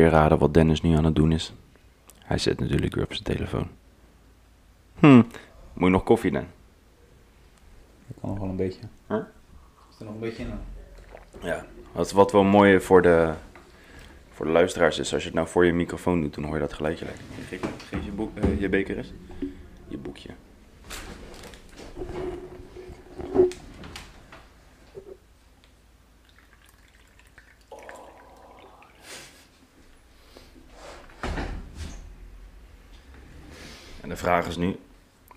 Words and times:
keer 0.00 0.10
raden 0.10 0.38
wat 0.38 0.54
Dennis 0.54 0.80
nu 0.80 0.96
aan 0.96 1.04
het 1.04 1.14
doen 1.14 1.32
is. 1.32 1.52
Hij 2.18 2.38
zit 2.38 2.60
natuurlijk 2.60 2.94
weer 2.94 3.04
op 3.04 3.12
zijn 3.12 3.24
telefoon. 3.24 3.68
Hm, 4.98 5.16
moet 5.72 5.88
je 5.88 5.88
nog 5.88 6.02
koffie 6.02 6.30
dan? 6.30 6.46
Dat 8.06 8.16
kan 8.20 8.30
nog 8.30 8.38
wel 8.38 8.48
een 8.48 8.56
beetje. 8.56 8.80
Huh? 9.08 9.16
Is 9.90 9.98
er 9.98 10.04
nog 10.04 10.14
een 10.14 10.20
beetje 10.20 10.42
in? 10.42 10.50
Ja. 11.42 11.64
Wat, 11.92 12.12
wat 12.12 12.32
wel 12.32 12.44
mooi 12.44 12.80
voor 12.80 13.02
de, 13.02 13.32
voor 14.32 14.46
de 14.46 14.52
luisteraars 14.52 14.98
is, 14.98 15.12
als 15.12 15.22
je 15.22 15.28
het 15.28 15.36
nou 15.36 15.48
voor 15.48 15.66
je 15.66 15.72
microfoon 15.72 16.20
doet, 16.20 16.34
dan 16.34 16.44
hoor 16.44 16.54
je 16.54 16.60
dat 16.60 16.72
geluidje 16.72 17.04
lekker. 17.04 17.24
Geef, 17.48 17.60
geef 17.88 18.04
je, 18.04 18.10
boek, 18.10 18.38
eh, 18.38 18.60
je 18.60 18.68
beker 18.68 18.96
eens. 18.96 19.12
Je 19.88 19.98
boekje. 19.98 20.30
En 34.00 34.08
de 34.08 34.16
vraag 34.16 34.46
is 34.46 34.56
nu, 34.56 34.76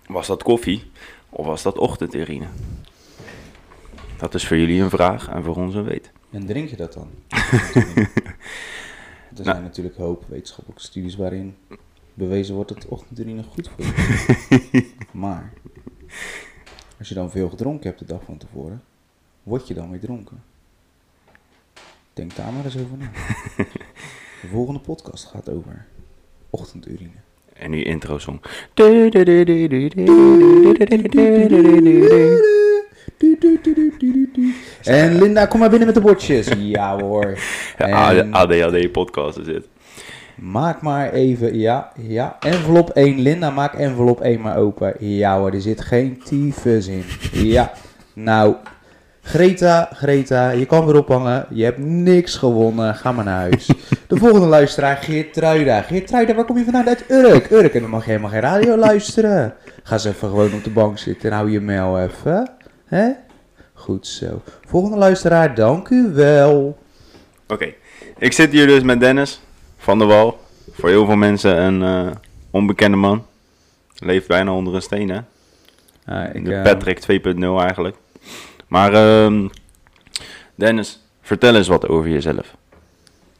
was 0.06 0.26
dat 0.26 0.42
koffie 0.42 0.90
of 1.30 1.46
was 1.46 1.62
dat 1.62 1.78
ochtendurine? 1.78 2.46
Dat 4.16 4.34
is 4.34 4.46
voor 4.46 4.56
jullie 4.56 4.82
een 4.82 4.90
vraag 4.90 5.28
en 5.28 5.42
voor 5.44 5.56
ons 5.56 5.74
een 5.74 5.84
weet. 5.84 6.10
En 6.30 6.46
drink 6.46 6.68
je 6.68 6.76
dat 6.76 6.92
dan? 6.92 7.10
er 7.28 8.08
zijn 9.32 9.46
Nou. 9.46 9.62
natuurlijk 9.62 9.96
een 9.96 10.04
hoop 10.04 10.24
wetenschappelijke 10.28 10.82
studies 10.82 11.16
waarin 11.16 11.56
bewezen 12.14 12.54
wordt 12.54 12.74
dat 12.74 12.86
ochtendurine 12.86 13.42
goed 13.42 13.68
voor 13.68 13.84
je 13.84 14.68
is. 14.72 14.82
maar 15.22 15.52
als 16.98 17.08
je 17.08 17.14
dan 17.14 17.30
veel 17.30 17.48
gedronken 17.48 17.86
hebt 17.86 17.98
de 17.98 18.04
dag 18.04 18.24
van 18.24 18.38
tevoren, 18.38 18.82
word 19.42 19.68
je 19.68 19.74
dan 19.74 19.90
weer 19.90 20.00
dronken. 20.00 20.42
Denk 22.12 22.36
daar 22.36 22.52
maar 22.52 22.64
eens 22.64 22.78
over 22.78 22.96
na. 22.98 23.10
De 24.42 24.50
volgende 24.50 24.80
podcast 24.80 25.24
gaat 25.24 25.48
over 25.48 25.86
ochtendurine. 26.50 27.23
En 27.54 27.70
nu 27.70 27.82
intro 27.82 28.18
song. 28.18 28.40
En 34.82 35.18
Linda, 35.18 35.46
kom 35.46 35.60
maar 35.60 35.68
binnen 35.68 35.86
met 35.86 35.94
de 35.94 36.00
bordjes. 36.00 36.48
Ja 36.58 36.98
hoor. 37.00 37.38
En 37.76 38.32
ADHD 38.32 38.92
podcast 38.92 39.38
is 39.38 39.44
dit. 39.44 39.68
maak 40.36 40.82
maar 40.82 41.12
even, 41.12 41.58
ja, 41.58 41.92
ja. 42.00 42.36
Envelop 42.40 42.90
1, 42.90 43.20
Linda, 43.20 43.50
maak 43.50 43.74
envelop 43.74 44.20
1 44.20 44.40
maar 44.40 44.56
open. 44.56 44.94
Ja 44.98 45.38
hoor, 45.38 45.52
er 45.52 45.60
zit 45.60 45.80
geen 45.80 46.22
tyfus 46.24 46.86
in. 46.86 47.04
Ja, 47.32 47.72
nou. 48.12 48.54
Greta, 49.22 49.88
Greta, 49.92 50.50
je 50.50 50.66
kan 50.66 50.86
weer 50.86 50.98
ophangen. 50.98 51.46
Je 51.50 51.64
hebt 51.64 51.78
niks 51.78 52.36
gewonnen. 52.36 52.94
Ga 52.94 53.12
maar 53.12 53.24
naar 53.24 53.40
huis. 53.40 53.68
De 54.06 54.16
volgende 54.16 54.46
luisteraar, 54.46 54.96
Geert 54.96 55.32
Truida. 55.32 55.82
Geert 55.82 56.06
Truida, 56.06 56.34
waar 56.34 56.44
kom 56.44 56.58
je 56.58 56.64
vandaan? 56.64 56.88
Uit 56.88 57.04
Urk. 57.10 57.50
Urk, 57.50 57.74
en 57.74 57.80
dan 57.80 57.90
mag 57.90 58.04
je 58.04 58.10
helemaal 58.10 58.30
geen 58.30 58.40
radio 58.40 58.76
luisteren. 58.76 59.54
Ga 59.82 59.92
eens 59.92 60.04
even 60.04 60.28
gewoon 60.28 60.52
op 60.52 60.64
de 60.64 60.70
bank 60.70 60.98
zitten 60.98 61.30
en 61.30 61.36
hou 61.36 61.50
je 61.50 61.60
mail 61.60 62.00
even. 62.00 62.50
Hè? 62.84 63.10
Goed 63.72 64.06
zo. 64.06 64.42
Volgende 64.66 64.96
luisteraar, 64.96 65.54
dank 65.54 65.88
u 65.88 66.10
wel. 66.12 66.78
Oké, 67.48 67.74
ik 68.18 68.32
zit 68.32 68.50
hier 68.50 68.66
dus 68.66 68.82
met 68.82 69.00
Dennis 69.00 69.40
van 69.76 69.98
der 69.98 70.06
Wal. 70.06 70.38
Voor 70.72 70.88
heel 70.88 71.06
veel 71.06 71.16
mensen 71.16 71.62
een 71.62 71.82
eh, 71.82 72.12
onbekende 72.50 72.96
man. 72.96 73.26
Leeft 73.98 74.28
bijna 74.28 74.52
onder 74.52 74.74
een 74.74 74.82
steen, 74.82 75.08
hè? 75.08 75.20
Ah, 76.04 76.34
ik, 76.34 76.44
De 76.44 76.54
eh, 76.54 76.62
Patrick 76.62 77.00
2.0 77.36 77.40
eigenlijk. 77.58 77.96
Maar 78.68 78.92
ehm, 78.92 79.48
Dennis, 80.54 81.04
vertel 81.20 81.54
eens 81.54 81.68
wat 81.68 81.88
over 81.88 82.10
jezelf. 82.10 82.56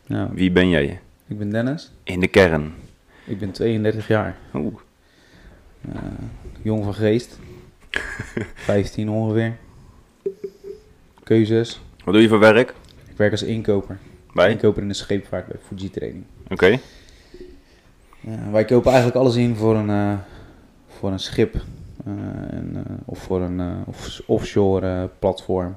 Nou, 0.06 0.28
Wie 0.32 0.50
ben 0.52 0.68
jij? 0.68 1.00
ik 1.28 1.38
ben 1.38 1.50
Dennis. 1.50 1.92
In 2.02 2.20
de 2.20 2.28
kern. 2.28 2.72
Ik 3.26 3.38
ben 3.38 3.50
32 3.50 4.08
jaar. 4.08 4.36
Oeh, 4.54 4.74
Eh, 5.92 6.00
jong 6.62 6.84
van 6.84 6.94
geest. 6.94 7.38
15 8.54 9.08
ongeveer. 9.10 9.56
Keuzes. 11.22 11.80
wat 12.04 12.14
doe 12.14 12.22
je 12.22 12.28
voor 12.28 12.38
werk? 12.38 12.74
Ik 13.10 13.16
werk 13.16 13.30
als 13.32 13.42
inkoper. 13.42 13.98
Bij? 14.32 14.50
Inkoper 14.50 14.82
in 14.82 14.88
de 14.88 14.94
scheepvaart 14.94 15.46
bij 15.46 15.56
Fuji 15.66 15.90
Training. 15.90 16.24
Oké. 16.48 16.78
Wij 18.50 18.64
kopen 18.64 18.92
eigenlijk 18.92 19.16
alles 19.20 19.36
in 19.36 19.56
voor 19.56 19.76
een, 19.76 19.90
eh, 19.90 20.18
voor 20.88 21.10
een 21.12 21.18
schip. 21.18 21.54
eh, 22.04 22.12
en, 22.50 22.84
of 23.04 23.18
voor 23.18 23.40
een 23.40 23.84
off- 23.86 24.22
offshore 24.26 25.10
platform. 25.18 25.76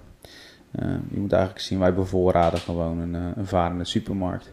Eh, 0.72 0.88
je 1.10 1.20
moet 1.20 1.32
eigenlijk 1.32 1.64
zien, 1.64 1.80
wij 1.80 1.94
bevoorraden 1.94 2.60
gewoon 2.60 3.00
een, 3.00 3.16
eh, 3.16 3.22
een 3.36 3.46
varende 3.46 3.86
supermarkt. 3.86 4.52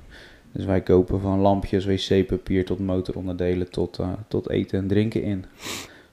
Dus 0.52 0.64
wij 0.64 0.80
kopen 0.80 1.20
van 1.20 1.38
lampjes, 1.38 1.84
wc-papier 1.84 2.64
tot 2.64 2.78
motoronderdelen 2.78 3.70
tot, 3.70 3.98
eh, 3.98 4.08
tot 4.28 4.50
eten 4.50 4.78
en 4.78 4.86
drinken 4.86 5.22
in. 5.22 5.44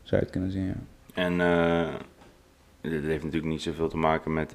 Zou 0.03 0.21
je 0.21 0.27
het 0.27 0.29
kunnen 0.29 0.51
zien, 0.51 0.65
ja. 0.65 0.73
En 1.13 1.37
dit 2.81 3.03
heeft 3.03 3.23
natuurlijk 3.23 3.51
niet 3.51 3.61
zoveel 3.61 3.87
te 3.89 3.97
maken 3.97 4.33
met, 4.33 4.53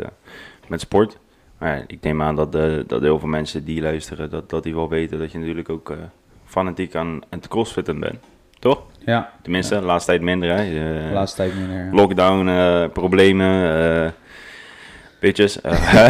met 0.68 0.80
sport. 0.80 1.18
Maar 1.58 1.76
ja, 1.76 1.84
ik 1.86 2.00
neem 2.00 2.22
aan 2.22 2.36
dat, 2.36 2.52
dat 2.88 3.00
heel 3.00 3.18
veel 3.18 3.28
mensen 3.28 3.64
die 3.64 3.80
luisteren, 3.80 4.30
dat, 4.30 4.50
dat 4.50 4.62
die 4.62 4.74
wel 4.74 4.88
weten 4.88 5.18
dat 5.18 5.32
je 5.32 5.38
natuurlijk 5.38 5.68
ook 5.68 5.94
fanatiek 6.44 6.94
aan, 6.94 7.20
het 7.28 7.48
crossfitten 7.48 8.00
bent. 8.00 8.24
Toch? 8.58 8.82
Ja, 9.04 9.32
Tenminste, 9.42 9.78
de 9.78 9.84
laatste 9.84 10.10
tijd 10.10 10.22
minder 10.22 10.56
hè. 10.56 11.12
Laatste 11.12 11.36
tijd 11.36 11.54
minder. 11.54 11.88
Lockdown, 11.92 12.48
eh, 12.48 12.88
problemen, 12.92 14.14
bitches. 15.20 15.60
eh, 15.60 16.08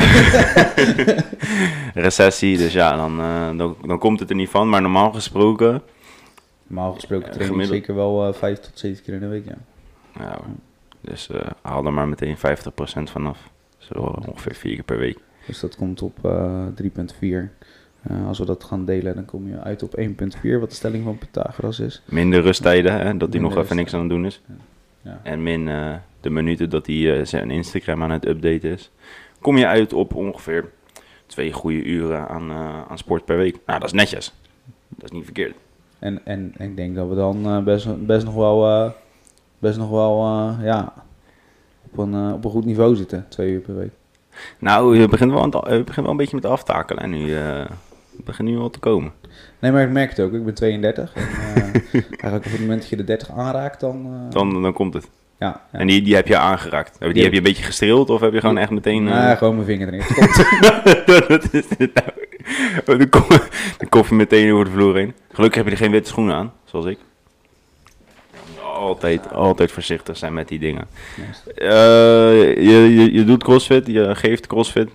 recessie, 2.05 2.57
dus 2.57 2.73
ja, 2.73 2.97
dan, 2.97 3.21
eh, 3.21 3.59
dan, 3.59 3.77
dan 3.87 3.99
komt 3.99 4.21
het 4.21 4.31
er 4.31 4.37
niet 4.37 4.49
van. 4.49 4.69
Maar 4.69 4.83
normaal 4.83 5.13
gesproken, 5.13 5.83
Normaal 6.67 6.93
gesproken 6.93 7.31
train 7.33 7.61
ik 7.61 7.67
zeker 7.67 7.95
wel 7.95 8.27
eh, 8.27 8.35
vijf 8.35 8.59
tot 8.59 8.79
zeven 8.79 9.05
keer 9.05 9.15
in 9.15 9.21
de 9.21 9.27
week, 9.27 9.45
ja. 9.45 9.57
ja, 10.19 10.39
dus 11.01 11.31
haal 11.63 11.87
er 11.87 11.93
maar 11.93 12.09
meteen 12.09 12.37
50% 12.37 12.41
vanaf. 13.03 13.39
Zo 13.79 13.93
ongeveer 14.29 14.55
vier 14.55 14.75
keer 14.75 14.85
per 14.85 14.99
week. 14.99 15.19
Dus 15.47 15.61
dat 15.61 15.77
komt 15.77 16.03
op 16.03 16.25
eh 16.25 16.67
3.4. 16.83 17.51
Eh, 18.03 18.27
als 18.27 18.39
we 18.39 18.45
dat 18.45 18.65
gaan 18.65 18.85
delen, 18.85 19.15
dan 19.15 19.25
kom 19.25 19.49
je 19.49 19.61
uit 19.61 19.83
op 19.83 19.97
1.4, 19.99 20.07
wat 20.61 20.71
de 20.71 20.77
stelling 20.77 21.05
van 21.05 21.19
Pythagoras 21.19 21.81
is. 21.81 22.03
Minder 22.05 22.43
rusttijden, 22.43 22.93
hè, 22.93 23.17
dat 23.17 23.33
hij 23.33 23.43
nog 23.43 23.57
even 23.57 23.77
niks 23.77 23.95
aan 23.95 24.01
het 24.01 24.09
doen 24.09 24.27
is. 24.27 24.43
Ja. 25.03 25.21
En 25.23 25.43
min 25.43 25.69
de 26.27 26.33
minuten 26.33 26.71
dat 26.71 26.87
hij 26.87 27.19
eh, 27.19 27.25
zijn 27.27 27.51
Instagram 27.51 28.03
aan 28.03 28.11
het 28.11 28.27
updaten 28.27 28.71
is. 28.73 28.91
Kom 29.41 29.57
je 29.57 29.67
uit 29.67 29.93
op 29.93 30.15
ongeveer 30.15 30.71
twee 31.27 31.53
goede 31.53 31.83
uren 31.85 32.29
aan, 32.29 32.51
eh, 32.51 32.83
aan 32.89 32.99
sport 32.99 33.25
per 33.25 33.37
week. 33.37 33.57
Nou, 33.67 33.79
dat 33.81 33.89
is 33.89 33.95
netjes. 33.95 34.33
Dat 34.89 35.05
is 35.05 35.11
niet 35.11 35.25
verkeerd. 35.25 35.55
En, 35.99 36.21
en 36.27 36.53
ik 36.59 36.77
denk 36.77 36.95
dat 36.95 37.09
we 37.09 37.15
dan 37.15 37.47
eh, 37.47 37.59
best, 37.63 38.07
best 38.07 38.25
nog 38.25 38.35
wel, 38.35 38.93
best 39.59 39.79
nog 39.79 39.91
wel 39.91 40.19
ja, 40.63 40.93
op, 41.91 41.99
een, 41.99 42.33
op 42.33 42.45
een 42.45 42.51
goed 42.51 42.65
niveau 42.65 42.97
zitten, 42.97 43.27
twee 43.29 43.51
uur 43.51 43.61
per 43.61 43.77
week. 43.77 43.91
Nou, 44.59 44.99
je 44.99 45.09
begint 45.09 45.31
wel, 45.31 45.43
aan 45.43 45.55
het- 45.57 45.73
je 45.73 45.85
begint 45.85 45.97
wel 46.07 46.11
een 46.11 46.17
beetje 46.17 46.37
met 46.37 46.45
aftakelen. 46.45 47.03
En 47.03 47.11
nu 47.11 47.33
het 47.33 48.25
begint 48.25 48.49
nu 48.49 48.57
wel 48.57 48.71
te 48.71 48.79
komen. 48.79 49.13
Nee, 49.59 49.73
maar 49.73 49.83
ik 49.83 49.91
merk 49.91 50.11
het 50.11 50.21
ook. 50.21 50.33
Ik 50.33 50.45
ben 50.45 50.55
32. 50.55 51.15
En, 51.15 51.23
eh, 51.23 51.65
eigenlijk 52.11 52.45
op 52.45 52.51
het 52.51 52.61
moment 52.61 52.81
dat 52.81 52.89
je 52.91 52.97
de 52.97 53.05
30 53.05 53.31
aanraakt, 53.31 53.81
dan... 53.81 54.27
Dan, 54.31 54.63
dan 54.63 54.73
komt 54.73 54.95
het. 54.95 55.09
Ja, 55.39 55.61
ja. 55.73 55.79
En 55.79 55.87
die, 55.87 56.03
die 56.03 56.15
heb 56.15 56.27
je 56.27 56.37
aangeraakt. 56.37 56.97
Die, 57.01 57.13
Die 57.13 57.23
heb 57.23 57.33
je 57.33 57.39
een 57.39 57.45
beetje 57.45 57.63
gestreeld 57.63 58.11
of 58.11 58.21
heb 58.21 58.33
je 58.33 58.41
gewoon 58.41 58.59
echt 58.59 58.71
meteen... 58.71 59.09
eh, 59.09 59.25
Nee, 59.27 59.37
gewoon 59.37 59.55
mijn 59.55 59.67
vinger 59.67 59.89
erin. 59.93 60.05
dat 61.29 61.53
is 61.55 61.65
het 61.79 61.95
nou. 61.95 62.09
Oh, 62.87 62.99
de, 62.99 63.09
ko- 63.09 63.27
de 63.79 63.87
koffie 63.89 64.17
meteen 64.17 64.53
over 64.53 64.65
de 64.65 64.71
vloer 64.71 64.97
heen. 64.97 65.15
Gelukkig 65.33 65.57
heb 65.59 65.67
je 65.67 65.73
er 65.73 65.83
geen 65.83 65.91
witte 65.91 66.09
schoenen 66.09 66.35
aan, 66.35 66.53
zoals 66.65 66.87
ik. 66.87 66.99
Altijd, 68.75 69.33
altijd 69.33 69.73
voorzichtig 69.73 70.17
zijn 70.17 70.33
met 70.33 70.49
die 70.49 70.59
dingen. 70.59 70.87
Eh, 71.57 71.69
je, 72.55 72.95
je, 72.95 73.13
je 73.13 73.25
doet 73.25 73.43
crossfit, 73.43 73.87
je 73.87 74.15
geeft 74.15 74.47
crossfit, 74.47 74.91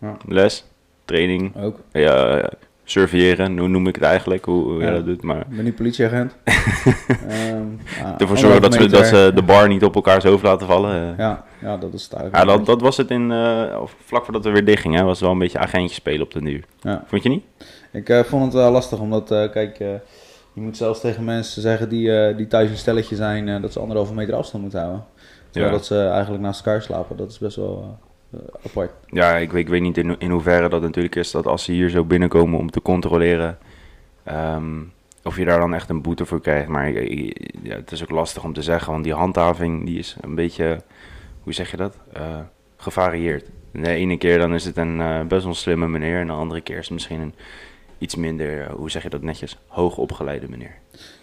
Ja. 0.00 0.16
les, 0.28 0.64
training, 1.04 1.56
ook. 1.56 1.78
ja, 1.92 2.50
surveilleren, 2.88 3.58
hoe 3.58 3.68
noem 3.68 3.86
ik 3.86 3.94
het 3.94 4.04
eigenlijk, 4.04 4.44
hoe, 4.44 4.84
dat 4.84 5.04
doet. 5.06 5.22
Maar 5.22 5.40
Ik 5.40 5.56
ben 5.56 5.64
nu 5.64 5.72
politieagent. 5.72 6.36
Ja, 6.44 8.14
ervoor 8.18 8.38
zorgen 8.38 8.60
dat 8.62 8.74
ze, 8.74 8.86
dat 8.86 9.06
ze 9.06 9.30
de 9.34 9.42
bar 9.42 9.68
niet 9.68 9.84
op 9.84 9.94
elkaars 9.94 10.24
hoofd 10.24 10.42
laten 10.42 10.66
vallen. 10.66 11.12
eh. 11.12 11.18
Ja, 11.18 11.44
ja, 11.60 11.76
dat 11.76 11.94
is 11.94 12.02
het 12.02 12.12
eigenlijk. 12.12 12.44
Ja, 12.50 12.56
dat, 12.56 12.66
dat 12.66 12.80
was 12.80 12.96
het 12.96 13.10
in, 13.10 13.30
eh, 13.32 13.82
vlak 14.04 14.24
voordat 14.24 14.44
we 14.44 14.50
weer 14.50 14.64
dicht 14.64 14.80
gingen, 14.82 14.98
hè, 14.98 15.04
was 15.04 15.20
wel 15.20 15.30
een 15.30 15.38
beetje 15.38 15.58
agentje 15.58 15.94
spelen 15.94 16.22
op 16.22 16.32
de 16.32 16.40
nu. 16.42 16.64
Ja. 16.80 17.04
Vond 17.06 17.22
je 17.22 17.28
niet? 17.28 17.44
Ik 17.92 18.08
eh, 18.08 18.20
vond 18.24 18.44
het 18.44 18.52
wel 18.52 18.70
lastig, 18.70 18.98
omdat, 18.98 19.28
kijk, 19.28 19.78
je 20.52 20.60
moet 20.60 20.76
zelfs 20.76 21.00
tegen 21.00 21.24
mensen 21.24 21.62
zeggen 21.62 21.88
die, 21.88 22.34
die 22.34 22.46
thuis 22.46 22.70
een 22.70 22.76
stelletje 22.76 23.16
zijn, 23.16 23.62
dat 23.62 23.72
ze 23.72 23.80
anderhalve 23.80 24.14
meter 24.14 24.34
afstand 24.34 24.62
moeten 24.62 24.80
houden. 24.80 25.04
Terwijl 25.50 25.72
Ja. 25.72 25.78
dat 25.78 25.86
ze 25.86 26.06
eigenlijk 26.08 26.42
naast 26.42 26.66
elkaar 26.66 26.82
slapen. 26.82 27.16
Dat 27.16 27.30
is 27.30 27.38
best 27.38 27.56
wel 27.56 27.98
apart. 28.66 28.90
Ja, 29.06 29.36
ik, 29.36 29.52
weet- 29.52 29.62
ik 29.62 29.68
weet 29.68 29.80
niet 29.80 29.98
in, 29.98 30.18
in 30.18 30.30
hoeverre 30.30 30.68
dat 30.68 30.82
natuurlijk 30.82 31.14
is 31.16 31.30
dat 31.30 31.46
als 31.46 31.64
ze 31.64 31.72
hier 31.72 31.88
zo 31.88 32.04
binnenkomen 32.04 32.58
om 32.58 32.70
te 32.70 32.82
controleren, 32.82 33.58
ehm, 34.24 34.80
of 35.24 35.36
je 35.36 35.44
daar 35.44 35.58
dan 35.58 35.74
echt 35.74 35.88
een 35.90 36.02
boete 36.02 36.24
voor 36.26 36.40
krijgt. 36.40 36.68
Maar 36.68 36.90
ja, 37.62 37.74
het 37.74 37.92
is 37.92 38.02
ook 38.02 38.10
lastig 38.10 38.44
om 38.44 38.52
te 38.52 38.62
zeggen, 38.62 38.92
want 38.92 39.04
die 39.04 39.14
handhaving 39.14 39.86
die 39.86 39.98
is 39.98 40.16
een 40.20 40.34
beetje, 40.34 40.82
hoe 41.42 41.52
zeg 41.52 41.70
je 41.70 41.76
dat, 41.76 41.96
Eh, 42.12 42.22
gevarieerd. 42.76 43.44
De 43.72 43.88
ene 43.88 44.16
keer 44.18 44.38
dan 44.38 44.54
is 44.54 44.64
het 44.64 44.76
een 44.76 45.00
eh, 45.00 45.20
best 45.22 45.44
wel 45.44 45.54
slimme 45.54 45.88
meneer 45.88 46.20
en 46.20 46.26
de 46.26 46.32
andere 46.32 46.60
keer 46.60 46.76
is 46.78 46.84
het 46.84 46.92
misschien 46.92 47.20
een 47.20 47.34
iets 47.98 48.14
minder, 48.14 48.60
eh, 48.60 48.70
hoe 48.72 48.90
zeg 48.90 49.02
je 49.02 49.08
dat 49.10 49.22
netjes, 49.22 49.58
hoogopgeleide 49.66 50.48
meneer. 50.48 50.74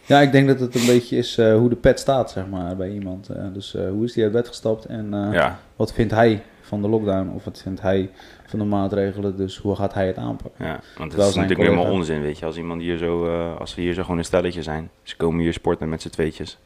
Ja, 0.05 0.19
ik 0.21 0.31
denk 0.31 0.47
dat 0.47 0.59
het 0.59 0.75
een 0.75 0.85
beetje 0.85 1.17
is 1.17 1.37
eh, 1.37 1.55
hoe 1.55 1.69
de 1.69 1.75
pet 1.75 1.99
staat, 1.99 2.31
zeg 2.31 2.47
maar, 2.47 2.75
bij 2.75 2.89
iemand. 2.91 3.29
Eh, 3.29 3.43
dus 3.53 3.75
eh, 3.75 3.89
hoe 3.89 4.03
is 4.03 4.15
hij 4.15 4.23
uit 4.23 4.33
bed 4.33 4.47
gestapt 4.47 4.85
en 4.85 5.13
eh, 5.13 5.33
Ja, 5.33 5.59
wat 5.75 5.93
vindt 5.93 6.11
hij 6.13 6.43
van 6.63 6.81
de 6.81 6.87
lockdown 6.87 7.31
of 7.35 7.43
wat 7.43 7.61
vindt 7.61 7.81
hij 7.81 8.09
van 8.45 8.59
de 8.59 8.65
maatregelen? 8.65 9.37
Dus 9.37 9.57
hoe 9.57 9.75
gaat 9.75 9.93
hij 9.93 10.07
het 10.07 10.17
aanpakken? 10.17 10.65
ja, 10.65 10.79
want 10.97 11.11
het 11.11 11.21
is 11.21 11.27
natuurlijk 11.35 11.59
helemaal 11.59 11.83
collega- 11.83 11.99
onzin, 11.99 12.21
weet 12.21 12.39
je. 12.39 12.45
Als 12.45 12.57
iemand 12.57 12.81
hier 12.81 12.97
zo, 12.97 13.25
eh, 13.25 13.59
als 13.59 13.75
we 13.75 13.81
hier 13.81 13.93
zo 13.93 14.01
gewoon 14.01 14.17
een 14.17 14.25
stelletje 14.25 14.63
zijn, 14.63 14.89
ze 15.03 15.15
komen 15.17 15.39
hier 15.41 15.53
sporten 15.53 15.89
met 15.89 16.01
z'n 16.01 16.09
tweetjes. 16.09 16.57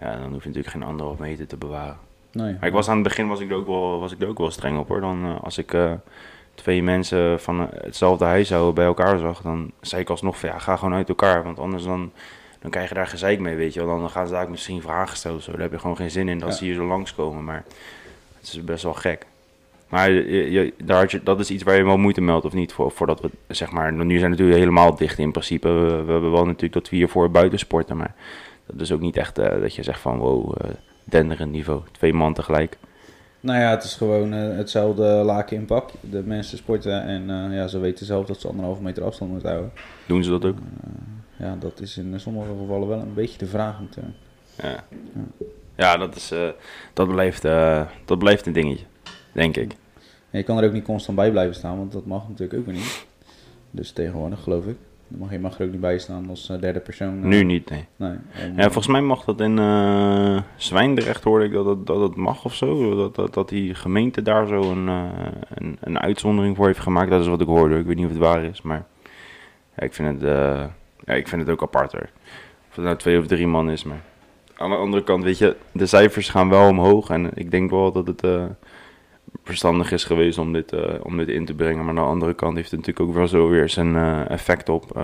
Ja, 0.00 0.12
dan 0.16 0.32
hoef 0.32 0.42
je 0.42 0.48
natuurlijk 0.48 0.66
geen 0.68 0.82
anderhalf 0.82 1.18
meter 1.18 1.46
te 1.46 1.56
bewaren. 1.56 1.96
Nee. 2.32 2.52
Maar 2.60 2.68
ik 2.68 2.74
was 2.74 2.88
aan 2.88 2.94
het 2.94 3.02
begin 3.04 3.28
was 3.28 3.40
ik 3.40 3.50
er 3.50 3.56
ook 3.56 3.66
wel, 3.66 4.00
was 4.00 4.12
ik 4.12 4.20
er 4.22 4.28
ook 4.28 4.38
wel 4.38 4.50
streng 4.50 4.78
op 4.78 4.88
hoor. 4.88 5.00
Dan 5.00 5.24
eh, 5.24 5.44
als 5.44 5.58
ik 5.58 5.72
eh, 5.74 5.92
twee 6.54 6.82
mensen 6.82 7.40
van 7.40 7.68
hetzelfde 7.74 8.24
huishouden 8.24 8.74
bij 8.74 8.84
elkaar 8.86 9.18
zag, 9.18 9.42
dan 9.42 9.70
zei 9.80 10.02
ik 10.02 10.10
alsnog 10.10 10.38
van 10.38 10.48
ja, 10.48 10.58
ga 10.58 10.76
gewoon 10.76 10.94
uit 10.94 11.08
elkaar. 11.08 11.42
Want 11.42 11.58
anders 11.58 11.84
dan, 11.84 12.12
dan 12.60 12.70
krijg 12.70 12.88
je 12.88 12.94
daar 12.94 13.06
gezeik 13.06 13.38
mee, 13.40 13.56
weet 13.56 13.74
je 13.74 13.84
wel. 13.84 13.98
Dan 13.98 14.10
gaan 14.10 14.26
ze 14.26 14.32
daar 14.32 14.50
misschien 14.50 14.80
vragen 14.82 15.16
stellen 15.16 15.36
of 15.36 15.42
zo. 15.42 15.50
Daar 15.52 15.60
heb 15.60 15.72
je 15.72 15.78
gewoon 15.78 15.96
geen 15.96 16.10
zin 16.10 16.28
in 16.28 16.38
dat 16.38 16.48
Ja. 16.48 16.54
ze 16.54 16.64
hier 16.64 16.74
zo 16.74 16.86
langskomen. 16.86 17.44
Maar 17.44 17.64
het 18.46 18.56
is 18.56 18.64
best 18.64 18.82
wel 18.82 18.94
gek. 18.94 19.26
Maar 19.88 20.10
je, 20.10 20.50
je- 20.50 20.74
daar 20.84 21.00
had 21.00 21.10
je, 21.10 21.22
dat 21.22 21.40
is 21.40 21.50
iets 21.50 21.62
waar 21.62 21.76
je 21.76 21.84
wel 21.84 21.96
moeite 21.96 22.20
meldt 22.20 22.44
of 22.44 22.52
niet. 22.52 22.72
Voor, 22.72 22.90
voordat 22.90 23.20
we, 23.20 23.30
zeg 23.48 23.70
maar, 23.70 23.92
nu 23.92 24.18
zijn 24.18 24.20
we 24.22 24.28
natuurlijk 24.28 24.58
helemaal 24.58 24.94
dicht 24.96 25.18
in 25.18 25.30
principe. 25.32 25.68
We, 25.68 26.02
we 26.04 26.12
hebben 26.12 26.30
wel 26.30 26.44
natuurlijk 26.44 26.72
dat 26.72 26.88
we 26.88 26.96
hiervoor 26.96 27.30
buiten 27.30 27.58
sporten. 27.58 27.96
Maar 27.96 28.14
dat 28.66 28.80
is 28.80 28.92
ook 28.92 29.00
niet 29.00 29.16
echt 29.16 29.38
eh, 29.38 29.60
dat 29.60 29.74
je 29.74 29.82
zegt 29.82 30.00
van 30.00 30.18
wow, 30.18 30.54
eh 30.60 30.70
denderend 31.04 31.52
niveau. 31.52 31.80
Twee 31.92 32.12
man 32.12 32.34
tegelijk. 32.34 32.78
Nou 33.40 33.60
ja, 33.60 33.70
het 33.70 33.84
is 33.84 33.94
gewoon 33.94 34.32
eh, 34.32 34.56
hetzelfde 34.56 35.02
laken 35.02 35.56
in 35.56 35.64
pak. 35.64 35.90
De 36.00 36.22
mensen 36.22 36.58
sporten 36.58 37.02
en 37.02 37.52
ja, 37.52 37.66
ze 37.66 37.78
weten 37.78 38.06
zelf 38.06 38.26
dat 38.26 38.40
ze 38.40 38.48
anderhalve 38.48 38.82
meter 38.82 39.04
afstand 39.04 39.30
moeten 39.30 39.48
houden. 39.50 39.72
Doen 40.06 40.24
ze 40.24 40.30
dat 40.30 40.44
ook? 40.44 40.56
Ja, 41.38 41.56
dat 41.60 41.80
is 41.80 41.96
in 41.96 42.20
sommige 42.20 42.48
gevallen 42.60 42.88
wel 42.88 42.98
een 43.00 43.14
beetje 43.14 43.38
de 43.38 43.46
vraag 43.46 43.80
natuurlijk. 43.80 44.16
Ja, 44.62 44.68
ja 44.70 44.84
dat, 45.76 46.16
is, 46.16 46.30
eh, 46.30 46.48
dat, 46.92 47.08
blijft, 47.08 47.44
eh, 47.44 47.82
dat 48.04 48.18
blijft 48.18 48.46
een 48.46 48.52
dingetje, 48.52 48.84
denk 49.32 49.56
ik. 49.56 49.72
En 50.30 50.38
je 50.38 50.42
kan 50.42 50.58
er 50.58 50.64
ook 50.64 50.72
niet 50.72 50.84
constant 50.84 51.16
bij 51.16 51.30
blijven 51.30 51.54
staan, 51.54 51.78
want 51.78 51.92
dat 51.92 52.06
mag 52.06 52.28
natuurlijk 52.28 52.58
ook 52.58 52.66
weer 52.66 52.74
niet. 52.74 53.06
Dus 53.70 53.90
tegenwoordig 53.92 54.42
geloof 54.42 54.66
ik. 54.66 54.76
Dan 55.08 55.18
mag, 55.18 55.30
je 55.30 55.38
mag 55.38 55.58
er 55.58 55.64
ook 55.64 55.70
niet 55.70 55.80
bij 55.80 55.98
staan 55.98 56.28
als 56.28 56.48
eh, 56.48 56.60
derde 56.60 56.80
persoon. 56.80 57.28
Nu 57.28 57.44
niet, 57.44 57.70
nee. 57.70 57.86
Ja, 58.56 58.62
volgens 58.62 58.86
mij 58.86 59.00
mag 59.00 59.24
dat 59.24 59.40
in 59.40 59.56
Zwijndrecht, 60.56 61.24
hoorde 61.24 61.44
ik 61.44 61.52
dat 61.52 61.86
dat 61.86 62.00
het 62.00 62.16
mag 62.16 62.44
of 62.44 62.54
zo. 62.54 62.96
Dat, 62.96 63.14
dat, 63.14 63.34
dat 63.34 63.48
die 63.48 63.74
gemeente 63.74 64.22
daar 64.22 64.46
zo 64.46 64.70
een, 64.70 64.86
een, 65.54 65.76
een 65.80 65.98
uitzondering 65.98 66.56
voor 66.56 66.66
heeft 66.66 66.78
gemaakt. 66.78 67.10
Dat 67.10 67.20
is 67.20 67.26
wat 67.26 67.40
ik 67.40 67.46
hoorde. 67.46 67.78
Ik 67.78 67.86
weet 67.86 67.96
niet 67.96 68.04
of 68.04 68.10
het 68.10 68.20
waar 68.20 68.44
is, 68.44 68.62
maar 68.62 68.84
ja, 69.76 69.82
ik, 69.82 69.94
vind 69.94 70.20
het, 70.20 70.30
ja, 71.04 71.14
ik 71.14 71.28
vind 71.28 71.42
het 71.42 71.50
ook 71.50 71.62
aparter. 71.62 72.10
Of 72.68 72.76
het 72.76 72.84
nou 72.84 72.96
twee 72.96 73.18
of 73.18 73.26
drie 73.26 73.46
man 73.46 73.70
is, 73.70 73.84
maar 73.84 74.02
aan 74.56 74.70
de 74.70 74.76
andere 74.76 75.02
kant, 75.02 75.24
weet 75.24 75.38
je, 75.38 75.56
de 75.72 75.86
cijfers 75.86 76.28
gaan 76.28 76.48
wel 76.48 76.68
omhoog. 76.68 77.10
En 77.10 77.30
ik 77.34 77.50
denk 77.50 77.70
wel 77.70 77.92
dat 77.92 78.06
het 78.06 78.22
eh, 78.24 78.44
verstandig 79.44 79.92
is 79.92 80.04
geweest 80.04 80.38
om 80.38 80.52
dit, 80.52 80.72
eh, 80.72 80.94
om 81.02 81.16
dit 81.16 81.28
in 81.28 81.44
te 81.44 81.54
brengen. 81.54 81.78
Maar 81.78 81.88
aan 81.88 81.94
de 82.04 82.10
andere 82.10 82.34
kant 82.34 82.56
heeft 82.56 82.70
het 82.70 82.80
natuurlijk 82.80 83.08
ook 83.08 83.14
wel 83.16 83.28
zo 83.28 83.48
weer 83.48 83.68
zijn 83.68 83.96
eh, 83.96 84.30
effect 84.30 84.68
op 84.68 85.00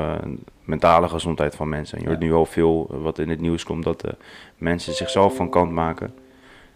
mentale 0.64 1.08
gezondheid 1.08 1.54
van 1.54 1.68
mensen. 1.68 1.96
En 1.96 2.02
je 2.02 2.08
hoort 2.08 2.20
Ja. 2.22 2.26
nu 2.28 2.32
al 2.34 2.46
veel 2.46 2.86
wat 3.02 3.18
in 3.18 3.28
het 3.28 3.40
nieuws 3.40 3.64
komt 3.64 3.84
dat 3.84 4.04
mensen 4.58 4.94
zichzelf 4.94 5.36
van 5.36 5.50
kant 5.50 5.72
maken. 5.72 6.12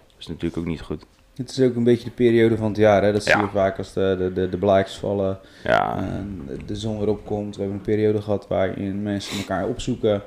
Dat 0.07 0.19
is 0.19 0.27
natuurlijk 0.27 0.57
ook 0.59 0.67
niet 0.67 0.81
goed. 0.81 1.07
Het 1.37 1.51
is 1.51 1.61
ook 1.61 1.75
een 1.75 1.85
beetje 1.85 2.05
de 2.09 2.15
periode 2.15 2.57
van 2.57 2.69
het 2.69 2.77
jaar. 2.77 3.03
Hè? 3.03 3.13
Dat 3.13 3.23
zie 3.23 3.33
Ja. 3.37 3.41
je 3.41 3.47
vaak 3.53 3.79
als 3.79 3.93
de, 3.93 4.15
de, 4.19 4.33
de, 4.33 4.49
de 4.49 4.57
blaadjes 4.57 4.99
vallen 4.99 5.39
Ja, 5.65 6.05
de 6.67 6.77
zon 6.77 6.99
weer 6.99 7.09
opkomt. 7.09 7.55
We 7.57 7.61
hebben 7.63 7.79
een 7.79 7.85
periode 7.85 8.23
gehad 8.23 8.49
waarin 8.49 9.03
mensen 9.03 9.39
elkaar 9.39 9.67
opzoeken. 9.67 10.23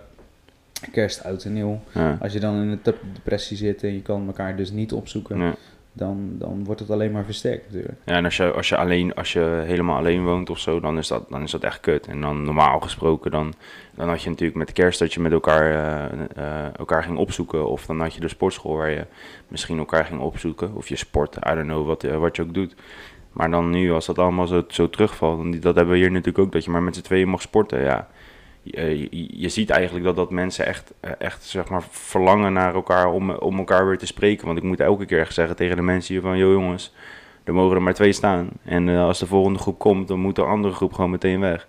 Kerst, 0.91 1.23
oud 1.23 1.43
en 1.43 1.53
nieuw. 1.53 1.79
ja, 1.93 2.17
Als 2.21 2.33
je 2.33 2.39
dan 2.39 2.55
in 2.55 2.67
een 2.67 2.79
dep- 2.83 3.03
depressie 3.13 3.57
zit 3.57 3.83
en 3.83 3.93
je 3.93 4.01
kan 4.01 4.27
elkaar 4.27 4.55
dus 4.55 4.71
niet 4.71 4.93
opzoeken, 4.93 5.37
ja. 5.39 5.55
dan, 5.93 6.29
dan 6.37 6.63
wordt 6.63 6.79
het 6.79 6.89
alleen 6.89 7.11
maar 7.11 7.25
versterkt 7.25 7.65
natuurlijk. 7.65 7.97
Ja, 8.05 8.13
en 8.15 8.25
als 8.25 8.37
je, 8.37 8.51
als 8.51 8.69
je, 8.69 8.77
alleen, 8.77 9.13
als 9.15 9.33
je 9.33 9.61
helemaal 9.65 9.97
alleen 9.97 10.23
woont 10.23 10.49
of 10.49 10.59
zo, 10.59 10.79
dan 10.79 10.97
is 10.97 11.07
dat, 11.07 11.29
dan 11.29 11.43
is 11.43 11.51
dat 11.51 11.63
echt 11.63 11.79
kut. 11.79 12.07
En 12.07 12.21
dan 12.21 12.43
normaal 12.43 12.79
gesproken, 12.79 13.31
dan, 13.31 13.53
dan 13.95 14.07
had 14.09 14.21
je 14.21 14.29
natuurlijk 14.29 14.57
met 14.57 14.71
kerst 14.73 14.99
dat 14.99 15.13
je 15.13 15.19
met 15.19 15.31
elkaar, 15.31 15.71
eh, 15.71 16.19
eh, 16.35 16.65
elkaar 16.77 17.03
ging 17.03 17.17
opzoeken. 17.17 17.67
Of 17.69 17.85
dan 17.85 17.99
had 17.99 18.13
je 18.13 18.19
de 18.19 18.27
sportschool 18.27 18.75
waar 18.75 18.91
je 18.91 19.05
misschien 19.47 19.77
elkaar 19.77 20.05
ging 20.05 20.21
opzoeken. 20.21 20.75
Of 20.75 20.89
je 20.89 20.95
sport, 20.95 21.35
I 21.35 21.53
don't 21.53 21.63
know, 21.67 21.85
wat, 21.87 22.03
eh, 22.03 22.17
wat 22.17 22.35
je 22.35 22.41
ook 22.41 22.53
doet. 22.53 22.75
Maar 23.31 23.51
dan 23.51 23.69
nu, 23.69 23.91
als 23.91 24.05
dat 24.05 24.19
allemaal 24.19 24.47
zo, 24.47 24.63
zo 24.67 24.89
terugvalt, 24.89 25.37
dan 25.37 25.51
dat 25.59 25.75
hebben 25.75 25.93
we 25.93 25.99
hier 25.99 26.11
natuurlijk 26.11 26.37
ook, 26.45 26.51
dat 26.51 26.63
je 26.63 26.71
maar 26.71 26.83
met 26.83 26.95
z'n 26.95 27.01
tweeën 27.01 27.27
mag 27.29 27.41
sporten, 27.41 27.81
ja. 27.81 28.07
Je, 28.71 29.07
je, 29.11 29.39
je 29.41 29.49
ziet 29.49 29.69
eigenlijk 29.69 30.05
dat, 30.05 30.15
dat 30.15 30.31
mensen 30.31 30.65
echt, 30.65 30.93
eh, 30.99 31.11
echt 31.17 31.43
zeg 31.43 31.69
maar, 31.69 31.83
verlangen 31.89 32.53
naar 32.53 32.73
elkaar 32.73 33.11
om, 33.11 33.31
om 33.31 33.57
elkaar 33.57 33.87
weer 33.87 33.97
te 33.97 34.05
spreken. 34.05 34.45
Want 34.45 34.57
ik 34.57 34.63
moet 34.63 34.79
elke 34.79 35.05
keer 35.05 35.27
zeggen 35.29 35.55
tegen 35.55 35.75
de 35.75 35.81
mensen 35.81 36.13
hier 36.13 36.23
van, 36.23 36.37
joh 36.37 36.51
jongens, 36.51 36.93
er 37.43 37.53
mogen 37.53 37.75
er 37.75 37.81
maar 37.81 37.93
twee 37.93 38.11
staan. 38.11 38.49
En 38.63 38.89
eh, 38.89 39.03
als 39.03 39.19
de 39.19 39.25
volgende 39.25 39.59
groep 39.59 39.79
komt, 39.79 40.07
dan 40.07 40.19
moet 40.19 40.35
de 40.35 40.43
andere 40.43 40.73
groep 40.73 40.93
gewoon 40.93 41.09
meteen 41.09 41.39
weg. 41.39 41.67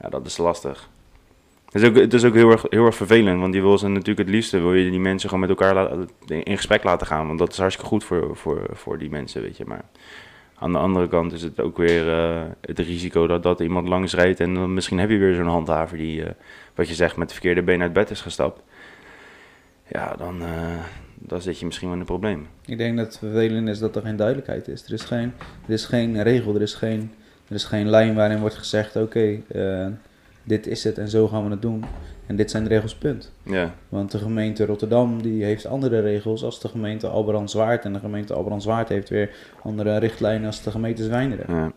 Ja, 0.00 0.08
dat 0.08 0.26
is 0.26 0.36
lastig. 0.36 0.88
Het 1.70 1.82
is 1.82 1.88
ook, 1.88 1.96
het 1.96 2.14
is 2.14 2.24
ook 2.24 2.34
heel, 2.34 2.50
erg, 2.50 2.66
heel 2.68 2.86
erg 2.86 2.94
vervelend, 2.94 3.40
want 3.40 3.54
je 3.54 3.60
wil 3.60 3.78
ze 3.78 3.88
natuurlijk 3.88 4.18
het 4.18 4.28
liefste, 4.28 4.60
wil 4.60 4.74
je 4.74 4.90
die 4.90 5.00
mensen 5.00 5.28
gewoon 5.28 5.48
met 5.48 5.58
elkaar 5.58 5.90
in 6.26 6.56
gesprek 6.56 6.84
laten 6.84 7.06
gaan. 7.06 7.26
Want 7.26 7.38
dat 7.38 7.52
is 7.52 7.58
hartstikke 7.58 7.90
goed 7.90 8.04
voor, 8.04 8.36
voor, 8.36 8.66
voor 8.72 8.98
die 8.98 9.10
mensen, 9.10 9.42
weet 9.42 9.56
je. 9.56 9.64
Maar 9.66 9.84
aan 10.58 10.72
de 10.72 10.78
andere 10.78 11.08
kant 11.08 11.32
is 11.32 11.42
het 11.42 11.60
ook 11.60 11.76
weer 11.76 12.08
eh, 12.08 12.42
het 12.60 12.78
risico 12.78 13.26
dat, 13.26 13.42
dat 13.42 13.60
iemand 13.60 13.88
langs 13.88 14.14
rijdt 14.14 14.40
en 14.40 14.54
dan 14.54 14.74
misschien 14.74 14.98
heb 14.98 15.10
je 15.10 15.18
weer 15.18 15.34
zo'n 15.34 15.46
handhaver 15.46 15.96
die, 15.96 16.24
eh, 16.24 16.30
wat 16.74 16.88
je 16.88 16.94
zegt, 16.94 17.16
met 17.16 17.28
de 17.28 17.34
verkeerde 17.34 17.62
been 17.62 17.82
uit 17.82 17.92
bed 17.92 18.10
is 18.10 18.20
gestapt. 18.20 18.62
Ja, 19.88 20.14
dan, 20.16 20.42
eh, 20.42 20.84
dan 21.14 21.42
zit 21.42 21.58
je 21.58 21.66
misschien 21.66 21.86
wel 21.86 21.96
in 21.96 22.02
een 22.02 22.08
probleem. 22.08 22.46
Ik 22.64 22.78
denk 22.78 22.96
dat 22.96 23.06
het 23.06 23.18
vervelend 23.18 23.68
is 23.68 23.78
dat 23.78 23.96
er 23.96 24.02
geen 24.02 24.16
duidelijkheid 24.16 24.68
is. 24.68 24.84
Er 24.86 24.92
is 24.92 25.02
geen, 25.02 25.32
er 25.66 25.72
is 25.72 25.84
geen 25.84 26.22
regel, 26.22 26.54
er 26.54 26.62
is 26.62 26.74
geen, 26.74 27.12
er 27.48 27.54
is 27.54 27.64
geen 27.64 27.88
lijn 27.88 28.14
waarin 28.14 28.40
wordt 28.40 28.54
gezegd: 28.54 28.96
oké, 28.96 29.40
dit 30.44 30.66
is 30.66 30.84
het 30.84 30.98
en 30.98 31.08
zo 31.08 31.28
gaan 31.28 31.44
we 31.44 31.50
het 31.50 31.62
doen. 31.62 31.84
En 32.26 32.36
dit 32.36 32.50
zijn 32.50 32.62
de 32.62 32.68
regels, 32.68 32.94
punt. 32.94 33.32
Ja, 33.42 33.74
Want 33.88 34.10
de 34.10 34.18
gemeente 34.18 34.66
Rotterdam 34.66 35.22
die 35.22 35.44
heeft 35.44 35.66
andere 35.66 36.00
regels 36.00 36.44
als 36.44 36.60
de 36.60 36.68
gemeente 36.68 37.08
Alberand-Zwaard. 37.08 37.84
En 37.84 37.92
de 37.92 37.98
gemeente 37.98 38.34
Alberand-Zwaard 38.34 38.88
heeft 38.88 39.08
weer 39.08 39.30
andere 39.62 39.96
richtlijnen 39.96 40.46
als 40.46 40.62
de 40.62 40.70
gemeente 40.70 41.04
Zwijndrecht. 41.04 41.48
ja. 41.48 41.72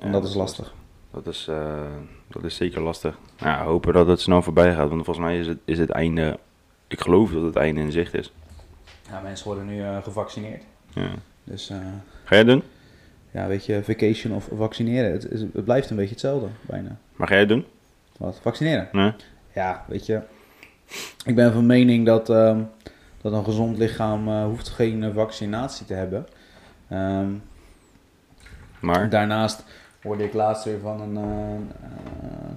En 0.00 0.06
Ja, 0.06 0.10
dat 0.10 0.24
is 0.24 0.34
lastig. 0.34 0.74
Dat 1.10 1.26
is, 1.26 1.46
eh, 1.48 1.82
dat 2.28 2.44
is 2.44 2.56
zeker 2.56 2.80
lastig. 2.82 3.18
Ja, 3.36 3.64
hopen 3.64 3.92
dat 3.92 4.06
het 4.06 4.20
snel 4.20 4.42
voorbij 4.42 4.74
gaat. 4.74 4.88
Want 4.88 5.04
volgens 5.04 5.26
mij 5.26 5.38
is 5.38 5.46
het, 5.46 5.58
is 5.64 5.78
het 5.78 5.90
einde. 5.90 6.38
Ik 6.88 7.00
geloof 7.00 7.30
dat 7.32 7.42
het 7.42 7.56
einde 7.56 7.80
in 7.80 7.92
zicht 7.92 8.14
is. 8.14 8.32
Ja, 9.10 9.20
mensen 9.20 9.46
worden 9.46 9.66
nu 9.66 9.80
eh, 9.82 10.02
gevaccineerd. 10.02 10.62
Ja. 10.94 11.08
Dus 11.44 11.70
eh, 11.70 11.76
Ga 12.24 12.28
jij 12.28 12.38
het 12.38 12.46
doen? 12.46 12.62
ja, 13.30 13.46
weet 13.46 13.66
je, 13.66 13.82
vacation 13.84 14.34
of 14.34 14.48
vaccineren, 14.56 15.12
het, 15.12 15.30
is, 15.30 15.40
het 15.40 15.64
blijft 15.64 15.90
een 15.90 15.96
beetje 15.96 16.10
hetzelfde, 16.10 16.46
bijna. 16.66 16.96
Maar 17.16 17.26
ga 17.26 17.32
jij 17.32 17.42
het 17.42 17.52
doen? 17.52 17.64
Wat, 18.18 18.38
vaccineren? 18.42 18.88
Nee? 18.92 19.12
Ja, 19.54 19.84
weet 19.88 20.06
je, 20.06 20.20
ik 21.24 21.34
ben 21.34 21.52
van 21.52 21.66
mening 21.66 22.06
dat, 22.06 22.30
ehm, 22.30 22.60
dat 23.22 23.32
een 23.32 23.44
gezond 23.44 23.78
lichaam 23.78 24.28
eh, 24.28 24.44
hoeft 24.44 24.68
geen 24.68 25.12
vaccinatie 25.12 25.86
te 25.86 25.94
hebben. 25.94 26.26
Ehm, 26.88 27.28
Maar? 28.80 29.08
Daarnaast 29.10 29.64
hoorde 30.02 30.24
ik 30.24 30.32
laatst 30.32 30.64
weer 30.64 30.78
van 30.80 31.00
een, 31.00 31.16
eh, 31.16 31.54
eh, 31.54 32.50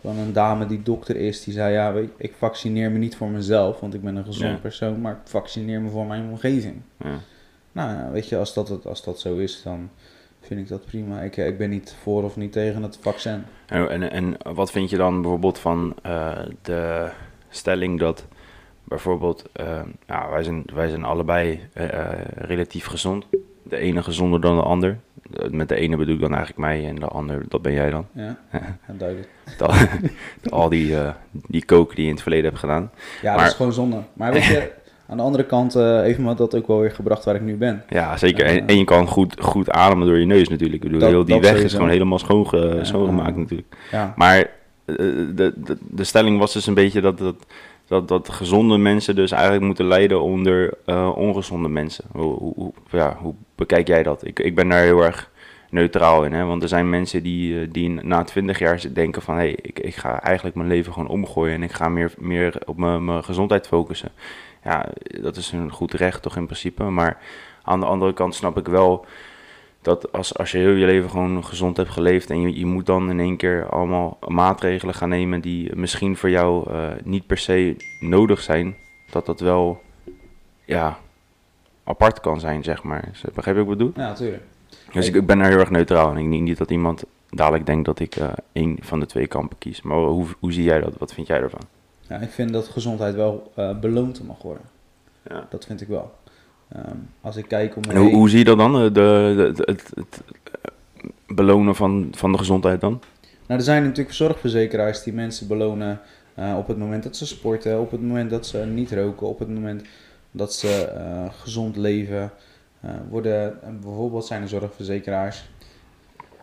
van 0.00 0.16
een 0.18 0.32
dame 0.32 0.66
die 0.66 0.82
dokter 0.82 1.16
is. 1.16 1.44
Die 1.44 1.54
zei, 1.54 1.72
ja, 1.72 1.92
weet 1.92 2.04
je, 2.16 2.24
ik 2.24 2.34
vaccineer 2.38 2.90
me 2.90 2.98
niet 2.98 3.16
voor 3.16 3.28
mezelf, 3.28 3.80
want 3.80 3.94
ik 3.94 4.02
ben 4.02 4.16
een 4.16 4.24
gezond 4.24 4.50
Ja. 4.52 4.56
persoon, 4.58 5.00
maar 5.00 5.12
ik 5.12 5.18
vaccineer 5.30 5.80
me 5.80 5.90
voor 5.90 6.06
mijn 6.06 6.28
omgeving. 6.28 6.80
Ja. 6.96 7.18
Nou 7.72 7.90
ja, 7.90 8.10
weet 8.10 8.28
je, 8.28 8.36
als 8.38 8.54
dat, 8.54 8.68
het- 8.68 8.86
als 8.86 9.04
dat 9.04 9.20
zo 9.20 9.36
is, 9.36 9.62
dan 9.62 9.90
vind 10.46 10.60
ik 10.60 10.68
dat 10.68 10.86
prima. 10.86 11.20
Ik, 11.20 11.36
eh, 11.36 11.46
ik 11.46 11.58
ben 11.58 11.70
niet 11.70 11.96
voor 12.02 12.22
of 12.22 12.36
niet 12.36 12.52
tegen 12.52 12.82
het 12.82 12.98
vaccin. 13.00 13.44
En, 13.66 13.88
en, 13.88 14.10
en 14.10 14.36
wat 14.54 14.70
vind 14.70 14.90
je 14.90 14.96
dan 14.96 15.20
bijvoorbeeld 15.20 15.58
van 15.58 15.94
eh, 16.02 16.38
de 16.62 17.10
stelling 17.48 17.98
dat 17.98 18.26
bijvoorbeeld, 18.84 19.44
eh, 19.52 19.82
nou, 20.06 20.30
wij, 20.30 20.42
zijn, 20.42 20.62
wij 20.74 20.88
zijn 20.88 21.04
allebei 21.04 21.60
relatief 22.34 22.86
gezond. 22.86 23.26
De 23.62 23.76
ene 23.76 24.02
gezonder 24.02 24.40
dan 24.40 24.56
de 24.56 24.62
ander. 24.62 24.98
Met 25.50 25.68
de 25.68 25.74
ene 25.74 25.96
bedoel 25.96 26.14
ik 26.14 26.20
dan 26.20 26.34
eigenlijk 26.34 26.58
mij 26.58 26.88
en 26.88 26.94
de 26.94 27.06
ander, 27.06 27.44
dat 27.48 27.62
ben 27.62 27.72
jij 27.72 27.90
dan. 27.90 28.06
Ja, 28.12 28.38
duidelijk. 28.86 29.28
Al, 29.58 29.74
al 30.50 30.68
die, 30.68 30.98
eh, 30.98 31.14
die 31.30 31.64
koken 31.64 31.94
die 31.94 32.04
je 32.04 32.08
in 32.08 32.14
het 32.14 32.22
verleden 32.22 32.46
hebt 32.46 32.58
gedaan. 32.58 32.90
Ja, 33.22 33.36
dat 33.36 33.46
is 33.46 33.52
gewoon 33.52 33.72
zonde. 33.72 34.02
Maar 34.12 34.32
weet 34.32 34.44
je, 34.44 34.72
aan 35.14 35.20
de 35.20 35.26
andere 35.26 35.44
kant 35.44 35.74
eh, 35.74 36.00
heeft 36.00 36.18
me 36.18 36.34
dat 36.34 36.54
ook 36.54 36.66
wel 36.66 36.80
weer 36.80 36.90
gebracht 36.90 37.24
waar 37.24 37.34
ik 37.34 37.40
nu 37.40 37.56
ben. 37.56 37.82
Ja, 37.88 38.16
zeker. 38.16 38.46
En, 38.46 38.66
en 38.66 38.78
je 38.78 38.84
kan 38.84 39.06
goed, 39.06 39.40
goed 39.40 39.70
ademen 39.70 40.06
door 40.06 40.18
je 40.18 40.26
neus 40.26 40.48
natuurlijk. 40.48 40.84
Ik 40.84 40.90
bedoel, 40.90 41.08
heel 41.08 41.24
die 41.24 41.40
weg 41.40 41.62
is 41.62 41.72
gewoon 41.72 41.88
helemaal 41.88 42.18
schoonge, 42.18 42.78
schoongemaakt 42.82 43.36
natuurlijk. 43.36 43.76
Ja, 43.90 44.14
Maar 44.16 44.38
eh, 44.38 44.96
de, 45.34 45.52
de, 45.56 45.76
de 45.80 46.04
stelling 46.04 46.38
was 46.38 46.52
dus 46.52 46.66
een 46.66 46.74
beetje 46.74 47.00
dat, 47.00 47.18
dat, 47.18 47.46
dat, 47.86 48.08
dat 48.08 48.28
gezonde 48.28 48.76
mensen 48.76 49.14
dus 49.14 49.30
eigenlijk 49.30 49.64
moeten 49.64 49.86
lijden 49.86 50.22
onder 50.22 50.74
eh, 50.84 51.10
ongezonde 51.14 51.68
mensen. 51.68 52.04
Hoe, 52.12 52.38
hoe, 52.38 52.72
ja, 52.90 53.16
hoe 53.20 53.34
bekijk 53.54 53.86
jij 53.86 54.02
dat? 54.02 54.26
Ik, 54.26 54.38
ik 54.38 54.54
ben 54.54 54.68
daar 54.68 54.82
heel 54.82 55.04
erg 55.04 55.30
neutraal 55.70 56.24
in. 56.24 56.32
Hè? 56.32 56.44
Want 56.44 56.62
er 56.62 56.68
zijn 56.68 56.90
mensen 56.90 57.22
die, 57.22 57.60
eh, 57.60 57.66
die 57.70 57.88
na 57.88 58.24
20 58.24 58.58
jaar 58.58 58.82
denken 58.92 59.22
van... 59.22 59.34
hé, 59.34 59.40
hey, 59.40 59.58
ik, 59.62 59.78
ik 59.78 59.94
ga 59.94 60.22
eigenlijk 60.22 60.56
mijn 60.56 60.68
leven 60.68 60.92
gewoon 60.92 61.08
omgooien... 61.08 61.54
en 61.54 61.62
ik 61.62 61.72
ga 61.72 61.88
meer, 61.88 62.12
meer 62.18 62.58
op 62.64 62.76
mijn, 62.76 63.04
mijn 63.04 63.24
gezondheid 63.24 63.66
focussen. 63.66 64.10
Ja, 64.64 64.88
dat 65.20 65.36
is 65.36 65.52
een 65.52 65.70
goed 65.70 65.92
recht 65.92 66.22
toch 66.22 66.36
in 66.36 66.44
principe. 66.44 66.84
Maar 66.84 67.18
aan 67.62 67.80
de 67.80 67.86
andere 67.86 68.12
kant 68.12 68.34
snap 68.34 68.58
ik 68.58 68.66
wel 68.66 69.06
dat 69.82 70.12
als, 70.12 70.36
als 70.36 70.50
je 70.50 70.58
heel 70.58 70.74
je 70.74 70.86
leven 70.86 71.10
gewoon 71.10 71.44
gezond 71.44 71.76
hebt 71.76 71.90
geleefd 71.90 72.30
en 72.30 72.40
je, 72.40 72.58
je 72.58 72.66
moet 72.66 72.86
dan 72.86 73.10
in 73.10 73.20
één 73.20 73.36
keer 73.36 73.68
allemaal 73.68 74.18
maatregelen 74.28 74.94
gaan 74.94 75.08
nemen 75.08 75.40
die 75.40 75.76
misschien 75.76 76.16
voor 76.16 76.30
jou 76.30 76.70
uh, 76.70 76.88
niet 77.02 77.26
per 77.26 77.38
se 77.38 77.76
nodig 78.00 78.40
zijn, 78.40 78.76
dat 79.10 79.26
dat 79.26 79.40
wel 79.40 79.80
ja, 80.64 80.98
apart 81.84 82.20
kan 82.20 82.40
zijn, 82.40 82.62
zeg 82.62 82.82
maar. 82.82 83.10
Begrijp 83.34 83.56
je 83.56 83.64
wat 83.64 83.72
ik 83.72 83.78
bedoel? 83.78 83.92
Ja, 83.96 84.08
natuurlijk. 84.08 84.42
Dus 84.92 85.06
ik, 85.06 85.14
ik, 85.14 85.26
ben 85.26 85.40
er 85.40 85.48
heel 85.48 85.58
erg 85.58 85.70
neutraal 85.70 86.10
en 86.10 86.16
ik 86.16 86.30
denk 86.30 86.42
niet 86.42 86.58
dat 86.58 86.70
iemand 86.70 87.04
dadelijk 87.30 87.66
denkt 87.66 87.84
dat 87.84 88.00
ik 88.00 88.16
uh, 88.16 88.28
één 88.52 88.76
van 88.80 89.00
de 89.00 89.06
twee 89.06 89.26
kampen 89.26 89.58
kies. 89.58 89.82
Maar 89.82 89.96
hoe, 89.96 90.26
hoe 90.38 90.52
zie 90.52 90.64
jij 90.64 90.80
dat? 90.80 90.98
Wat 90.98 91.14
vind 91.14 91.26
jij 91.26 91.40
ervan? 91.40 91.60
Ja, 92.08 92.18
ik 92.18 92.30
vind 92.30 92.52
dat 92.52 92.68
gezondheid 92.68 93.14
wel 93.14 93.52
uh, 93.58 93.78
beloond 93.78 94.26
mag 94.26 94.42
worden. 94.42 94.62
Ja. 95.28 95.46
Dat 95.50 95.64
vind 95.64 95.80
ik 95.80 95.88
wel. 95.88 96.14
Um, 96.76 97.08
als 97.20 97.36
ik 97.36 97.48
kijk 97.48 97.76
om. 97.76 97.82
En 97.82 97.96
hoe, 97.96 98.14
hoe, 98.14 98.28
zie 98.28 98.38
je 98.38 98.44
dat 98.44 98.58
dan? 98.58 98.72
De, 98.72 98.92
de, 98.92 99.52
de, 99.54 99.62
het, 99.64 99.90
het, 99.94 100.22
belonen 101.26 101.74
van, 101.74 102.08
van 102.16 102.32
de 102.32 102.38
gezondheid 102.38 102.80
dan? 102.80 103.00
Nou, 103.46 103.58
er 103.60 103.66
zijn 103.66 103.82
natuurlijk 103.82 104.14
zorgverzekeraars 104.14 105.02
die 105.02 105.12
mensen 105.12 105.46
belonen 105.46 106.00
uh, 106.38 106.56
op 106.58 106.66
het 106.66 106.78
moment 106.78 107.02
dat 107.02 107.16
ze 107.16 107.26
sporten, 107.26 107.80
op 107.80 107.90
het 107.90 108.02
moment 108.02 108.30
dat 108.30 108.46
ze 108.46 108.58
niet 108.58 108.92
roken, 108.92 109.26
op 109.26 109.38
het 109.38 109.48
moment 109.48 109.82
dat 110.30 110.54
ze 110.54 110.92
uh, 110.96 111.32
gezond 111.40 111.76
leven. 111.76 112.30
Uh, 112.84 112.90
worden, 113.10 113.58
bijvoorbeeld 113.80 114.26
zijn 114.26 114.42
er 114.42 114.48
zorgverzekeraars 114.48 115.44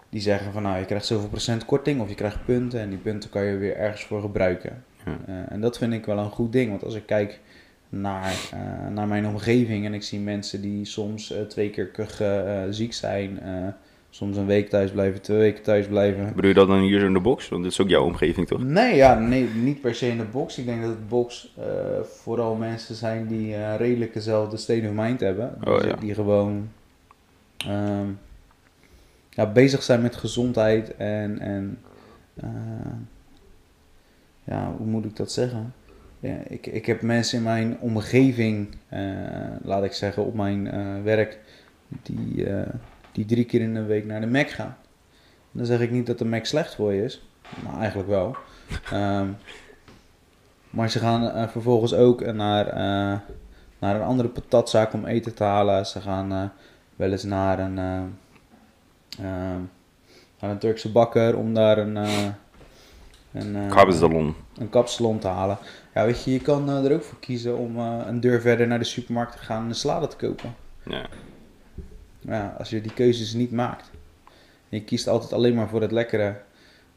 die 0.10 0.22
zeggen 0.22 0.54
van 0.54 0.64
nou 0.64 0.80
je 0.80 0.86
krijgt 0.86 1.06
zoveel 1.06 1.30
procent 1.30 1.66
korting 1.66 2.02
of 2.02 2.10
je 2.10 2.16
krijgt 2.16 2.46
punten 2.46 2.80
en 2.80 2.90
die 2.90 2.98
punten 2.98 3.30
kan 3.30 3.44
je 3.44 3.58
weer 3.58 3.76
ergens 3.76 4.04
voor 4.04 4.22
gebruiken. 4.22 4.84
Ja. 5.06 5.46
en 5.50 5.62
dat 5.62 5.78
vind 5.78 5.94
ik 5.94 6.06
wel 6.06 6.18
een 6.18 6.30
goed 6.30 6.52
ding, 6.52 6.70
want 6.70 6.84
als 6.84 6.96
ik 6.96 7.06
kijk 7.06 7.40
naar, 7.92 8.36
uh, 8.54 8.94
naar 8.94 9.08
mijn 9.08 9.28
omgeving. 9.28 9.86
En 9.86 9.94
ik 9.94 10.04
zie 10.04 10.20
mensen 10.20 10.62
die 10.62 10.86
soms 10.86 11.32
uh, 11.32 11.42
twee 11.42 11.70
keer 11.70 11.88
kuchen, 11.88 12.74
ziek 12.74 12.94
zijn. 12.94 13.40
soms 14.10 14.38
een 14.38 14.46
week 14.46 14.70
thuis 14.70 14.92
blijven, 14.92 15.22
twee 15.22 15.38
weken 15.38 15.64
thuis 15.64 15.88
blijven. 15.88 16.26
Bedoel 16.36 16.50
je 16.50 16.56
dat 16.56 16.68
dan 16.68 16.82
hier 16.82 17.00
zo 17.00 17.06
in 17.06 17.14
de 17.14 17.20
box? 17.20 17.50
Want 17.50 17.64
dit 17.64 17.72
is 17.72 17.82
ook 17.82 17.90
jouw 17.90 18.04
omgeving, 18.04 18.48
toch? 18.48 18.64
Nee, 18.64 18.96
ja, 18.96 19.20
nee 19.20 19.48
niet 19.48 19.82
per 19.82 19.96
se 19.96 20.08
in 20.08 20.18
de 20.18 20.24
box. 20.24 20.58
Ik 20.58 20.66
denk 20.66 20.82
dat 20.82 20.92
de 20.92 21.06
box 21.08 21.56
vooral 22.04 22.56
mensen 22.56 22.96
zijn 22.96 23.28
die 23.28 23.76
redelijk 23.76 24.14
dezelfde 24.14 24.58
state 24.58 24.88
of 24.88 24.94
mind 24.94 25.20
hebben. 25.20 25.58
Oh, 25.64 25.76
dus 25.76 25.90
ja. 25.90 25.96
Die 25.96 26.14
gewoon 26.14 26.70
um, 27.68 28.20
ja, 29.30 29.52
bezig 29.52 29.84
zijn 29.84 30.02
met 30.02 30.16
gezondheid 30.16 30.96
en... 30.96 31.40
en 31.40 31.78
ja, 34.52 34.74
hoe 34.78 34.88
moet 34.88 35.06
ik 35.06 35.16
dat 35.16 35.32
zeggen? 35.32 35.74
Ja, 36.20 36.36
ik, 36.48 36.68
ik 36.68 36.86
heb 36.86 37.02
mensen 37.02 37.38
in 37.38 37.44
mijn 37.44 37.78
omgeving, 37.80 38.76
uh, 38.94 39.00
laat 39.62 39.84
ik 39.84 39.94
zeggen, 39.94 40.26
op 40.26 40.34
mijn 40.34 40.66
uh, 40.66 41.04
werk, 41.04 41.40
die, 41.88 42.48
uh, 42.48 42.62
die 43.12 43.26
drie 43.26 43.46
keer 43.46 43.62
in 43.62 43.74
de 43.74 43.84
week 43.84 44.06
naar 44.06 44.22
de 44.22 44.28
Mac 44.28 44.50
gaan. 44.50 44.78
Dan 45.52 45.66
zeg 45.66 45.80
ik 45.80 45.92
niet 45.92 46.06
dat 46.06 46.18
de 46.18 46.26
Mac 46.26 46.46
slecht 46.46 46.76
voor 46.76 46.94
je 46.94 47.04
is, 47.04 47.28
maar 47.64 47.80
eigenlijk 47.80 48.10
wel. 48.10 48.36
um, 48.94 49.38
maar 50.76 50.90
ze 50.90 51.00
gaan 51.00 51.50
vervolgens 51.50 51.94
ook 51.94 52.34
naar, 52.34 52.66
naar 53.80 53.96
een 53.96 54.02
andere 54.02 54.30
patatzaak 54.30 54.94
om 54.94 55.06
eten 55.06 55.34
te 55.34 55.44
halen. 55.44 55.86
Ze 55.86 56.02
gaan 56.02 56.52
wel 56.96 57.12
eens 57.12 57.24
naar 57.24 57.60
een, 57.60 57.74
naar 60.40 60.50
een 60.50 60.58
Turkse 60.58 60.92
bakker 60.92 61.38
om 61.38 61.54
daar 61.54 61.78
een... 61.78 61.98
een 63.32 63.70
kapsalon. 63.70 64.36
Een 64.58 64.70
kapsalon 64.70 65.20
te 65.20 65.28
halen. 65.28 65.58
Ja, 65.94 66.06
weet 66.06 66.24
je, 66.24 66.32
je 66.32 66.40
kan 66.40 66.70
uh, 66.70 66.86
er 66.86 66.94
ook 66.94 67.04
voor 67.04 67.20
kiezen 67.20 67.58
om 67.58 67.78
uh, 67.78 68.02
een 68.06 68.20
deur 68.20 68.42
verder 68.42 68.68
naar 68.68 68.80
de 68.80 68.86
supermarkt 68.86 69.32
te 69.32 69.44
gaan 69.44 69.64
en 69.64 69.70
een 69.70 69.76
salade 69.76 70.08
te 70.08 70.16
kopen. 70.16 70.56
Ja. 70.86 71.06
Ja, 72.20 72.56
als 72.58 72.70
je 72.70 72.82
die 72.82 72.94
keuzes 72.94 73.34
niet 73.34 73.52
maakt. 73.52 73.90
En 74.70 74.78
je 74.78 74.84
kiest 74.84 75.08
altijd 75.08 75.34
alleen 75.34 75.56
maar 75.56 75.70
voor 75.70 75.82
het 75.82 75.92
lekkere. 75.92 76.42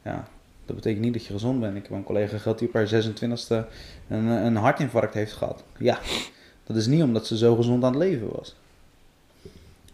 Ja, 0.01 0.27
dat 0.65 0.75
betekent 0.75 1.03
niet 1.03 1.13
dat 1.13 1.25
je 1.25 1.33
gezond 1.33 1.59
bent. 1.59 1.75
Ik 1.75 1.83
heb 1.83 1.91
een 1.91 2.03
collega 2.03 2.37
gehad 2.37 2.59
die 2.59 2.67
op 2.67 2.73
haar 2.73 3.03
26e 3.03 3.69
een, 4.07 4.25
een 4.25 4.55
hartinfarct 4.55 5.13
heeft 5.13 5.33
gehad. 5.33 5.63
Ja, 5.77 5.99
dat 6.63 6.75
is 6.75 6.87
niet 6.87 7.03
omdat 7.03 7.27
ze 7.27 7.37
zo 7.37 7.55
gezond 7.55 7.83
aan 7.83 7.93
het 7.93 8.01
leven 8.01 8.31
was. 8.31 8.55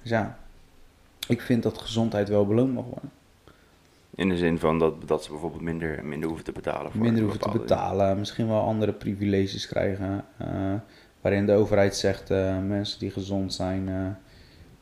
Dus 0.01 0.11
ja, 0.11 0.37
ik 1.27 1.41
vind 1.41 1.63
dat 1.63 1.77
gezondheid 1.77 2.29
wel 2.29 2.47
beloond 2.47 2.73
mag 2.73 2.85
worden. 2.85 3.11
In 4.15 4.29
de 4.29 4.37
zin 4.37 4.59
van 4.59 4.79
dat, 4.79 5.07
dat 5.07 5.23
ze 5.23 5.29
bijvoorbeeld 5.29 5.61
minder, 5.61 6.05
minder 6.05 6.27
hoeven 6.27 6.45
te 6.45 6.51
betalen. 6.51 6.91
Voor 6.91 7.01
minder 7.01 7.21
hoeven 7.21 7.39
te 7.39 7.49
betalen, 7.49 7.99
dingen. 7.99 8.19
misschien 8.19 8.47
wel 8.47 8.61
andere 8.61 8.91
privileges 8.91 9.67
krijgen. 9.67 10.25
Uh, 10.41 10.73
waarin 11.21 11.45
de 11.45 11.53
overheid 11.53 11.95
zegt, 11.95 12.31
uh, 12.31 12.57
mensen 12.67 12.99
die 12.99 13.11
gezond 13.11 13.53
zijn, 13.53 13.87
uh, 13.87 14.07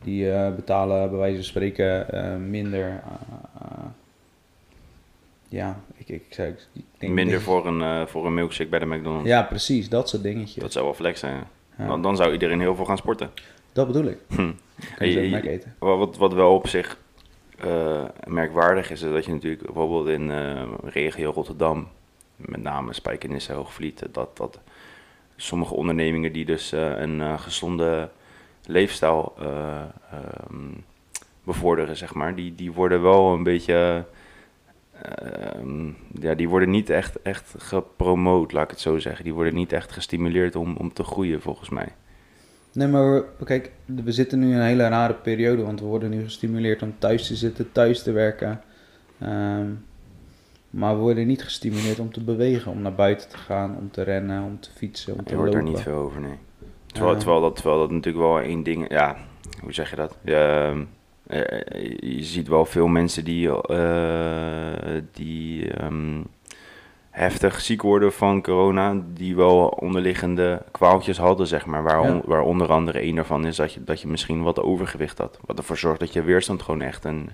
die 0.04 0.52
betalen 0.56 1.10
bij 1.10 1.20
wijze 1.20 1.36
van 1.36 1.44
spreken 1.44 2.50
minder. 2.50 3.02
ja, 5.48 5.80
ik, 5.96 6.10
ik, 6.10 6.38
ik 6.74 6.84
denk 6.98 7.14
Minder 7.14 7.42
voor 7.42 7.68
een, 7.68 8.08
voor 8.08 8.26
een 8.26 8.34
milkshake 8.34 8.70
bij 8.70 8.80
de 8.80 8.86
McDonald's. 8.86 9.28
Ja, 9.28 9.44
precies, 9.44 9.90
dat 9.90 10.10
soort 10.10 10.24
dingetjes. 10.24 10.64
Dat 10.64 10.72
zou 10.72 10.86
wel 10.86 10.94
flex 10.94 11.20
zijn. 11.20 11.44
Ja. 11.78 11.88
Dan, 11.88 12.02
dan 12.02 12.16
zou 12.16 12.32
iedereen 12.32 12.60
heel 12.60 12.76
veel 12.76 12.86
gaan 12.86 12.98
sporten. 12.98 13.30
Dat 13.74 13.88
bedoel 13.88 14.06
ik. 14.06 14.18
Hm. 14.28 14.52
Kun 14.96 15.10
je, 15.10 15.30
je 15.30 15.50
eten. 15.50 15.76
Wat, 15.80 16.18
wat 16.18 16.34
wel 16.34 16.54
op 16.54 16.68
zich 16.68 16.98
uh, 17.66 18.04
merkwaardig 18.28 18.92
is 18.92 19.00
dat 19.00 19.26
je 19.26 19.32
natuurlijk 19.32 19.66
bijvoorbeeld 19.66 20.08
in 20.08 20.30
uh, 20.30 20.64
regio 20.84 21.32
Rotterdam, 21.32 21.88
met 22.36 22.62
name 22.62 22.94
Spijkenisse, 22.94 23.54
Hoogvliet, 23.54 24.04
dat, 24.12 24.38
dat 24.38 24.60
sommige 25.36 25.74
ondernemingen 25.74 26.34
die 26.34 26.46
dus 26.46 26.72
een 26.72 27.40
gezonde 27.40 28.10
leefstijl 28.66 29.34
um, 30.52 30.84
bevorderen, 31.44 31.98
zeg 31.98 32.14
maar, 32.14 32.36
die, 32.36 32.56
die 32.56 32.72
worden 32.72 33.02
wel 33.02 33.34
een 33.34 33.44
beetje, 33.44 34.06
um, 35.56 35.98
ja, 36.20 36.34
die 36.34 36.50
worden 36.50 36.70
niet 36.70 36.90
echt, 36.90 37.22
echt 37.22 37.56
gepromoot, 37.58 38.52
laat 38.52 38.64
ik 38.64 38.70
het 38.70 38.80
zo 38.80 39.00
zeggen. 39.00 39.24
Die 39.24 39.34
worden 39.34 39.54
niet 39.54 39.74
echt 39.74 39.92
gestimuleerd 39.92 40.56
om, 40.56 40.76
om 40.76 40.94
te 40.94 41.04
groeien, 41.04 41.42
volgens 41.42 41.70
mij. 41.70 41.94
Nee, 42.74 42.88
maar 42.88 43.14
we, 43.14 43.46
kijk, 43.46 43.72
we 43.86 44.12
zitten 44.12 44.40
nu 44.40 44.52
in 44.52 44.58
een 44.58 44.66
hele 44.66 44.88
rare 44.88 45.14
periode, 45.14 45.62
want 45.62 45.80
we 45.80 45.86
worden 45.86 46.10
nu 46.10 46.24
gestimuleerd 46.24 46.82
om 46.82 46.94
thuis 46.98 47.28
te 47.28 47.36
zitten, 47.36 47.72
thuis 47.72 48.04
te 48.04 48.12
werken. 48.12 48.62
Um, 49.24 49.86
maar 50.70 50.96
we 50.96 51.02
worden 51.02 51.28
niet 51.28 51.44
gestimuleerd 51.44 52.00
om 52.00 52.12
te 52.12 52.24
bewegen, 52.24 52.72
om 52.72 52.82
naar 52.82 52.96
buiten 52.96 53.30
te 53.30 53.38
gaan, 53.38 53.78
om 53.78 53.92
te 53.92 54.02
rennen, 54.02 54.44
om 54.44 54.60
te 54.60 54.70
fietsen, 54.76 55.14
om 55.14 55.24
te 55.24 55.30
Je 55.30 55.36
hoort 55.36 55.54
lopen. 55.54 55.66
er 55.66 55.72
niet 55.74 55.82
veel 55.82 55.98
over, 55.98 56.22
nee. 56.22 56.38
Terwijl, 56.86 57.14
uh, 57.14 57.20
terwijl, 57.20 57.42
dat, 57.42 57.56
terwijl 57.56 57.80
dat 57.80 57.92
natuurlijk 57.92 58.26
wel 58.26 58.40
één 58.40 58.64
ding, 58.64 58.90
ja, 58.90 59.18
hoe 59.62 59.74
zeg 59.74 59.90
je 59.90 59.96
dat? 59.96 60.18
Ja, 60.24 60.72
uh, 60.72 60.84
je 62.00 62.24
ziet 62.24 62.48
wel 62.48 62.66
veel 62.66 62.88
mensen 62.88 63.24
die, 63.24 63.48
uh, 63.48 65.02
die 65.12 65.84
um, 65.84 66.28
heftig 67.20 67.62
ziek 67.62 67.82
worden 67.82 68.14
van 68.14 68.42
corona, 68.42 69.02
die 69.14 69.36
wel 69.36 69.68
onderliggende 69.68 70.62
kwaaltjes 70.72 71.18
hadden, 71.18 71.48
zeg 71.48 71.66
maar. 71.66 71.84
Waar, 71.84 72.04
ja. 72.04 72.22
waar 72.26 72.42
onder 72.42 72.72
andere 72.72 73.04
een 73.04 73.16
daarvan 73.16 73.46
is 73.46 73.56
dat 73.56 73.74
je, 73.74 73.84
dat 73.84 74.02
je 74.02 74.08
misschien 74.08 74.44
wat 74.44 74.60
overgewicht 74.60 75.18
had. 75.18 75.40
Wat 75.46 75.58
ervoor 75.58 75.78
zorgt 75.78 76.00
dat 76.00 76.14
je 76.14 76.22
weerstand 76.22 76.62
gewoon 76.62 76.82
echt 76.82 77.06
een, 77.06 77.30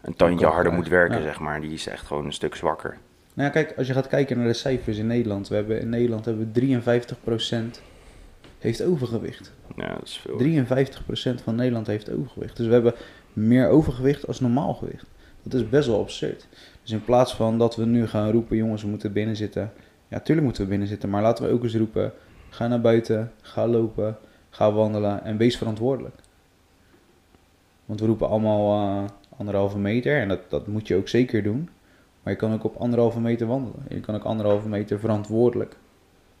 een 0.00 0.14
tandje 0.14 0.46
harder 0.46 0.72
moet 0.72 0.88
werken, 0.88 1.18
ja. 1.18 1.22
zeg 1.22 1.40
maar. 1.40 1.60
Die 1.60 1.72
is 1.72 1.86
echt 1.86 2.06
gewoon 2.06 2.24
een 2.24 2.32
stuk 2.32 2.54
zwakker. 2.54 2.98
Nou 3.34 3.48
ja, 3.48 3.54
kijk, 3.54 3.74
als 3.76 3.86
je 3.86 3.92
gaat 3.92 4.08
kijken 4.08 4.38
naar 4.38 4.46
de 4.46 4.52
cijfers 4.52 4.98
in 4.98 5.06
Nederland. 5.06 5.48
We 5.48 5.54
hebben, 5.54 5.80
in 5.80 5.88
Nederland 5.88 6.24
hebben 6.24 6.50
we 6.52 6.80
53% 7.78 7.80
heeft 8.58 8.82
overgewicht. 8.82 9.52
Ja, 9.76 9.94
dat 9.94 10.04
is 10.04 10.24
veel. 10.26 10.64
53% 11.40 11.42
van 11.42 11.54
Nederland 11.54 11.86
heeft 11.86 12.10
overgewicht. 12.10 12.56
Dus 12.56 12.66
we 12.66 12.72
hebben 12.72 12.94
meer 13.32 13.68
overgewicht 13.68 14.26
als 14.26 14.40
normaal 14.40 14.74
gewicht. 14.74 15.04
Dat 15.42 15.60
is 15.60 15.68
best 15.68 15.88
wel 15.88 16.00
absurd. 16.00 16.46
Dus 16.86 16.94
in 16.94 17.04
plaats 17.04 17.34
van 17.34 17.58
dat 17.58 17.76
we 17.76 17.84
nu 17.84 18.06
gaan 18.06 18.30
roepen, 18.30 18.56
jongens, 18.56 18.82
we 18.82 18.88
moeten 18.88 19.12
binnen 19.12 19.36
zitten. 19.36 19.72
Ja, 20.08 20.20
tuurlijk 20.20 20.46
moeten 20.46 20.62
we 20.64 20.68
binnen 20.68 20.88
zitten, 20.88 21.10
maar 21.10 21.22
laten 21.22 21.44
we 21.44 21.52
ook 21.52 21.62
eens 21.62 21.76
roepen, 21.76 22.12
ga 22.48 22.66
naar 22.66 22.80
buiten, 22.80 23.32
ga 23.42 23.66
lopen, 23.66 24.18
ga 24.50 24.72
wandelen 24.72 25.24
en 25.24 25.36
wees 25.36 25.56
verantwoordelijk. 25.56 26.14
Want 27.84 28.00
we 28.00 28.06
roepen 28.06 28.28
allemaal 28.28 28.80
uh, 28.82 29.04
anderhalve 29.36 29.78
meter 29.78 30.20
en 30.20 30.28
dat, 30.28 30.40
dat 30.48 30.66
moet 30.66 30.88
je 30.88 30.96
ook 30.96 31.08
zeker 31.08 31.42
doen. 31.42 31.68
Maar 32.22 32.32
je 32.32 32.38
kan 32.38 32.52
ook 32.52 32.64
op 32.64 32.76
anderhalve 32.76 33.20
meter 33.20 33.46
wandelen. 33.46 33.84
Je 33.88 34.00
kan 34.00 34.14
ook 34.14 34.24
anderhalve 34.24 34.68
meter 34.68 34.98
verantwoordelijk 34.98 35.76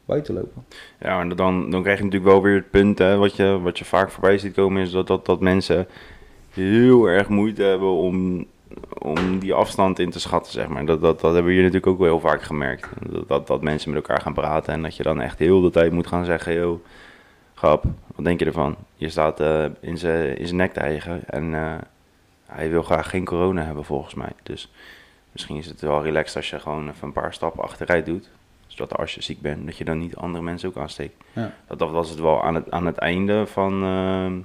buiten 0.04 0.34
lopen. 0.34 0.64
Ja, 1.00 1.20
en 1.20 1.28
dan, 1.28 1.70
dan 1.70 1.82
krijg 1.82 1.98
je 1.98 2.04
natuurlijk 2.04 2.32
wel 2.32 2.42
weer 2.42 2.54
het 2.54 2.70
punt, 2.70 2.98
hè, 2.98 3.16
wat, 3.16 3.36
je, 3.36 3.58
wat 3.62 3.78
je 3.78 3.84
vaak 3.84 4.10
voorbij 4.10 4.38
ziet 4.38 4.54
komen, 4.54 4.82
is 4.82 4.90
dat, 4.90 5.06
dat, 5.06 5.26
dat 5.26 5.40
mensen 5.40 5.86
heel 6.50 7.06
erg 7.06 7.28
moeite 7.28 7.62
hebben 7.62 7.90
om 7.90 8.46
om 8.98 9.38
die 9.38 9.54
afstand 9.54 9.98
in 9.98 10.10
te 10.10 10.20
schatten, 10.20 10.52
zeg 10.52 10.68
maar. 10.68 10.86
Dat, 10.86 11.00
dat, 11.00 11.20
dat 11.20 11.32
hebben 11.32 11.44
we 11.44 11.52
hier 11.52 11.62
natuurlijk 11.62 11.92
ook 11.92 11.98
wel 11.98 12.08
heel 12.08 12.20
vaak 12.20 12.42
gemerkt. 12.42 12.88
Dat, 13.10 13.28
dat, 13.28 13.46
dat 13.46 13.62
mensen 13.62 13.92
met 13.92 14.02
elkaar 14.02 14.20
gaan 14.20 14.34
praten 14.34 14.72
en 14.72 14.82
dat 14.82 14.96
je 14.96 15.02
dan 15.02 15.20
echt 15.20 15.38
heel 15.38 15.60
de 15.60 15.70
tijd 15.70 15.92
moet 15.92 16.06
gaan 16.06 16.24
zeggen... 16.24 16.54
Yo, 16.54 16.82
grap, 17.54 17.84
wat 18.14 18.24
denk 18.24 18.38
je 18.38 18.46
ervan? 18.46 18.76
Je 18.94 19.08
staat 19.08 19.40
uh, 19.40 19.64
in 19.80 19.98
zijn 19.98 20.56
nek 20.56 20.72
te 20.72 20.80
eigen 20.80 21.28
en 21.28 21.52
uh, 21.52 21.74
hij 22.46 22.70
wil 22.70 22.82
graag 22.82 23.10
geen 23.10 23.24
corona 23.24 23.62
hebben 23.62 23.84
volgens 23.84 24.14
mij. 24.14 24.32
Dus 24.42 24.72
misschien 25.32 25.56
is 25.56 25.66
het 25.66 25.80
wel 25.80 26.02
relaxed 26.02 26.36
als 26.36 26.50
je 26.50 26.60
gewoon 26.60 26.88
even 26.88 27.06
een 27.06 27.12
paar 27.12 27.34
stappen 27.34 27.62
achteruit 27.62 28.06
doet. 28.06 28.30
Zodat 28.66 28.98
als 28.98 29.14
je 29.14 29.22
ziek 29.22 29.40
bent, 29.40 29.66
dat 29.66 29.76
je 29.76 29.84
dan 29.84 29.98
niet 29.98 30.16
andere 30.16 30.44
mensen 30.44 30.68
ook 30.68 30.76
aansteekt. 30.76 31.24
Ja. 31.32 31.52
Dat, 31.66 31.78
dat 31.78 31.90
was 31.90 32.10
het 32.10 32.20
wel 32.20 32.42
aan 32.42 32.54
het, 32.54 32.70
aan 32.70 32.86
het 32.86 32.96
einde 32.96 33.46
van, 33.46 33.82
ehm, 33.82 34.40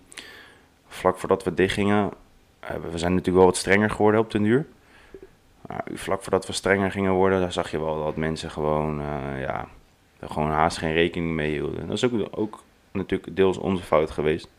vlak 0.88 1.18
voordat 1.18 1.44
we 1.44 1.54
dichtgingen. 1.54 2.12
Uh, 2.64 2.70
we 2.92 2.98
zijn 2.98 3.12
natuurlijk 3.12 3.38
wel 3.38 3.46
wat 3.46 3.58
strenger 3.58 3.90
geworden 3.90 4.20
op 4.20 4.32
den 4.32 4.44
duur. 4.44 4.66
Vlak 5.94 6.22
voordat 6.22 6.48
we 6.48 6.54
strenger 6.54 6.92
gingen 6.92 7.12
worden, 7.12 7.40
daar 7.40 7.52
zag 7.52 7.72
je 7.72 7.80
wel 7.80 8.04
dat 8.04 8.16
mensen 8.16 8.52
gewoon, 8.52 9.02
eh, 9.02 9.42
ja, 9.42 9.68
gewoon 10.22 10.50
haast 10.50 10.78
geen 10.78 10.94
rekening 10.94 11.32
mee 11.32 11.52
hielden. 11.52 11.88
Dat 11.88 11.96
is 11.96 12.06
ook, 12.06 12.28
ook 12.32 12.64
natuurlijk 12.92 13.36
deels 13.36 13.58
onze 13.58 13.84
fout 13.84 14.12
geweest. 14.12 14.50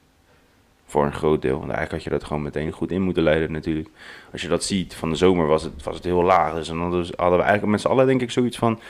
Voor 0.86 1.04
een 1.04 1.14
groot 1.14 1.42
deel. 1.42 1.58
Want 1.58 1.70
eigenlijk 1.70 1.92
had 1.92 2.02
je 2.02 2.18
dat 2.18 2.24
gewoon 2.24 2.42
meteen 2.42 2.72
goed 2.72 2.90
in 2.90 3.02
moeten 3.02 3.22
leiden 3.22 3.52
natuurlijk. 3.52 3.88
Als 4.32 4.42
je 4.42 4.48
dat 4.48 4.64
ziet, 4.64 4.94
van 4.94 5.10
de 5.10 5.16
zomer 5.16 5.46
was 5.46 5.62
het, 5.62 5.82
was 5.82 5.94
het 5.94 6.04
heel 6.04 6.22
laag. 6.22 6.54
Dus 6.54 6.68
dan 6.68 6.80
hadden 6.80 7.38
we 7.38 7.44
eigenlijk 7.44 7.66
met 7.66 7.80
z'n 7.80 7.88
allen 7.88 8.06
denk 8.06 8.20
ik 8.20 8.30
zoiets 8.30 8.58
van... 8.58 8.80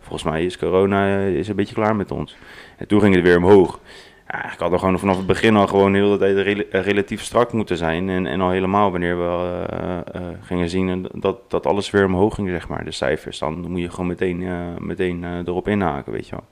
Volgens 0.00 0.30
mij 0.30 0.44
is 0.44 0.58
corona 0.58 1.06
eh, 1.06 1.34
is 1.34 1.48
een 1.48 1.56
beetje 1.56 1.74
klaar 1.74 1.96
met 1.96 2.10
ons. 2.10 2.36
En 2.76 2.86
toen 2.86 3.00
ging 3.00 3.14
het 3.14 3.24
weer 3.24 3.36
omhoog. 3.36 3.80
Eigenlijk 4.28 4.60
hadden 4.60 4.78
we 4.78 4.84
gewoon 4.84 4.98
vanaf 4.98 5.16
het 5.16 5.26
begin 5.26 5.56
al 5.56 5.66
gewoon 5.66 5.94
heel 5.94 6.10
de 6.10 6.18
tijd 6.18 6.36
rel 6.36 6.82
relatief 6.82 7.22
strak 7.22 7.52
moeten 7.52 7.76
zijn. 7.76 8.08
En, 8.08 8.26
en 8.26 8.40
al 8.40 8.50
helemaal 8.50 8.90
wanneer 8.90 9.18
we 9.18 9.64
uh, 9.72 10.22
uh, 10.22 10.28
gingen 10.40 10.68
zien 10.68 11.08
dat, 11.12 11.50
dat 11.50 11.66
alles 11.66 11.90
weer 11.90 12.04
omhoog 12.04 12.34
ging, 12.34 12.48
zeg 12.48 12.68
maar, 12.68 12.84
de 12.84 12.90
cijfers. 12.90 13.38
Dan 13.38 13.70
moet 13.70 13.80
je 13.80 13.90
gewoon 13.90 14.06
meteen, 14.06 14.44
meteen 14.78 15.24
erop 15.46 15.68
inhaken, 15.68 16.12
weet 16.12 16.28
je 16.28 16.34
wel. 16.34 16.44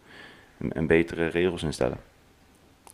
En, 0.59 0.73
en, 0.73 0.87
betere 0.87 1.26
regels 1.26 1.62
instellen. 1.62 1.97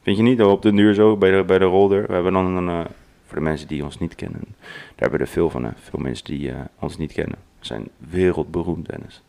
Vind 0.02 0.16
je 0.16 0.22
niet 0.22 0.38
dat 0.38 0.50
op 0.50 0.62
de 0.62 0.72
duur 0.72 0.94
zo 0.94 1.16
bij 1.16 1.30
de, 1.30 1.44
bij 1.44 1.58
de 1.58 1.64
rolder? 1.64 2.06
We 2.06 2.12
hebben 2.12 2.32
dan 2.32 2.56
een, 2.56 2.86
voor 3.26 3.36
de 3.36 3.44
mensen 3.44 3.68
die 3.68 3.84
ons 3.84 3.98
niet 3.98 4.14
kennen, 4.14 4.40
daar 4.40 4.96
hebben 4.96 5.18
we 5.18 5.24
er 5.24 5.30
veel 5.30 5.50
van. 5.50 5.64
Hè? 5.64 5.70
Veel 5.76 6.00
mensen 6.00 6.24
die 6.24 6.52
ons 6.78 6.96
niet 6.96 7.12
kennen. 7.12 7.38
Zijn 7.60 7.88
wereldberoemd, 7.98 8.88
Dennis. 8.88 9.22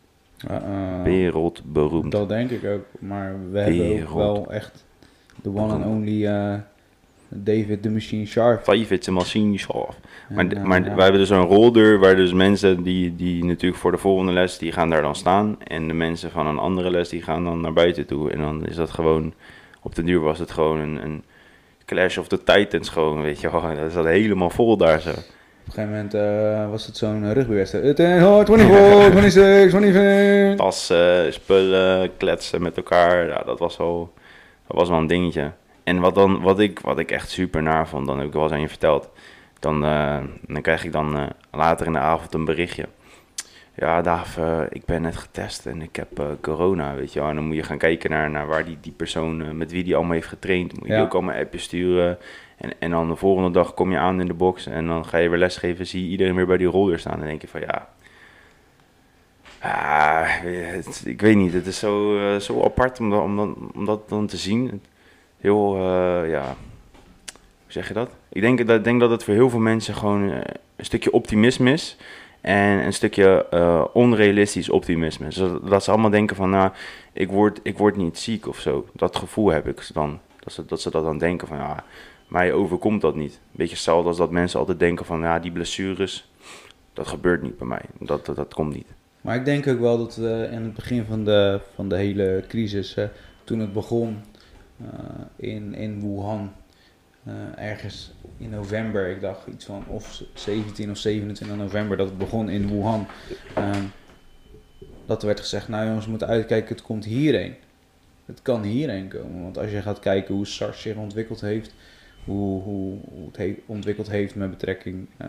Uh, 0.50 1.02
Wereldberoemd. 1.02 2.12
Dat 2.12 2.28
denk 2.28 2.50
ik 2.50 2.64
ook. 2.64 2.84
Maar 2.98 3.36
we 3.50 3.58
hebben 3.58 4.08
ook 4.08 4.14
wel 4.14 4.52
echt 4.52 4.83
de 5.44 5.50
one 5.50 5.72
and 5.72 5.84
only 5.84 6.26
uh, 6.26 6.54
David 7.28 7.82
the 7.82 7.90
Machine 7.90 8.26
Sharp. 8.26 8.64
David 8.64 9.02
the 9.02 9.10
Machine 9.10 9.58
Sharp. 9.58 9.94
Maar, 10.28 10.44
en, 10.44 10.56
uh, 10.56 10.64
maar 10.64 10.84
ja. 10.84 10.94
wij 10.94 11.02
hebben 11.02 11.20
dus 11.20 11.30
een 11.30 11.46
roldeur 11.46 11.98
waar 11.98 12.16
dus 12.16 12.32
mensen 12.32 12.82
die, 12.82 13.16
die 13.16 13.44
natuurlijk 13.44 13.80
voor 13.80 13.90
de 13.90 13.98
volgende 13.98 14.32
les, 14.32 14.58
die 14.58 14.72
gaan 14.72 14.90
daar 14.90 15.02
dan 15.02 15.14
staan. 15.14 15.56
En 15.62 15.88
de 15.88 15.94
mensen 15.94 16.30
van 16.30 16.46
een 16.46 16.58
andere 16.58 16.90
les, 16.90 17.08
die 17.08 17.22
gaan 17.22 17.44
dan 17.44 17.60
naar 17.60 17.72
buiten 17.72 18.06
toe. 18.06 18.30
En 18.30 18.40
dan 18.40 18.66
is 18.66 18.76
dat 18.76 18.90
gewoon, 18.90 19.34
op 19.82 19.94
de 19.94 20.02
duur 20.02 20.20
was 20.20 20.38
het 20.38 20.50
gewoon 20.50 20.78
een, 20.78 21.04
een 21.04 21.22
Clash 21.84 22.18
of 22.18 22.28
the 22.28 22.42
Titans 22.42 22.88
gewoon, 22.88 23.22
weet 23.22 23.40
je 23.40 23.50
wel. 23.50 23.62
Dat 23.76 23.92
zat 23.92 24.04
helemaal 24.04 24.50
vol 24.50 24.76
daar 24.76 25.00
zo. 25.00 25.10
Op 25.10 25.16
een 25.16 25.72
gegeven 25.72 25.90
moment 25.90 26.14
uh, 26.14 26.70
was 26.70 26.86
het 26.86 26.96
zo'n 26.96 27.32
rugbywedstrijd. 27.32 27.96
24, 27.96 29.32
26, 29.32 29.92
25. 29.92 30.56
Tassen, 30.56 31.32
spullen, 31.32 32.10
kletsen 32.16 32.62
met 32.62 32.76
elkaar. 32.76 33.26
Ja, 33.26 33.42
dat 33.42 33.58
was 33.58 33.76
wel, 33.76 34.12
dat 34.66 34.76
was 34.76 34.88
wel 34.88 34.98
een 34.98 35.06
dingetje. 35.06 35.52
En 35.84 36.00
wat, 36.00 36.14
dan, 36.14 36.40
wat, 36.40 36.60
ik, 36.60 36.78
wat 36.78 36.98
ik 36.98 37.10
echt 37.10 37.30
super 37.30 37.62
naar 37.62 37.88
vond, 37.88 38.06
dan 38.06 38.18
heb 38.18 38.26
ik 38.26 38.32
wel 38.32 38.42
eens 38.42 38.52
aan 38.52 38.60
je 38.60 38.68
verteld. 38.68 39.10
Dan, 39.58 39.84
uh, 39.84 40.18
dan 40.46 40.62
krijg 40.62 40.84
ik 40.84 40.92
dan 40.92 41.16
uh, 41.16 41.26
later 41.50 41.86
in 41.86 41.92
de 41.92 41.98
avond 41.98 42.34
een 42.34 42.44
berichtje. 42.44 42.88
Ja, 43.76 44.02
Daaf, 44.02 44.38
ik 44.68 44.84
ben 44.84 45.02
net 45.02 45.16
getest 45.16 45.66
en 45.66 45.82
ik 45.82 45.96
heb 45.96 46.22
corona, 46.40 46.94
weet 46.94 47.12
je 47.12 47.20
wel. 47.20 47.28
En 47.28 47.34
dan 47.34 47.44
moet 47.44 47.56
je 47.56 47.62
gaan 47.62 47.78
kijken 47.78 48.10
naar, 48.10 48.30
naar 48.30 48.46
waar 48.46 48.64
die, 48.64 48.78
die 48.80 48.92
persoon, 48.92 49.56
met 49.56 49.72
wie 49.72 49.84
die 49.84 49.96
allemaal 49.96 50.12
heeft 50.12 50.28
getraind. 50.28 50.78
Moet 50.78 50.88
je 50.88 50.94
ja. 50.94 51.00
ook 51.00 51.14
allemaal 51.14 51.34
appjes 51.34 51.62
sturen. 51.62 52.18
En, 52.56 52.70
en 52.78 52.90
dan 52.90 53.08
de 53.08 53.16
volgende 53.16 53.50
dag 53.50 53.74
kom 53.74 53.90
je 53.90 53.98
aan 53.98 54.20
in 54.20 54.26
de 54.26 54.34
box 54.34 54.66
en 54.66 54.86
dan 54.86 55.04
ga 55.06 55.18
je 55.18 55.28
weer 55.28 55.38
lesgeven, 55.38 55.86
zie 55.86 56.04
je 56.04 56.10
iedereen 56.10 56.34
weer 56.34 56.46
bij 56.46 56.56
die 56.56 56.66
roller 56.66 56.98
staan. 56.98 57.12
En 57.12 57.18
dan 57.18 57.28
denk 57.28 57.40
je 57.40 57.48
van 57.48 57.60
ja, 57.60 57.88
ah, 59.64 60.44
ik 61.04 61.20
weet 61.20 61.36
niet, 61.36 61.52
het 61.52 61.66
is 61.66 61.78
zo, 61.78 62.16
uh, 62.16 62.36
zo 62.36 62.62
apart 62.62 63.00
om, 63.00 63.12
om, 63.12 63.36
dat, 63.36 63.48
om 63.74 63.84
dat 63.84 64.08
dan 64.08 64.26
te 64.26 64.36
zien. 64.36 64.82
Heel, 65.38 65.76
uh, 65.76 66.30
ja, 66.30 66.56
hoe 67.32 67.72
zeg 67.72 67.88
je 67.88 67.94
dat? 67.94 68.10
Ik 68.28 68.40
denk 68.40 68.66
dat, 68.66 68.84
denk 68.84 69.00
dat 69.00 69.10
het 69.10 69.24
voor 69.24 69.34
heel 69.34 69.50
veel 69.50 69.58
mensen 69.58 69.94
gewoon 69.94 70.22
uh, 70.22 70.36
een 70.76 70.84
stukje 70.84 71.12
optimisme 71.12 71.72
is. 71.72 71.96
En 72.40 72.84
een 72.84 72.92
stukje 72.92 73.46
onrealistisch 73.92 74.70
optimisme. 74.70 75.26
Dus 75.26 75.42
dat, 75.62 75.84
ze 75.84 75.90
allemaal 75.90 76.10
denken 76.10 76.36
van, 76.36 76.50
nou, 76.50 76.70
ik 77.12 77.30
word, 77.30 77.60
ik 77.62 77.78
word 77.78 77.96
niet 77.96 78.18
ziek 78.18 78.46
of 78.46 78.58
zo. 78.58 78.86
Dat 78.92 79.16
gevoel 79.16 79.50
heb 79.50 79.68
ik 79.68 79.88
dan. 79.92 80.20
Dat 80.38 80.52
ze 80.52 80.64
dat, 80.64 80.80
ze 80.80 80.90
dat 80.90 81.04
dan 81.04 81.18
denken 81.18 81.48
van, 81.48 81.56
ja, 81.56 81.84
mij 82.28 82.52
overkomt 82.52 83.00
dat 83.00 83.14
niet. 83.14 83.40
Beetje 83.50 83.74
hetzelfde 83.74 84.08
als 84.08 84.16
dat 84.16 84.30
mensen 84.30 84.58
altijd 84.58 84.78
denken 84.78 85.04
van, 85.04 85.20
ja, 85.20 85.38
die 85.38 85.52
blessures, 85.52 86.30
dat 86.92 87.06
gebeurt 87.06 87.42
niet 87.42 87.58
bij 87.58 87.66
mij. 87.66 87.82
Dat, 87.98 88.26
dat 88.34 88.54
komt 88.54 88.74
niet. 88.74 88.88
Maar 89.24 89.36
ik 89.36 89.44
denk 89.44 89.66
ook 89.66 89.80
wel 89.80 89.98
dat 89.98 90.16
we 90.16 90.48
in 90.50 90.62
het 90.62 90.74
begin 90.74 91.04
van 91.04 91.24
de, 91.24 91.60
van 91.74 91.88
de 91.88 91.96
hele 91.96 92.44
crisis, 92.48 92.96
toen 93.44 93.58
het 93.58 93.72
begon 93.72 94.22
uh, 94.80 94.88
in, 95.36 95.74
in 95.74 96.00
Wuhan, 96.00 96.52
uh, 97.28 97.34
ergens 97.56 98.12
in 98.38 98.50
november, 98.50 99.08
ik 99.08 99.20
dacht 99.20 99.46
iets 99.46 99.64
van 99.64 99.84
of 99.86 100.22
17 100.34 100.90
of 100.90 100.96
27 100.96 101.56
november, 101.56 101.96
dat 101.96 102.08
het 102.08 102.18
begon 102.18 102.48
in 102.48 102.68
Wuhan. 102.68 103.06
dat 105.06 105.20
er 105.20 105.26
werd 105.26 105.40
gezegd, 105.40 105.68
nou 105.68 105.86
jongens, 105.86 106.04
we 106.04 106.10
moeten 106.10 106.28
uitkijken, 106.28 106.74
het 106.74 106.84
komt 106.84 107.04
hierheen. 107.04 107.54
Het 108.24 108.42
kan 108.42 108.62
hierheen 108.62 109.08
komen, 109.08 109.42
want 109.42 109.58
als 109.58 109.70
je 109.70 109.82
gaat 109.82 109.98
kijken 109.98 110.34
hoe 110.34 110.46
SARS 110.46 110.80
zich 110.80 110.96
ontwikkeld 110.96 111.40
heeft, 111.40 111.74
hoe, 112.24 112.62
hoe, 112.62 112.98
het 113.26 113.36
he 113.36 113.56
ontwikkeld 113.66 114.10
heeft 114.10 114.34
met 114.34 114.50
betrekking 114.50 115.06
uh, 115.20 115.28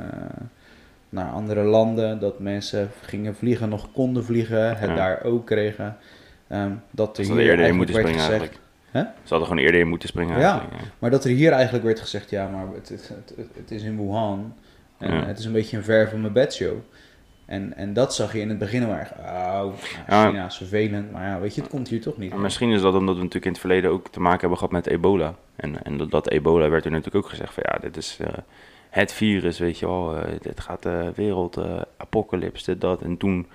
naar 1.15 1.31
andere 1.31 1.63
landen. 1.63 2.19
Dat 2.19 2.39
mensen 2.39 2.89
gingen 3.01 3.35
vliegen, 3.35 3.69
nog 3.69 3.91
konden 3.91 4.25
vliegen, 4.25 4.77
het 4.77 4.89
ja. 4.89 4.95
daar 4.95 5.23
ook 5.23 5.45
kregen. 5.45 5.97
Um, 6.51 6.81
dat 6.91 7.17
er 7.17 7.25
hier 7.25 7.39
eerder 7.39 7.65
in 7.65 7.75
moeten 7.75 7.95
springen 7.95 8.19
gezegd, 8.19 8.39
eigenlijk. 8.39 8.59
Hè? 8.91 9.01
Ze 9.01 9.29
hadden 9.29 9.47
gewoon 9.47 9.63
eerder 9.63 9.79
in 9.79 9.87
moeten 9.87 10.09
springen 10.09 10.39
Ja, 10.39 10.51
eigenlijk. 10.51 10.81
Ja. 10.81 10.87
maar 10.99 11.09
dat 11.09 11.23
er 11.23 11.29
hier 11.29 11.51
eigenlijk 11.51 11.83
werd 11.85 11.99
gezegd, 11.99 12.29
ja, 12.29 12.47
maar 12.47 12.65
het, 12.73 12.89
het, 12.89 13.11
het, 13.35 13.47
het 13.55 13.71
is 13.71 13.83
in 13.83 13.97
Wuhan. 13.97 14.53
En 14.97 15.13
Ja. 15.13 15.25
het 15.25 15.39
is 15.39 15.45
een 15.45 15.51
beetje 15.51 15.77
een 15.77 15.83
ver 15.83 16.09
van 16.09 16.21
mijn 16.21 16.33
bedshow. 16.33 16.77
En, 17.45 17.75
en 17.75 17.93
dat 17.93 18.15
zag 18.15 18.33
je 18.33 18.39
in 18.39 18.49
het 18.49 18.57
begin 18.57 18.81
heel 18.83 18.93
erg. 18.93 19.11
Oh, 19.11 19.73
Ja. 20.07 20.27
China 20.27 20.45
is 20.45 20.55
vervelend. 20.57 21.11
Maar 21.11 21.27
ja, 21.27 21.39
weet 21.39 21.55
je, 21.55 21.61
het 21.61 21.69
komt 21.69 21.87
hier 21.87 22.01
toch 22.01 22.17
niet. 22.17 22.29
Maar 22.29 22.39
misschien 22.39 22.71
is 22.71 22.81
dat 22.81 22.93
omdat 22.93 23.15
we 23.15 23.21
natuurlijk 23.21 23.45
in 23.45 23.51
het 23.51 23.59
verleden 23.61 23.91
ook 23.91 24.07
te 24.07 24.19
maken 24.19 24.39
hebben 24.39 24.57
gehad 24.57 24.73
met 24.73 24.87
ebola. 24.87 25.35
En, 25.55 25.83
en 25.83 25.97
dat, 25.97 26.11
dat 26.11 26.29
ebola 26.29 26.69
werd 26.69 26.85
er 26.85 26.91
natuurlijk 26.91 27.25
ook 27.25 27.29
gezegd 27.31 27.53
van 27.53 27.63
ja, 27.65 27.77
dit 27.81 27.97
is 27.97 28.17
eh, 28.21 28.27
het 28.99 29.11
virus, 29.13 29.59
weet 29.59 29.79
je 29.79 29.85
wel. 29.87 30.15
eh, 30.17 30.39
dit 30.41 30.59
gaat 30.59 30.83
de 30.83 31.11
wereld, 31.15 31.57
eh 31.57 31.81
apocalypse, 31.97 32.65
dit, 32.71 32.81
dat. 32.81 33.01
En 33.01 33.17
toen 33.17 33.47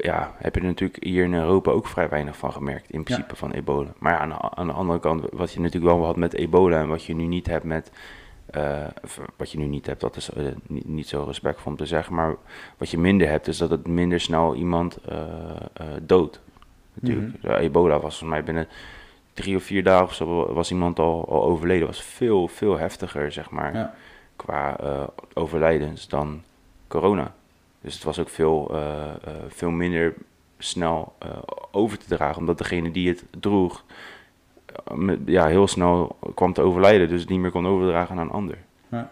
ja, 0.00 0.34
heb 0.36 0.54
je 0.54 0.60
er 0.60 0.66
natuurlijk 0.66 1.04
hier 1.04 1.24
in 1.24 1.34
Europa 1.34 1.70
ook 1.70 1.86
vrij 1.86 2.08
weinig 2.08 2.36
van 2.36 2.52
gemerkt, 2.52 2.90
in 2.90 3.02
principe, 3.02 3.36
van 3.36 3.52
ebola. 3.52 3.88
Maar 3.98 4.12
ja, 4.12 4.18
aan, 4.18 4.28
de- 4.28 4.50
aan 4.56 4.66
de 4.66 4.72
andere 4.72 5.00
kant, 5.00 5.24
wat 5.32 5.52
je 5.52 5.60
natuurlijk 5.60 5.94
wel 5.94 6.04
had 6.04 6.16
met 6.16 6.34
ebola 6.34 6.80
en 6.80 6.88
wat 6.88 7.04
je 7.04 7.14
nu 7.14 7.26
niet 7.26 7.46
hebt 7.46 7.64
met... 7.64 7.90
eh, 8.46 8.86
wat 9.36 9.50
je 9.52 9.58
nu 9.58 9.64
niet 9.66 9.86
hebt, 9.86 10.00
dat 10.00 10.16
is 10.16 10.30
eh, 10.30 10.44
niet, 10.66 10.88
niet 10.88 11.08
zo 11.08 11.22
respectvol 11.24 11.72
om 11.72 11.78
te 11.78 11.86
zeggen. 11.86 12.14
Maar 12.14 12.34
wat 12.78 12.90
je 12.90 12.98
minder 12.98 13.28
hebt, 13.28 13.46
is 13.48 13.58
dat 13.58 13.70
het 13.70 13.86
minder 13.86 14.20
snel 14.20 14.54
iemand 14.54 14.96
eh 14.96 15.18
eh 15.72 15.86
doodt. 16.02 16.40
Natuurlijk. 16.94 17.32
Ja, 17.42 17.58
ebola 17.58 17.92
was 18.00 18.00
volgens 18.18 18.30
mij 18.30 18.44
binnen 18.44 18.68
drie 19.34 19.56
of 19.56 19.62
vier 19.62 19.82
dagen 19.82 20.04
of 20.06 20.14
zo 20.14 20.52
was 20.52 20.70
iemand 20.70 20.98
al, 20.98 21.28
al 21.28 21.42
overleden. 21.44 21.86
was 21.86 22.02
veel, 22.02 22.48
veel 22.48 22.78
heftiger, 22.78 23.32
zeg 23.32 23.50
maar, 23.50 23.74
Ja. 23.74 23.94
Qua 24.38 24.78
eh, 24.78 25.02
overlijdens 25.34 26.08
dan 26.08 26.42
corona. 26.88 27.34
Dus 27.80 27.94
het 27.94 28.02
was 28.04 28.18
ook 28.18 28.28
veel, 28.28 28.68
eh, 28.72 29.02
eh, 29.08 29.14
veel 29.48 29.70
minder 29.70 30.14
snel 30.58 31.12
over 31.70 31.98
te 31.98 32.06
dragen, 32.06 32.38
omdat 32.40 32.58
degene 32.58 32.90
die 32.90 33.08
het 33.08 33.24
droeg, 33.40 33.84
met- 34.94 35.18
ja, 35.26 35.46
heel 35.46 35.66
snel 35.66 36.16
kwam 36.34 36.52
te 36.52 36.62
overlijden, 36.62 37.08
dus 37.08 37.20
het 37.20 37.30
niet 37.30 37.40
meer 37.40 37.50
kon 37.50 37.66
overdragen 37.66 38.16
aan 38.18 38.26
een 38.26 38.32
ander. 38.32 38.58
Ja. 38.88 39.10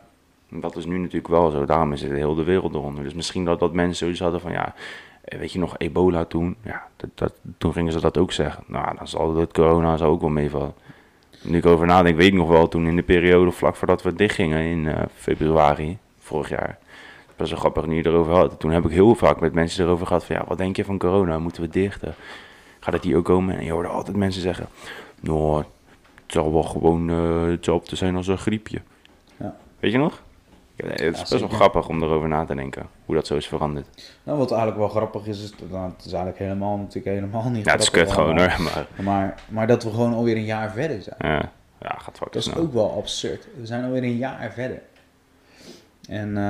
Dat 0.49 0.77
is 0.77 0.87
nu 0.87 0.99
natuurlijk 0.99 1.29
wel 1.29 1.51
zo, 1.51 1.65
daarom 1.65 1.93
is 1.93 2.03
het 2.03 2.13
heel 2.13 2.35
de 2.35 2.45
wereld 2.45 2.75
eronder. 2.75 3.05
Dus 3.05 3.15
misschien 3.15 3.45
dat, 3.45 3.59
dat 3.61 3.73
mensen 3.73 3.97
zoiets 3.97 4.21
hadden 4.21 4.41
van, 4.41 4.53
ja, 4.53 4.75
weet 5.25 5.53
je 5.53 5.59
nog, 5.59 5.75
ebola 5.79 6.25
toen, 6.25 6.57
ja, 6.63 6.87
dat, 6.97 7.11
dat, 7.15 7.35
toen 7.59 7.73
gingen 7.73 7.93
ze 7.93 8.01
dat 8.01 8.19
ook 8.19 8.33
zeggen. 8.33 8.65
Nou, 8.67 8.97
dan 8.97 9.09
zal 9.09 9.37
het 9.37 9.53
corona 9.53 9.97
zal 9.97 10.11
ook 10.11 10.21
wel 10.21 10.31
meevallen. 10.31 10.75
Nu 11.47 11.59
ik 11.59 11.67
over 11.67 11.87
nadenk, 11.87 12.17
weet 12.17 12.27
ik 12.27 12.35
nog 12.35 12.49
wel, 12.49 12.69
toen 12.69 12.87
in 12.87 12.97
de 12.97 13.03
periode 13.03 13.51
vlak 13.51 13.77
voordat 13.77 14.03
we 14.03 14.15
dichtgingen 14.15 14.63
in 14.63 14.89
eh, 14.89 15.03
februari 15.15 15.99
vorig 16.19 16.49
jaar. 16.49 16.79
Dat 17.27 17.37
was 17.37 17.49
zo 17.49 17.57
grappig 17.57 17.87
nu 17.87 17.97
je 17.97 18.07
erover 18.07 18.33
had. 18.33 18.61
Toen 18.61 18.71
heb 18.71 18.85
ik 18.85 18.91
heel 18.91 19.15
vaak 19.15 19.41
met 19.41 19.53
mensen 19.53 19.85
erover 19.85 20.07
gehad 20.07 20.25
van, 20.25 20.37
ja, 20.37 20.45
wat 20.49 20.59
denk 20.59 20.77
je 20.77 20.85
van 20.85 20.99
corona? 20.99 21.39
Moeten 21.39 21.63
we 21.63 21.69
dichten? 21.69 22.15
Gaat 22.81 22.95
het 22.95 23.05
hier 23.05 23.17
ook 23.17 23.25
komen? 23.25 23.57
En 23.57 23.65
je 23.65 23.73
hoorde 23.73 23.89
altijd 23.89 24.17
mensen 24.17 24.43
zeggen, 24.43 24.67
nou, 25.21 25.57
het 25.57 25.67
zal 26.27 26.53
wel 26.53 26.63
gewoon 26.63 27.11
eh, 27.11 27.43
hetzelfde 27.43 27.97
zijn 27.97 28.17
als 28.17 28.27
een 28.27 28.39
griepje. 28.39 28.81
Ja. 29.37 29.57
Weet 29.81 29.93
je 29.93 29.99
nog? 29.99 30.23
Ja, 30.77 30.87
het 30.89 31.01
is 31.01 31.19
best 31.19 31.39
wel 31.41 31.49
grappig 31.49 31.89
om 31.89 32.03
erover 32.03 32.29
na 32.29 32.45
te 32.45 32.55
denken, 32.55 32.87
hoe 33.05 33.15
dat 33.15 33.27
zo 33.27 33.37
is 33.37 33.47
veranderd. 33.49 34.15
Nou, 34.23 34.39
wat 34.39 34.51
eigenlijk 34.51 34.81
wel 34.81 34.89
grappig 34.89 35.27
is, 35.27 35.43
is 35.43 35.51
dat 35.57 35.71
nou, 35.71 35.91
het 35.91 35.99
is 36.05 36.13
eigenlijk 36.13 36.39
helemaal, 36.39 36.77
natuurlijk 36.77 37.15
helemaal 37.17 37.51
niet 37.51 37.65
Ja, 37.65 37.73
het 37.73 37.83
is 37.83 37.91
kut 37.91 38.13
gewoon 38.13 38.39
hoor, 38.39 38.61
maar 38.63 38.87
Maar, 39.03 39.35
maar 39.49 39.67
dat 39.67 39.83
we 39.83 39.91
gewoon 39.91 40.13
alweer 40.15 40.37
een 40.37 40.45
jaar 40.45 40.71
verder 40.73 41.03
zijn. 41.03 41.17
ja, 41.19 41.53
ja 41.81 41.89
gaat 41.99 42.17
fucking 42.19 42.45
Dat 42.45 42.47
is 42.47 42.55
ook 42.55 42.73
wel 42.73 42.93
absurd. 42.97 43.49
We 43.59 43.67
zijn 43.67 43.85
alweer 43.85 44.03
een 44.03 44.17
jaar 44.17 44.53
verder. 44.53 44.83
En 46.09 46.29
eh, 46.37 46.43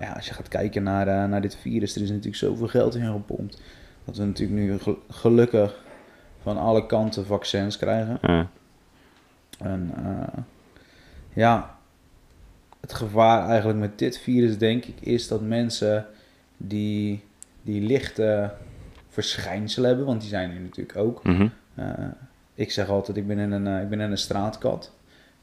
ja, 0.00 0.12
als 0.16 0.26
je 0.26 0.34
gaat 0.34 0.48
kijken 0.48 0.82
naar, 0.82 1.08
eh, 1.08 1.24
naar 1.24 1.40
dit 1.40 1.56
virus, 1.56 1.94
er 1.96 2.02
is 2.02 2.08
natuurlijk 2.08 2.36
zoveel 2.36 2.68
geld 2.68 2.94
in 2.94 3.12
gepompt. 3.12 3.62
Dat 4.04 4.16
we 4.16 4.24
natuurlijk 4.24 4.60
nu 4.60 4.78
gel- 4.78 4.98
gelukkig 5.10 5.82
van 6.42 6.58
alle 6.58 6.86
kanten 6.86 7.26
vaccins 7.26 7.76
krijgen. 7.78 8.18
Ja. 8.22 8.46
En 9.58 9.92
eh, 10.04 10.42
ja, 11.32 11.77
het 12.80 12.92
gevaar 12.92 13.48
eigenlijk 13.48 13.78
met 13.78 13.98
dit 13.98 14.18
virus, 14.18 14.58
denk 14.58 14.84
ik, 14.84 14.94
is 15.00 15.28
dat 15.28 15.40
mensen 15.40 16.06
die, 16.56 17.24
die 17.62 17.80
lichte 17.82 18.50
verschijnselen 19.08 19.88
hebben, 19.88 20.06
want 20.06 20.20
die 20.20 20.28
zijn 20.30 20.50
er 20.50 20.60
natuurlijk 20.60 20.98
ook. 20.98 21.24
Mhm. 21.24 21.48
Eh, 21.74 21.86
ik 22.54 22.70
zeg 22.72 22.88
altijd, 22.88 23.16
ik 23.16 23.26
ben 23.26 23.38
in 23.38 23.52
een, 23.52 23.66
eh, 23.66 23.82
ik 23.82 23.88
ben 23.88 24.00
in 24.00 24.10
een 24.10 24.18
straatkat. 24.18 24.92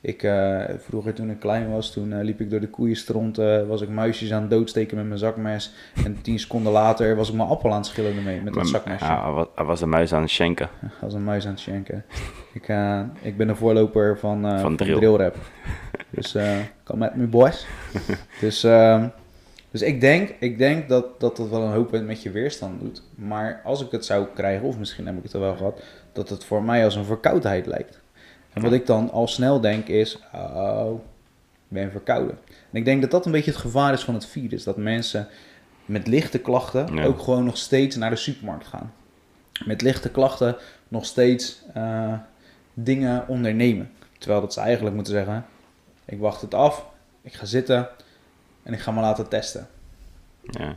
Ik, 0.02 0.24
eh, 0.24 0.62
vroeger 0.78 1.13
toen 1.13 1.30
ik 1.30 1.39
klein 1.39 1.69
was, 1.71 1.91
toen 1.91 2.21
liep 2.21 2.39
ik 2.41 2.50
door 2.50 2.60
de 2.60 2.67
koeienstront, 2.69 3.38
was 3.67 3.82
ik 3.82 3.89
muisjes 3.89 4.34
aan 4.34 4.41
het 4.41 4.50
doodsteken 4.52 4.98
met 4.98 5.06
mijn 5.06 5.19
zakmes. 5.19 5.74
En 6.06 6.21
tien 6.21 6.39
seconden 6.39 6.71
later 6.71 7.15
was 7.15 7.30
ik 7.30 7.36
mijn 7.36 7.50
appel 7.50 7.69
aan 7.71 7.78
het 7.78 7.86
schillen 7.86 8.15
ermee, 8.15 8.41
met 8.41 8.54
dat 8.54 8.67
zakmesje. 8.67 9.06
Ja, 9.06 9.24
hij 9.24 9.32
was- 9.32 9.48
hij 9.56 9.65
was 9.65 9.80
de 9.80 9.86
muis 9.86 10.13
aan 10.13 10.21
het 10.21 10.30
schenken. 10.32 10.69
Als 11.02 11.13
een 11.13 11.24
muis 11.24 11.45
aan 11.45 11.52
het 11.52 11.60
schenken. 11.60 12.06
Ik, 12.54 12.67
ik 13.21 13.38
ben 13.38 13.50
een 13.50 13.56
voorloper 13.56 14.17
van, 14.19 14.60
van, 14.60 14.76
drill. 14.76 14.95
drillrap. 14.95 15.36
Dus 16.10 16.38
kom 16.86 16.98
met 16.98 17.15
me 17.15 17.26
boys. 17.26 17.65
dus, 18.41 18.63
ehm, 18.63 19.08
dus 19.71 19.82
ik 19.82 20.02
denk, 20.02 20.36
ik 20.39 20.58
denk 20.58 20.89
dat, 20.89 21.19
dat 21.19 21.38
dat 21.38 21.50
wel 21.50 21.62
een 21.62 21.71
hoop 21.71 21.91
met 21.91 22.21
je 22.21 22.32
weerstand 22.32 22.80
doet. 22.80 23.02
Maar 23.15 23.62
als 23.63 23.82
ik 23.82 23.91
het 23.91 24.06
zou 24.06 24.28
krijgen, 24.36 24.67
of 24.67 24.78
misschien 24.78 25.06
heb 25.06 25.17
ik 25.17 25.24
het 25.24 25.34
al 25.34 25.39
wel 25.41 25.56
gehad, 25.56 25.82
dat 26.13 26.30
het 26.30 26.43
voor 26.43 26.63
mij 26.63 26.84
als 26.84 26.95
een 26.95 27.06
verkoudheid 27.06 27.65
lijkt. 27.65 28.00
En 28.54 28.62
wat 28.62 28.74
ik 28.74 28.86
dan 28.86 29.12
al 29.12 29.28
snel 29.28 29.62
denk 29.62 29.88
is, 29.88 30.19
oh, 30.34 30.93
ik 31.67 31.67
ben 31.67 31.91
verkouden. 31.91 32.38
En 32.48 32.80
ik 32.80 32.86
denk 32.86 33.02
dat 33.02 33.12
dat 33.12 33.26
een 33.26 33.32
beetje 33.32 33.52
het 33.52 33.60
gevaar 33.60 33.93
is 33.93 34.04
van 34.04 34.13
het 34.13 34.26
virus. 34.26 34.63
Dat 34.63 34.78
mensen 34.78 35.28
met 35.86 36.08
lichte 36.08 36.39
klachten 36.39 36.95
Ja. 36.95 37.06
ook 37.06 37.19
gewoon 37.19 37.45
nog 37.45 37.58
steeds 37.58 37.95
naar 37.95 38.10
de 38.10 38.15
supermarkt 38.15 38.67
gaan. 38.67 38.93
Met 39.65 39.82
lichte 39.82 40.10
klachten 40.10 40.56
nog 40.88 41.06
steeds 41.06 41.62
eh, 41.74 42.13
dingen 42.74 43.28
ondernemen. 43.28 43.91
Terwijl 44.17 44.41
dat 44.41 44.54
ze 44.54 44.60
eigenlijk 44.60 44.95
moeten 44.95 45.13
zeggen, 45.13 45.45
ik 46.06 46.20
wacht 46.20 46.41
het 46.41 46.54
af, 46.54 46.86
ik 47.22 47.34
ga 47.34 47.46
zitten 47.46 47.88
en 48.63 48.74
ik 48.74 48.80
ga 48.80 48.91
me 48.91 49.02
laten 49.02 49.30
testen. 49.30 49.68
Ja. 50.41 50.76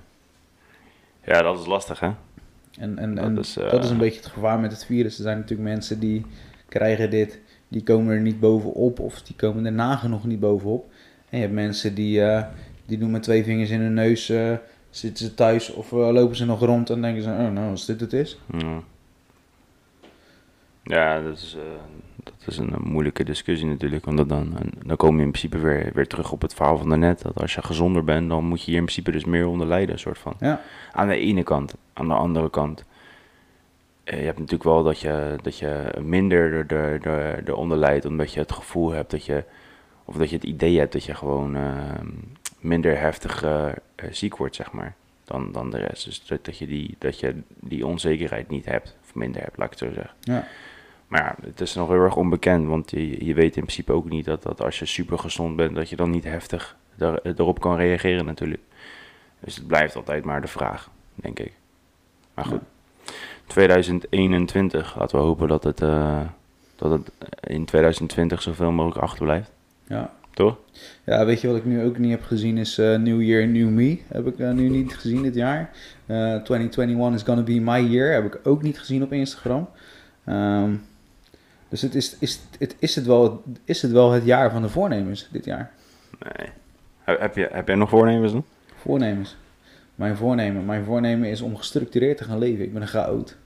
ja, 1.25 1.43
dat 1.43 1.59
is 1.59 1.67
lastig, 1.67 2.01
hè? 2.01 2.11
En, 2.79 2.99
en, 2.99 3.15
Dat 3.15 3.25
en 3.25 3.39
is, 3.39 3.57
eh, 3.57 3.71
dat 3.71 3.85
is 3.85 3.91
een 3.91 3.99
beetje 3.99 4.21
het 4.21 4.29
gevaar 4.29 4.59
met 4.59 4.73
het 4.73 4.85
virus. 4.85 5.17
Er 5.17 5.23
zijn 5.23 5.39
natuurlijk 5.39 5.69
mensen 5.69 6.01
die 6.01 6.27
krijgen 6.69 7.11
dit, 7.11 7.41
die 7.69 7.83
komen 7.83 8.15
er 8.15 8.21
niet 8.21 8.41
bovenop 8.41 9.01
of 9.01 9.23
die 9.23 9.37
komen 9.37 9.67
er 9.67 9.73
nagenoeg 9.73 10.25
niet 10.25 10.41
bovenop. 10.41 10.91
En 11.31 11.37
je 11.39 11.43
hebt 11.43 11.55
mensen 11.55 11.95
die, 11.95 12.23
eh, 12.25 12.45
die 12.87 12.99
doen 12.99 13.11
met 13.11 13.23
twee 13.23 13.45
vingers 13.45 13.71
in 13.71 13.81
hun 13.81 13.95
neus, 13.95 14.29
eh, 14.29 14.53
zitten 14.91 15.27
ze 15.27 15.35
thuis 15.35 15.73
of 15.73 15.91
lopen 15.91 16.37
ze 16.37 16.45
nog 16.45 16.61
rond 16.61 16.91
en 16.91 17.03
denken 17.03 17.23
ze, 17.23 17.29
oh 17.29 17.51
nou, 17.51 17.71
als 17.71 17.87
dit 17.87 18.01
het 18.01 18.13
is. 18.13 18.39
Ja, 18.59 18.83
ja 20.83 21.21
dat, 21.21 21.37
is, 21.37 21.57
dat 22.39 22.49
is 22.49 22.57
een, 22.59 22.75
moeilijke 22.83 23.25
discussie 23.25 23.67
natuurlijk. 23.69 24.05
Want 24.05 24.29
dan, 24.29 24.57
dan 24.87 24.97
kom 24.97 25.17
je 25.17 25.23
in 25.25 25.31
principe 25.31 25.59
weer, 25.59 25.91
weer 25.95 26.07
terug 26.07 26.33
op 26.33 26.43
het 26.43 26.55
verhaal 26.55 26.77
van 26.79 26.89
daarnet. 26.89 27.23
Dat 27.23 27.41
als 27.41 27.55
je 27.55 27.63
gezonder 27.63 28.05
bent, 28.05 28.29
dan 28.29 28.45
moet 28.45 28.59
je 28.61 28.67
hier 28.71 28.77
in 28.79 28.83
principe 28.85 29.11
dus 29.11 29.25
meer 29.25 29.47
onder 29.47 29.67
lijden. 29.67 29.99
Soort 29.99 30.19
van. 30.19 30.35
Ja. 30.41 30.61
Aan 30.93 31.09
de 31.09 31.17
ene 31.17 31.43
kant. 31.43 31.75
Aan 31.93 32.09
de 32.09 32.15
andere 32.15 32.51
kant. 32.51 32.85
eh, 34.05 34.19
je 34.19 34.25
hebt 34.25 34.39
natuurlijk 34.39 34.65
wel 34.65 34.83
dat 34.83 35.01
je, 35.01 35.37
dat 35.43 35.59
je 35.59 35.95
minder 36.03 36.53
er- 36.53 36.73
er- 36.77 37.07
er- 37.07 37.49
eronder 37.49 37.77
lijdt. 37.79 38.05
Omdat 38.05 38.33
je 38.33 38.41
het 38.41 38.53
gevoel 38.53 38.91
hebt 38.91 39.11
dat 39.11 39.25
je... 39.25 39.45
Of 40.05 40.17
dat 40.17 40.29
je 40.31 40.37
het 40.37 40.45
idee 40.45 40.79
hebt 40.79 40.93
dat 40.93 41.05
je 41.05 41.15
gewoon 41.15 41.57
eh, 41.57 41.73
minder 42.61 43.01
heftig 43.01 43.43
eh, 43.43 43.67
eh, 43.69 43.75
ziek 44.11 44.37
wordt, 44.37 44.55
zeg 44.55 44.73
maar. 44.73 44.95
Dan, 45.25 45.53
dan 45.53 45.71
de 45.71 45.79
rest. 45.79 46.05
Dus 46.05 46.27
dat, 46.27 46.45
dat, 46.45 46.59
je 46.59 46.67
die, 46.67 46.95
dat 46.99 47.21
je 47.21 47.35
die 47.61 47.87
onzekerheid 47.87 48.49
niet 48.49 48.65
hebt. 48.65 48.97
Of 49.05 49.15
minder 49.15 49.43
hebt, 49.43 49.57
laat 49.57 49.73
ik 49.73 49.79
het 49.79 49.89
zo 49.89 49.95
zeggen. 49.95 50.15
Ja. 50.21 50.47
Maar 51.09 51.23
ja, 51.23 51.49
het 51.49 51.61
is 51.61 51.75
nog 51.75 51.89
heel 51.89 52.03
erg 52.03 52.17
onbekend. 52.17 52.67
Want 52.67 52.91
je, 52.91 53.25
je 53.25 53.35
weet 53.35 53.57
in 53.57 53.63
principe 53.63 53.93
ook 53.93 54.09
niet 54.09 54.25
dat, 54.25 54.43
dat 54.43 54.61
als 54.61 54.79
je 54.79 54.87
super 54.87 55.19
gezond 55.19 55.57
bent, 55.57 55.75
dat 55.75 55.89
je 55.89 55.97
dan 55.97 56.11
niet 56.11 56.25
heftig 56.25 56.77
daar, 56.95 57.19
erop 57.23 57.61
kan 57.61 57.77
reageren 57.77 58.25
natuurlijk. 58.25 58.63
Dus 59.41 59.57
het 59.57 59.67
blijft 59.67 59.97
altijd 59.97 60.25
maar 60.25 60.41
de 60.41 60.47
vraag, 60.49 60.91
denk 61.15 61.39
ik. 61.39 61.53
Maar 62.35 62.45
goed. 62.45 62.63
2021, 63.47 64.99
laten 64.99 65.19
we 65.19 65.25
hopen 65.25 65.49
dat 65.49 65.65
het, 65.65 65.83
eh, 65.83 66.21
dat 66.77 66.91
het 66.91 67.11
in 67.41 67.65
2020 67.65 68.43
zoveel 68.43 68.71
mogelijk 68.71 69.03
achterblijft. 69.03 69.51
Ja. 69.87 70.13
Toch? 70.39 70.59
Ja, 71.05 71.25
weet 71.25 71.41
je 71.41 71.49
wat 71.49 71.57
ik 71.57 71.65
nu 71.65 71.85
ook 71.85 71.99
niet 71.99 72.11
heb 72.11 72.23
gezien 72.23 72.59
is 72.59 72.79
eh, 72.79 72.97
New 72.97 73.23
Year, 73.23 73.47
New 73.47 73.69
Me. 73.69 74.01
Heb 74.07 74.27
ik 74.27 74.39
eh, 74.39 74.51
nu 74.51 74.69
niet 74.69 74.97
gezien 74.97 75.23
dit 75.23 75.35
jaar. 75.35 75.71
Eh 76.07 76.17
2021 76.17 77.15
is 77.15 77.27
gonna 77.27 77.43
be 77.43 77.61
my 77.61 77.81
year. 77.81 78.13
Heb 78.13 78.25
ik 78.25 78.41
ook 78.47 78.63
niet 78.63 78.79
gezien 78.79 79.03
op 79.03 79.13
Instagram. 79.13 79.69
Ehm, 80.25 80.71
dus 81.69 81.83
het 81.83 81.95
is, 81.95 82.17
is, 82.19 82.41
het, 82.59 82.77
is, 82.79 82.95
het 82.95 83.07
wel, 83.07 83.43
is 83.65 83.83
het 83.83 83.91
wel 83.93 84.11
het 84.13 84.25
jaar 84.25 84.51
van 84.51 84.63
de 84.63 84.69
voornemens 84.69 85.29
dit 85.33 85.45
jaar. 85.45 85.71
Nee. 86.19 86.49
Heb, 87.19 87.37
je, 87.37 87.49
heb 87.53 87.67
jij 87.67 87.77
nog 87.77 87.89
voornemens 87.89 88.33
dan? 88.33 88.45
Voornemens. 88.77 89.37
Mijn 89.95 90.17
voornemen. 90.17 90.65
Mijn 90.65 90.85
voornemen 90.85 91.29
is 91.29 91.41
om 91.41 91.57
gestructureerd 91.57 92.17
te 92.17 92.25
gaan 92.25 92.39
leven. 92.39 92.65
Ik 92.65 92.73
ben 92.73 92.83
een 92.83 92.89
chaot. 92.89 93.37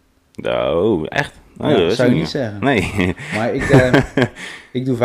Oh, 0.43 1.07
echt? 1.09 1.35
Oh, 1.59 1.71
Ja, 1.71 1.77
dat 1.77 1.93
zou 1.93 2.09
je 2.09 2.15
niet- 2.15 2.23
niet 2.23 2.31
zeggen. 2.33 2.61
Nee. 2.65 3.15
Maar 3.35 3.55
ik, 3.55 3.63
eh, 3.71 4.03
ik 4.73 4.85
doe 4.85 4.97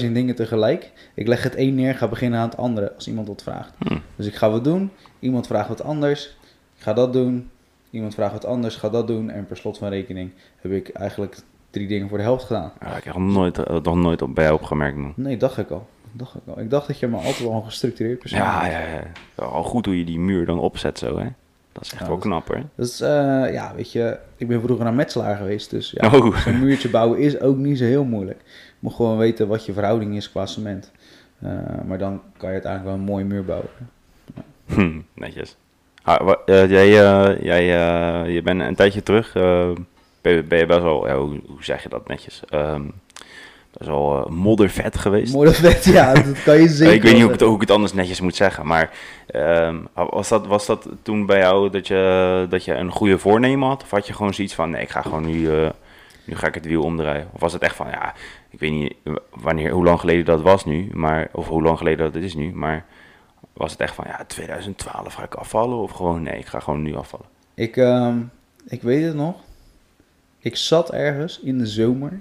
25.000 0.00 0.12
dingen 0.12 0.34
tegelijk. 0.34 0.90
Ik 1.14 1.26
leg 1.26 1.42
het 1.42 1.56
een 1.56 1.74
neer, 1.74 1.94
ga 1.94 2.08
beginnen 2.08 2.40
aan 2.40 2.48
het 2.48 2.56
andere 2.58 2.94
als 2.94 3.08
iemand 3.08 3.28
wat 3.28 3.42
vraagt. 3.42 3.72
Hm. 3.78 3.98
Dus 4.16 4.26
ik 4.26 4.34
ga 4.34 4.50
wat 4.50 4.64
doen, 4.64 4.90
iemand 5.18 5.46
vraagt 5.46 5.68
wat 5.68 5.82
anders, 5.82 6.36
ik 6.76 6.82
ga 6.82 6.92
dat 6.92 7.12
doen, 7.12 7.50
iemand 7.90 8.14
vraagt 8.14 8.32
wat 8.32 8.44
anders, 8.44 8.76
ga 8.76 8.88
dat 8.88 9.06
doen. 9.06 9.30
En 9.30 9.46
per 9.46 9.56
slot 9.56 9.78
van 9.78 9.88
rekening 9.88 10.30
heb 10.60 10.72
ik 10.72 10.88
eigenlijk 10.88 11.36
drie 11.72 11.88
dingen 11.88 12.08
voor 12.08 12.18
de 12.18 12.24
helft 12.24 12.44
gedaan. 12.44 12.72
Ja, 12.80 12.96
ik 12.96 13.04
heb 13.04 13.14
nog 13.16 13.32
nooit, 13.32 13.58
eh, 13.58 13.76
nog 13.82 13.96
nooit 13.96 14.22
op 14.22 14.34
bij 14.34 14.44
jou 14.44 14.56
opgemerkt. 14.56 14.96
Man. 14.96 15.12
Nee, 15.16 15.36
dacht 15.36 15.58
ik 15.58 15.70
al. 15.70 15.86
Dacht 16.12 16.34
ik, 16.34 16.40
al. 16.46 16.60
ik 16.60 16.70
dacht 16.70 16.86
dat 16.86 16.98
je 16.98 17.06
me 17.08 17.16
altijd 17.16 17.38
wel 17.38 17.52
een 17.52 17.64
gestructureerd 17.64 18.18
persoon 18.18 18.38
Ja, 18.38 18.66
ja, 18.66 18.78
ja. 18.80 19.02
Ja, 19.36 19.44
Al 19.44 19.62
goed 19.62 19.86
hoe 19.86 19.98
je 19.98 20.04
die 20.04 20.18
muur 20.18 20.46
dan 20.46 20.58
opzet 20.58 20.98
zo, 20.98 21.18
hè. 21.18 21.26
Dat 21.72 21.82
is 21.84 21.90
echt 21.92 22.00
Ja, 22.00 22.06
wel 22.06 22.16
dat- 22.16 22.24
knap, 22.24 22.48
hè. 22.48 22.60
Dus 22.74 23.00
eh, 23.00 23.52
ja, 23.52 23.72
weet 23.76 23.92
je, 23.92 24.18
ik 24.36 24.48
ben 24.48 24.60
vroeger 24.62 24.84
naar 24.84 24.94
metselaar 24.94 25.36
geweest, 25.36 25.70
dus 25.70 25.90
ja, 25.90 26.10
Oh. 26.10 26.36
zo'n 26.36 26.58
muurtje 26.60 26.88
bouwen 26.90 27.18
is 27.18 27.40
ook 27.40 27.56
niet 27.56 27.78
zo 27.78 27.84
heel 27.84 28.04
moeilijk. 28.04 28.40
Je 28.46 28.76
moet 28.78 28.94
gewoon 28.94 29.16
weten 29.18 29.48
wat 29.48 29.66
je 29.66 29.72
verhouding 29.72 30.16
is 30.16 30.30
qua 30.30 30.46
cement. 30.46 30.90
Eh, 31.38 31.50
maar 31.86 31.98
dan 31.98 32.20
kan 32.36 32.48
je 32.48 32.52
uiteindelijk 32.54 32.84
wel 32.84 32.94
een 32.94 33.10
mooie 33.12 33.24
muur 33.24 33.44
bouwen. 33.44 33.68
Hm, 34.66 35.00
netjes. 35.14 35.56
Ah, 36.02 36.20
wa- 36.26 36.38
eh, 36.46 36.70
jij, 36.70 36.88
jij 37.42 37.64
je 38.32 38.42
bent 38.42 38.60
een 38.60 38.74
tijdje 38.74 39.02
terug, 39.02 39.34
ben, 40.22 40.32
je- 40.32 40.42
ben 40.42 40.58
je 40.58 40.66
best 40.66 40.82
wel, 40.82 41.06
ja, 41.06 41.16
hoe, 41.16 41.40
hoe 41.46 41.64
zeg 41.64 41.82
je 41.82 41.88
dat 41.88 42.08
netjes? 42.08 42.42
Ehm 42.48 42.82
best 43.78 43.90
wel 43.90 44.24
eh, 44.24 44.30
moddervet 44.30 44.98
geweest. 44.98 45.32
Mooi 45.32 45.50
vet, 45.52 45.84
ja, 45.84 46.14
dat 46.22 46.42
kan 46.42 46.60
je 46.60 46.68
zeker. 46.68 46.94
ik 46.94 47.02
weet 47.02 47.12
niet 47.12 47.20
wel 47.20 47.20
hoe 47.22 47.24
ik, 47.34 47.38
het, 47.40 47.40
hoe 47.48 47.54
ik 47.54 47.60
het 47.60 47.70
anders 47.70 47.92
netjes 47.92 48.20
moet 48.20 48.36
zeggen, 48.36 48.66
maar 48.66 48.90
ehm, 49.26 49.76
was, 49.94 50.28
dat, 50.28 50.46
was 50.46 50.66
dat 50.66 50.88
toen 51.02 51.26
bij 51.26 51.38
jou 51.38 51.70
dat 51.70 51.86
je, 51.86 52.46
dat 52.48 52.64
je 52.64 52.74
een 52.74 52.90
goede 52.90 53.18
voornemen 53.18 53.68
had? 53.68 53.82
Of 53.82 53.90
had 53.90 54.06
je 54.06 54.12
gewoon 54.12 54.34
zoiets 54.34 54.54
van, 54.54 54.70
nee, 54.70 54.82
ik 54.82 54.90
ga 54.90 55.02
gewoon 55.02 55.24
nu, 55.26 55.50
eh, 55.50 55.70
nu 56.24 56.36
ga 56.36 56.46
ik 56.46 56.54
het 56.54 56.66
wiel 56.66 56.82
omdraaien? 56.82 57.28
Of 57.32 57.40
was 57.40 57.52
het 57.52 57.62
echt 57.62 57.76
van, 57.76 57.86
ja, 57.90 58.14
ik 58.50 58.60
weet 58.60 58.70
niet 58.70 58.94
wanneer, 59.30 59.70
hoe 59.70 59.84
lang 59.84 60.00
geleden 60.00 60.24
dat 60.24 60.42
was 60.42 60.64
nu, 60.64 60.88
maar, 60.92 61.28
of 61.32 61.48
hoe 61.48 61.62
lang 61.62 61.78
geleden 61.78 62.04
dat 62.04 62.14
het 62.14 62.24
is 62.24 62.34
nu, 62.34 62.52
maar 62.54 62.84
was 63.52 63.72
het 63.72 63.80
echt 63.80 63.94
van, 63.94 64.04
ja, 64.08 64.24
2012 64.26 65.14
ga 65.14 65.22
ik 65.22 65.34
afvallen? 65.34 65.78
Of 65.78 65.90
gewoon, 65.90 66.22
nee, 66.22 66.38
ik 66.38 66.46
ga 66.46 66.60
gewoon 66.60 66.82
nu 66.82 66.96
afvallen? 66.96 67.26
Ik, 67.54 67.76
ehm, 67.76 68.16
ik 68.66 68.82
weet 68.82 69.04
het 69.04 69.14
nog. 69.14 69.34
Ik 70.42 70.56
zat 70.56 70.92
ergens 70.92 71.40
in 71.40 71.58
de 71.58 71.66
zomer. 71.66 72.20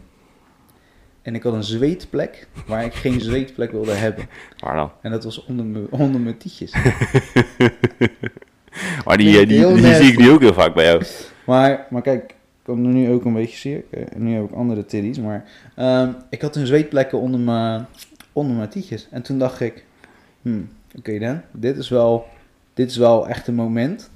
En 1.21 1.35
ik 1.35 1.43
had 1.43 1.53
een 1.53 1.63
zweetplek 1.63 2.47
waar 2.65 2.85
ik 2.85 2.93
geen 2.93 3.21
zweetplek 3.21 3.71
wilde 3.71 3.91
hebben. 3.91 4.29
Waar 4.59 4.75
dan? 4.75 4.91
En 5.01 5.11
dat 5.11 5.23
was 5.23 5.45
onder 5.45 5.65
mijn, 5.65 5.87
onder 5.89 6.21
mijn 6.21 6.37
tietjes. 6.37 6.73
Maar 9.05 9.17
die, 9.17 9.39
eh, 9.39 9.47
die, 9.47 9.73
die, 9.73 9.93
zie 9.93 10.11
ik 10.11 10.17
nu 10.17 10.29
ook 10.29 10.41
heel 10.41 10.53
vaak 10.53 10.73
bij 10.73 10.85
jou. 10.85 11.03
Maar, 11.45 11.87
maar 11.89 12.01
kijk, 12.01 12.35
ik 12.61 12.67
er 12.67 12.75
nu 12.75 13.11
ook 13.11 13.25
een 13.25 13.33
beetje 13.33 13.57
zeer. 13.57 13.83
Eh, 13.89 14.03
Nu 14.15 14.33
heb 14.33 14.43
ik 14.43 14.51
andere 14.51 14.85
tiddies. 14.85 15.19
Maar 15.19 15.49
ehm, 15.75 16.11
ik 16.29 16.41
had 16.41 16.55
een 16.55 16.67
zweetplekken 16.67 17.19
onder 17.19 17.39
mijn, 17.39 17.85
onder 18.33 18.55
mijn 18.55 18.69
tietjes. 18.69 19.07
En 19.11 19.21
toen 19.21 19.39
dacht 19.39 19.59
ik, 19.59 19.85
hmm, 20.41 20.69
oké 20.97 21.19
dan, 21.19 21.41
dit 21.51 21.77
is 21.77 21.89
wel, 21.89 22.27
dit 22.73 22.89
is 22.89 22.97
wel 22.97 23.27
echt 23.27 23.47
een 23.47 23.55
moment 23.55 24.09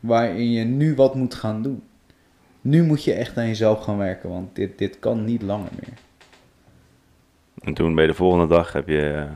waarin 0.00 0.50
je 0.50 0.64
nu 0.64 0.94
wat 0.94 1.14
moet 1.14 1.34
gaan 1.34 1.62
doen. 1.62 1.82
Nu 2.64 2.82
moet 2.82 3.04
je 3.04 3.12
echt 3.12 3.36
aan 3.36 3.46
jezelf 3.46 3.82
gaan 3.84 3.98
werken, 3.98 4.28
want 4.28 4.54
dit, 4.54 4.78
dit 4.78 4.98
kan 4.98 5.24
niet 5.24 5.42
langer 5.42 5.70
meer. 5.80 5.98
En 7.60 7.74
toen 7.74 7.94
bij 7.94 8.06
de 8.06 8.14
volgende 8.14 8.46
dag 8.46 8.72
heb 8.72 8.88
je 8.88 9.10
eh, 9.12 9.30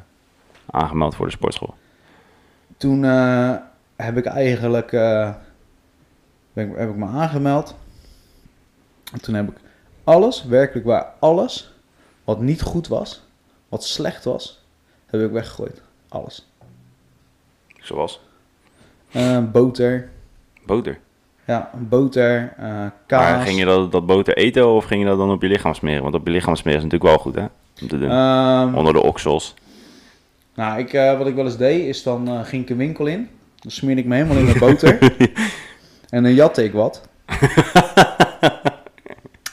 aangemeld 0.71 1.15
voor 1.15 1.27
de 1.27 1.33
sportschool. 1.33 1.75
Toen 2.77 3.05
eh, 3.05 3.55
heb 3.97 4.17
ik 4.17 4.25
eigenlijk 4.25 4.93
eh, 4.93 5.35
ben 6.53 6.71
ik, 6.71 6.77
heb 6.77 6.89
ik 6.91 6.97
me 6.97 7.07
aangemeld. 7.07 7.77
En 9.13 9.21
toen 9.21 9.35
heb 9.35 9.49
ik 9.49 9.57
alles, 10.05 10.45
werkelijk 10.45 10.87
waar 10.87 11.13
alles, 11.19 11.73
wat 12.25 12.41
niet 12.41 12.63
goed 12.63 12.89
was, 12.89 13.27
wat 13.69 13.85
slecht 13.85 14.25
was, 14.25 14.65
heb 15.07 15.21
ik 15.21 15.31
weggegooid. 15.31 15.83
Alles. 16.09 16.49
Zoals 17.81 18.21
Eh, 19.13 19.45
boter. 19.53 20.11
boter. 20.67 20.99
Ja, 21.49 21.71
boter, 21.75 22.53
eh, 22.59 22.67
kaas. 23.07 23.23
Maar 23.37 23.47
ging 23.47 23.59
je 23.59 23.65
dat, 23.65 23.93
dat 23.93 24.07
boter 24.07 24.37
eten 24.37 24.69
of 24.69 24.85
ging 24.85 25.03
je 25.03 25.09
dat 25.09 25.19
dan 25.19 25.31
op 25.31 25.43
je 25.43 25.49
lichaam 25.49 25.75
smeren? 25.75 26.03
Want 26.03 26.15
op 26.15 26.27
je 26.27 26.33
lichaam 26.33 26.57
smeren 26.57 26.79
is 26.79 26.85
natuurlijk 26.85 27.11
wel 27.11 27.21
goed, 27.23 27.35
hè? 27.35 27.45
Om 27.83 27.89
te 27.89 27.99
doen. 27.99 28.11
Ehm, 28.11 28.75
Onder 28.75 28.93
de 28.93 29.03
oksels. 29.03 29.55
nou, 30.55 30.79
ik, 30.79 30.93
eh, 30.93 31.19
wat 31.19 31.27
ik 31.27 31.35
wel 31.35 31.45
eens 31.45 31.57
deed, 31.57 31.87
is 31.87 32.03
dan 32.03 32.29
eh, 32.29 32.41
ging 32.45 32.63
ik 32.63 32.71
een 32.71 32.77
winkel 32.77 33.07
in. 33.07 33.29
Dan 33.61 33.71
smeerde 33.71 34.01
ik 34.01 34.07
me 34.07 34.15
helemaal 34.15 34.37
in 34.37 34.45
met 34.45 34.59
boter. 34.59 34.99
en 36.11 36.23
dan 36.23 36.35
jatte 36.35 36.65
ik 36.65 36.73
wat. 36.73 37.09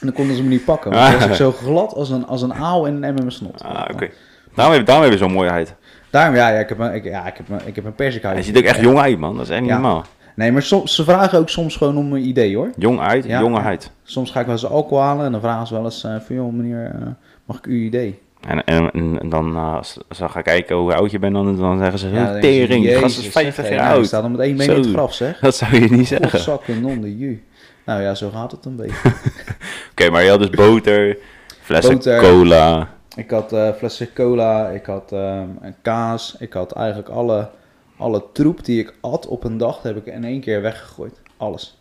dan 0.00 0.12
konden 0.12 0.36
ze 0.36 0.42
me 0.42 0.48
niet 0.48 0.64
pakken. 0.64 0.90
Want 0.90 1.10
dan 1.10 1.18
was 1.20 1.28
ik 1.28 1.34
zo 1.34 1.52
glad 1.52 1.94
als 1.94 2.10
een, 2.10 2.26
als 2.26 2.42
een 2.42 2.54
aal 2.54 2.86
en 2.86 3.02
een 3.04 3.14
met 3.14 3.32
snot. 3.32 3.62
Ah, 3.62 3.88
oké. 3.92 4.08
Daarom 4.54 4.74
heb, 4.74 4.86
daarom 4.86 5.04
heb 5.04 5.12
je 5.12 5.18
zo'n 5.18 5.32
mooie 5.32 5.50
huid. 5.50 5.74
Daarom, 6.10 6.34
ja, 6.34 6.48
ja, 6.48 6.58
ik 6.58 6.68
heb 6.68 6.78
een, 6.78 6.94
ik, 6.94 7.04
ja, 7.04 7.26
ik 7.26 7.36
heb 7.36 7.48
een, 7.48 7.60
ik 7.66 7.74
heb 7.74 7.84
een 7.84 8.20
Hij 8.22 8.42
ziet 8.42 8.56
ook 8.56 8.64
echt 8.64 8.80
jong 8.80 8.98
uit, 8.98 9.18
man. 9.18 9.36
Dat 9.36 9.44
is 9.44 9.50
echt 9.50 9.60
niet 9.60 9.70
Ja. 9.70 9.78
normaal. 9.78 10.04
Nee, 10.36 10.52
maar 10.52 10.62
soms, 10.62 10.94
ze 10.94 11.04
vragen 11.04 11.38
ook 11.38 11.48
soms 11.48 11.76
gewoon 11.76 11.96
om 11.96 12.12
een 12.12 12.26
idee, 12.28 12.56
hoor. 12.56 12.70
Jong 12.76 13.00
uit, 13.00 13.24
Ja. 13.24 13.40
jonge 13.40 13.60
huid. 13.60 13.90
Soms 14.02 14.30
ga 14.30 14.40
ik 14.40 14.46
wel 14.46 14.54
eens 14.54 14.66
alcohol 14.66 15.04
halen 15.04 15.24
en 15.26 15.32
dan 15.32 15.40
vragen 15.40 15.66
ze 15.66 15.74
wel 15.74 15.84
eens 15.84 16.04
eh, 16.04 16.16
van, 16.20 16.36
joh, 16.36 16.52
meneer, 16.52 16.84
eh, 16.94 17.06
mag 17.44 17.56
ik 17.56 17.64
uw 17.64 17.80
idee? 17.80 18.18
En, 18.48 18.64
en, 18.64 19.18
dan, 19.28 19.56
als 19.56 19.98
ze 20.10 20.28
gaan 20.28 20.42
kijken 20.42 20.76
hoe 20.76 20.94
oud 20.94 21.10
je 21.10 21.18
bent, 21.18 21.34
dan, 21.34 21.56
dan 21.56 21.78
zeggen 21.78 21.98
ze, 21.98 22.08
ja, 22.08 22.34
je, 22.34 22.40
tering, 22.40 22.84
die 22.84 22.94
gast 22.94 23.04
is 23.04 23.16
Jezus, 23.16 23.32
50 23.32 23.64
zeg, 23.64 23.74
jaar 23.74 23.84
nou, 23.84 23.96
oud. 23.96 24.06
staat 24.06 24.22
dan 24.22 24.30
met 24.30 24.40
één 24.40 24.56
been 24.56 24.70
in 24.70 24.76
het 24.76 24.86
graf, 24.86 25.14
zeg. 25.14 25.38
Dat 25.38 25.56
zou 25.56 25.74
je 25.80 25.90
niet 25.90 26.06
zeggen. 26.08 26.26
Oké, 26.26 26.38
Zakken 26.38 26.80
non 26.80 27.16
ju. 27.18 27.42
Nou 27.84 28.02
ja, 28.02 28.14
zo 28.14 28.30
gaat 28.30 28.50
het 28.50 28.64
een 28.64 28.76
beetje. 28.76 29.12
maar 30.10 30.22
je 30.22 30.30
had 30.30 30.38
dus 30.38 30.50
boter, 30.50 31.18
flessen 31.60 31.94
Boter. 31.94 32.20
cola. 32.20 32.88
Ik 33.16 33.30
had 33.30 33.52
eh 33.52 33.68
flessen 33.78 34.12
cola, 34.12 34.68
ik 34.68 34.86
had 34.86 35.12
ehm, 35.12 35.48
een 35.60 35.74
kaas, 35.82 36.36
ik 36.38 36.52
had 36.52 36.72
eigenlijk 36.72 37.08
alle, 37.08 37.48
alle 37.96 38.24
troep 38.32 38.64
die 38.64 38.80
ik 38.80 38.94
at 39.00 39.26
op 39.26 39.44
een 39.44 39.56
dag, 39.56 39.82
heb 39.82 39.96
ik 39.96 40.06
in 40.06 40.24
één 40.24 40.40
keer 40.40 40.62
weggegooid. 40.62 41.20
Alles. 41.36 41.80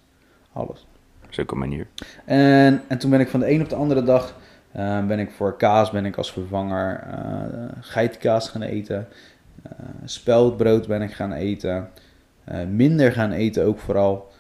Alles. 0.53 0.85
Zulke 1.29 1.55
manier. 1.55 1.87
En, 2.25 2.81
en 2.87 2.97
toen 2.97 3.09
ben 3.09 3.19
ik 3.19 3.27
van 3.27 3.39
de 3.39 3.51
een 3.51 3.61
op 3.61 3.69
de 3.69 3.75
andere 3.75 4.03
dag, 4.03 4.35
eh, 4.71 5.05
ben 5.05 5.19
ik 5.19 5.31
voor 5.31 5.57
kaas, 5.57 5.91
ben 5.91 6.05
ik 6.05 6.17
als 6.17 6.31
vervanger 6.31 6.99
eh 6.99 7.77
geitenkaas 7.79 8.49
gaan 8.49 8.61
eten. 8.61 9.07
Eh 9.63 9.71
speldbrood 10.05 10.87
ben 10.87 11.01
ik 11.01 11.13
gaan 11.13 11.33
eten. 11.33 11.89
Minder 12.69 13.11
gaan 13.11 13.31
eten 13.31 13.65
ook 13.65 13.79
vooral. 13.79 14.31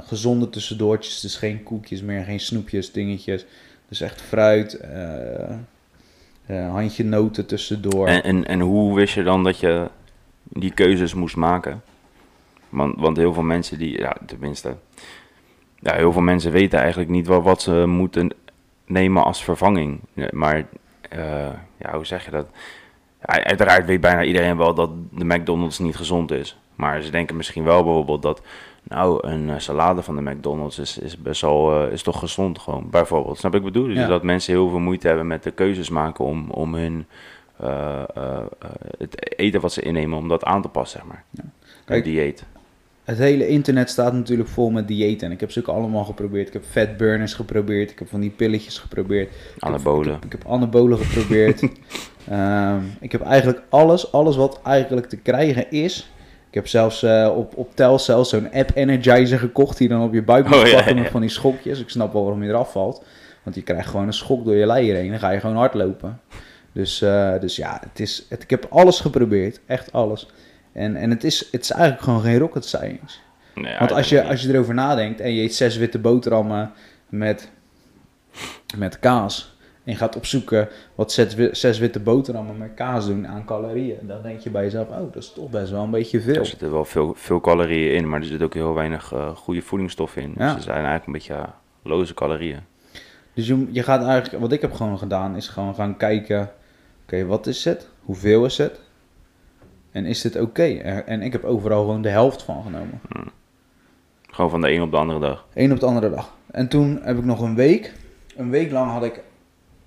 Gezonde 0.00 0.50
tussendoortjes, 0.50 1.20
dus 1.20 1.36
geen 1.36 1.62
koekjes 1.62 2.02
meer, 2.02 2.24
geen 2.24 2.40
snoepjes, 2.40 2.92
dingetjes. 2.92 3.46
Dus 3.88 4.00
echt 4.00 4.20
fruit, 4.20 4.80
handje 6.46 7.04
noten 7.04 7.46
tussendoor. 7.46 8.06
En, 8.06 8.22
en, 8.22 8.46
en 8.46 8.60
hoe 8.60 8.94
wist 8.94 9.14
je 9.14 9.22
dan 9.22 9.44
dat 9.44 9.58
je 9.58 9.88
die 10.54 10.72
keuzes 10.74 11.14
moest 11.14 11.36
maken? 11.36 11.82
Want, 12.68 12.94
want 13.00 13.16
heel 13.16 13.32
veel 13.32 13.42
mensen 13.42 13.78
die, 13.78 13.98
ja, 13.98 14.16
tenminste, 14.26 14.76
ja, 15.78 15.94
heel 15.94 16.12
veel 16.12 16.22
mensen 16.22 16.52
weten 16.52 16.78
eigenlijk 16.78 17.10
niet 17.10 17.26
wel 17.26 17.42
wat 17.42 17.62
ze 17.62 17.84
moeten 17.86 18.30
nemen 18.86 19.24
als 19.24 19.44
vervanging. 19.44 20.00
Maar, 20.30 20.66
eh, 21.10 21.48
ja, 21.76 21.94
hoe 21.94 22.06
zeg 22.06 22.24
je 22.24 22.30
dat? 22.30 22.46
Uiteraard 23.20 23.86
weet 23.86 24.00
bijna 24.00 24.22
iedereen 24.24 24.56
wel 24.56 24.74
dat 24.74 24.90
de 25.10 25.24
McDonald's 25.24 25.78
niet 25.78 25.96
gezond 25.96 26.30
is. 26.30 26.58
Maar 26.74 27.02
ze 27.02 27.10
denken 27.10 27.36
misschien 27.36 27.64
wel 27.64 27.84
bijvoorbeeld 27.84 28.22
dat, 28.22 28.42
nou, 28.82 29.28
een 29.28 29.50
eh, 29.50 29.58
salade 29.58 30.02
van 30.02 30.16
de 30.16 30.30
McDonald's 30.30 30.78
is, 30.78 30.98
is 30.98 31.18
best 31.18 31.40
wel, 31.40 31.84
eh, 31.86 31.92
is 31.92 32.02
toch 32.02 32.18
gezond 32.18 32.58
gewoon, 32.58 32.90
bijvoorbeeld. 32.90 33.38
Snap 33.38 33.54
ik 33.54 33.62
bedoel? 33.62 33.86
Dus 33.86 33.96
Ja. 33.96 34.06
dat 34.06 34.22
mensen 34.22 34.52
heel 34.52 34.68
veel 34.68 34.78
moeite 34.78 35.06
hebben 35.06 35.26
met 35.26 35.42
de 35.42 35.50
keuzes 35.50 35.88
maken 35.90 36.24
om, 36.24 36.50
om 36.50 36.74
hun, 36.74 37.06
het 38.98 39.38
eten 39.38 39.60
wat 39.60 39.72
ze 39.72 39.82
innemen, 39.82 40.18
om 40.18 40.28
dat 40.28 40.44
aan 40.44 40.62
te 40.62 40.68
passen, 40.68 40.98
zeg 41.00 41.08
maar. 41.08 41.24
Ja. 41.30 41.42
Een 41.42 41.50
Kijk, 41.84 42.04
dieet. 42.04 42.44
Het 43.04 43.18
hele 43.18 43.46
internet 43.48 43.90
staat 43.90 44.12
natuurlijk 44.12 44.48
vol 44.48 44.70
met 44.70 44.88
diëten. 44.88 45.26
En 45.26 45.32
ik 45.32 45.40
heb 45.40 45.50
ze 45.50 45.58
ook 45.60 45.66
allemaal 45.68 46.04
geprobeerd. 46.04 46.46
Ik 46.46 46.52
heb 46.52 46.64
fatburners 46.70 47.34
geprobeerd. 47.34 47.90
Ik 47.90 47.98
heb 47.98 48.08
van 48.08 48.20
die 48.20 48.30
pilletjes 48.30 48.78
geprobeerd. 48.78 49.28
Ik 49.28 49.36
heb- 49.54 49.62
Anabolen. 49.62 50.06
Ik 50.14 50.22
heb, 50.22 50.24
ik 50.24 50.32
heb 50.32 50.46
anabolen 50.46 50.98
geprobeerd. 50.98 51.62
Ehm, 52.28 52.80
ik 53.00 53.12
heb 53.12 53.20
eigenlijk 53.20 53.62
alles, 53.68 54.12
alles 54.12 54.36
wat 54.36 54.60
eigenlijk 54.62 55.06
te 55.08 55.16
krijgen 55.16 55.70
is. 55.70 56.10
Ik 56.48 56.54
heb 56.54 56.68
zelfs 56.68 57.02
eh, 57.02 57.32
op, 57.36 57.56
op 57.56 57.76
Telcel 57.76 58.24
zo'n 58.24 58.52
app 58.52 58.70
Energizer 58.74 59.38
gekocht 59.38 59.78
die 59.78 59.88
dan 59.88 60.02
op 60.02 60.12
je 60.14 60.22
buik 60.22 60.48
moet 60.48 60.56
Oh, 60.58 60.64
ja, 60.64 60.70
plakken 60.70 60.94
ja. 60.96 61.02
met 61.02 61.10
van 61.10 61.20
die 61.20 61.30
schokjes. 61.30 61.80
Ik 61.80 61.88
snap 61.88 62.12
wel 62.12 62.22
waarom 62.22 62.42
je 62.42 62.48
eraf 62.48 62.72
valt. 62.72 63.04
Want 63.42 63.56
je 63.56 63.62
krijgt 63.62 63.88
gewoon 63.88 64.06
een 64.06 64.12
schok 64.12 64.44
door 64.44 64.54
je 64.54 64.66
leier 64.66 64.94
heen. 64.94 65.10
Dan 65.10 65.18
ga 65.18 65.30
je 65.30 65.40
gewoon 65.40 65.56
hardlopen. 65.56 66.20
Dus, 66.74 67.02
eh, 67.02 67.40
dus 67.40 67.56
ja, 67.56 67.80
het 67.88 68.00
is, 68.00 68.26
het, 68.28 68.42
ik 68.42 68.50
heb 68.50 68.66
alles 68.70 69.00
geprobeerd. 69.00 69.60
Echt 69.66 69.92
alles. 69.92 70.28
En, 70.72 70.96
en 70.96 71.10
het, 71.10 71.24
is, 71.24 71.48
het 71.52 71.62
is 71.62 71.70
eigenlijk 71.70 72.02
gewoon 72.02 72.20
geen 72.20 72.38
rocket 72.38 72.64
science. 72.64 73.18
Nee, 73.54 73.78
Want 73.78 73.92
als 73.92 74.08
je, 74.08 74.24
als 74.24 74.42
je 74.42 74.52
erover 74.52 74.74
nadenkt 74.74 75.20
en 75.20 75.32
je 75.32 75.42
eet 75.42 75.54
zes 75.54 75.76
witte 75.76 75.98
boterhammen 75.98 76.72
met, 77.08 77.50
met 78.76 78.98
kaas. 78.98 79.56
En 79.84 79.92
je 79.92 79.98
gaat 79.98 80.16
opzoeken 80.16 80.68
wat 80.94 81.12
zes, 81.12 81.36
zes 81.50 81.78
witte 81.78 82.00
boterhammen 82.00 82.58
met 82.58 82.74
kaas 82.74 83.06
doen 83.06 83.28
aan 83.28 83.44
calorieën. 83.44 83.98
Dan 84.02 84.22
denk 84.22 84.40
je 84.40 84.50
bij 84.50 84.62
jezelf, 84.62 84.88
oh, 84.88 84.96
dat 84.96 85.16
is 85.16 85.32
toch 85.32 85.50
best 85.50 85.70
wel 85.70 85.82
een 85.82 85.90
beetje 85.90 86.20
veel. 86.20 86.34
Er 86.34 86.46
zitten 86.46 86.70
wel 86.70 86.84
veel, 86.84 87.14
veel 87.16 87.40
calorieën 87.40 87.94
in, 87.94 88.08
maar 88.08 88.20
er 88.20 88.26
zit 88.26 88.42
ook 88.42 88.54
heel 88.54 88.74
weinig 88.74 89.12
eh, 89.12 89.36
goede 89.36 89.62
voedingsstoffen 89.62 90.22
in. 90.22 90.34
Ja. 90.36 90.54
Dus 90.54 90.62
ze 90.62 90.70
zijn 90.70 90.84
eigenlijk 90.84 91.06
een 91.06 91.12
beetje 91.12 91.46
loze 91.82 92.14
calorieën. 92.14 92.60
Dus 93.34 93.46
je, 93.46 93.66
je 93.70 93.82
gaat 93.82 94.04
eigenlijk, 94.04 94.42
wat 94.42 94.52
ik 94.52 94.60
heb 94.60 94.72
gewoon 94.72 94.98
gedaan, 94.98 95.36
is 95.36 95.48
gewoon 95.48 95.74
gaan 95.74 95.96
kijken. 95.96 96.50
Oké, 97.04 97.26
wat 97.26 97.46
is 97.46 97.64
het? 97.64 97.88
Hoeveel 98.00 98.44
is 98.44 98.58
het? 98.58 98.80
En 99.92 100.06
is 100.06 100.20
dit 100.20 100.40
oké? 100.40 100.62
En, 100.64 101.06
en 101.06 101.22
ik 101.22 101.32
heb 101.32 101.44
overal 101.44 101.80
gewoon 101.80 102.02
de 102.02 102.08
helft 102.08 102.42
van 102.42 102.62
genomen. 102.62 103.00
Gewoon 104.30 104.50
van 104.50 104.60
de 104.60 104.70
een 104.72 104.82
op 104.82 104.90
de 104.90 104.96
andere 104.96 105.20
dag. 105.20 105.46
Eén 105.54 105.72
op 105.72 105.80
de 105.80 105.86
andere 105.86 106.10
dag. 106.10 106.34
En 106.50 106.68
toen 106.68 107.00
heb 107.02 107.18
ik 107.18 107.24
nog 107.24 107.40
een 107.40 107.54
week. 107.54 107.92
Een 108.36 108.50
week 108.50 108.70
lang 108.70 108.90
had 108.90 109.04
ik 109.04 109.20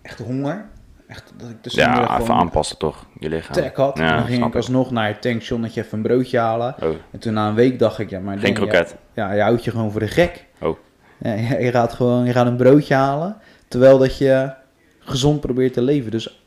echt 0.01 0.19
honger. 0.19 0.65
Echt 1.07 1.33
dat 1.37 1.49
ik 1.49 1.61
tussen 1.61 1.81
Ja, 1.81 2.19
even 2.19 2.33
aanpassen 2.33 2.77
toch, 2.77 3.05
je 3.19 3.29
lichaam. 3.29 3.53
trek 3.53 3.75
had. 3.75 3.97
Ja, 3.97 4.09
en 4.11 4.17
dan 4.17 4.25
ging 4.25 4.45
ik 4.45 4.55
alsnog 4.55 4.91
naar 4.91 5.07
het 5.07 5.21
tankstationnetje 5.21 5.81
even 5.83 5.97
een 5.97 6.03
broodje 6.03 6.37
halen. 6.39 6.75
Oh, 6.83 6.89
En 7.11 7.19
toen 7.19 7.33
na 7.33 7.47
een 7.47 7.55
week 7.55 7.79
dacht 7.79 7.99
ik, 7.99 8.09
ja, 8.09 8.19
maar... 8.19 8.37
geen 8.39 8.53
kroket. 8.53 8.95
Ja, 9.13 9.31
je 9.33 9.41
houdt 9.41 9.63
je 9.63 9.71
gewoon 9.71 9.91
voor 9.91 9.99
de 9.99 10.07
gek. 10.07 10.45
Oh. 10.61 10.77
Ja, 11.17 11.33
je, 11.33 11.57
je 11.63 11.71
gaat 11.71 11.93
gewoon 11.93 12.25
je 12.25 12.31
gaat 12.31 12.47
een 12.47 12.55
broodje 12.55 12.93
halen, 12.93 13.37
terwijl 13.67 13.97
dat 13.97 14.17
je 14.17 14.53
gezond 14.99 15.39
probeert 15.41 15.73
te 15.73 15.81
leven. 15.81 16.11
Dus 16.11 16.43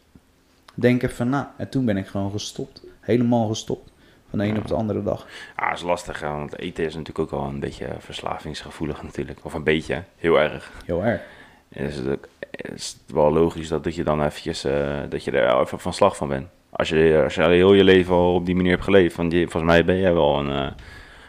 denk 0.81 1.03
even 1.03 1.29
na. 1.29 1.55
En 1.57 1.69
toen 1.69 1.85
ben 1.85 1.97
ik 1.97 2.07
gewoon 2.07 2.31
gestopt. 2.31 2.83
Helemaal 3.01 3.49
gestopt. 3.49 3.91
Van 4.31 4.39
de 4.39 4.45
een 4.45 4.59
op 4.59 4.67
de 4.67 4.75
andere 4.75 5.03
dag. 5.03 5.27
Ja, 5.57 5.69
dat 5.69 5.79
is 5.79 5.85
lastig, 5.85 6.21
want 6.21 6.59
eten 6.59 6.85
is 6.85 6.95
natuurlijk 6.95 7.19
ook 7.19 7.41
wel 7.41 7.49
een 7.49 7.61
beetje 7.61 7.87
verslavingsgevoelig 7.99 9.03
natuurlijk. 9.03 9.39
Of 9.43 9.55
een 9.55 9.65
beetje, 9.65 10.03
heel 10.17 10.41
erg. 10.41 10.73
Heel 10.85 11.05
erg. 11.05 11.21
En 11.69 11.87
is 11.87 11.97
het 11.97 12.09
ook, 12.09 12.29
is 12.51 12.99
het 13.05 13.15
wel 13.17 13.33
logisch 13.33 13.69
dat, 13.69 13.85
dat 13.85 13.95
je 13.95 14.05
dan 14.05 14.25
eventjes, 14.25 14.65
eh, 14.65 14.99
dat 15.09 15.25
je 15.25 15.31
er 15.31 15.61
even 15.61 15.81
van 15.81 15.93
slag 15.93 16.17
van 16.17 16.29
bent. 16.29 16.49
Als 16.71 16.89
je, 16.89 17.21
als 17.25 17.35
je 17.35 17.43
al 17.43 17.51
heel 17.51 17.73
je 17.73 17.85
leven 17.85 18.15
al 18.15 18.35
op 18.35 18.47
die 18.47 18.55
manier 18.55 18.71
hebt 18.71 18.85
geleefd, 18.85 19.17
want 19.17 19.33
je, 19.33 19.41
volgens 19.41 19.73
mij 19.73 19.85
ben 19.85 19.99
jij 19.99 20.13
wel 20.13 20.39
een, 20.39 20.51
eh, 20.51 20.73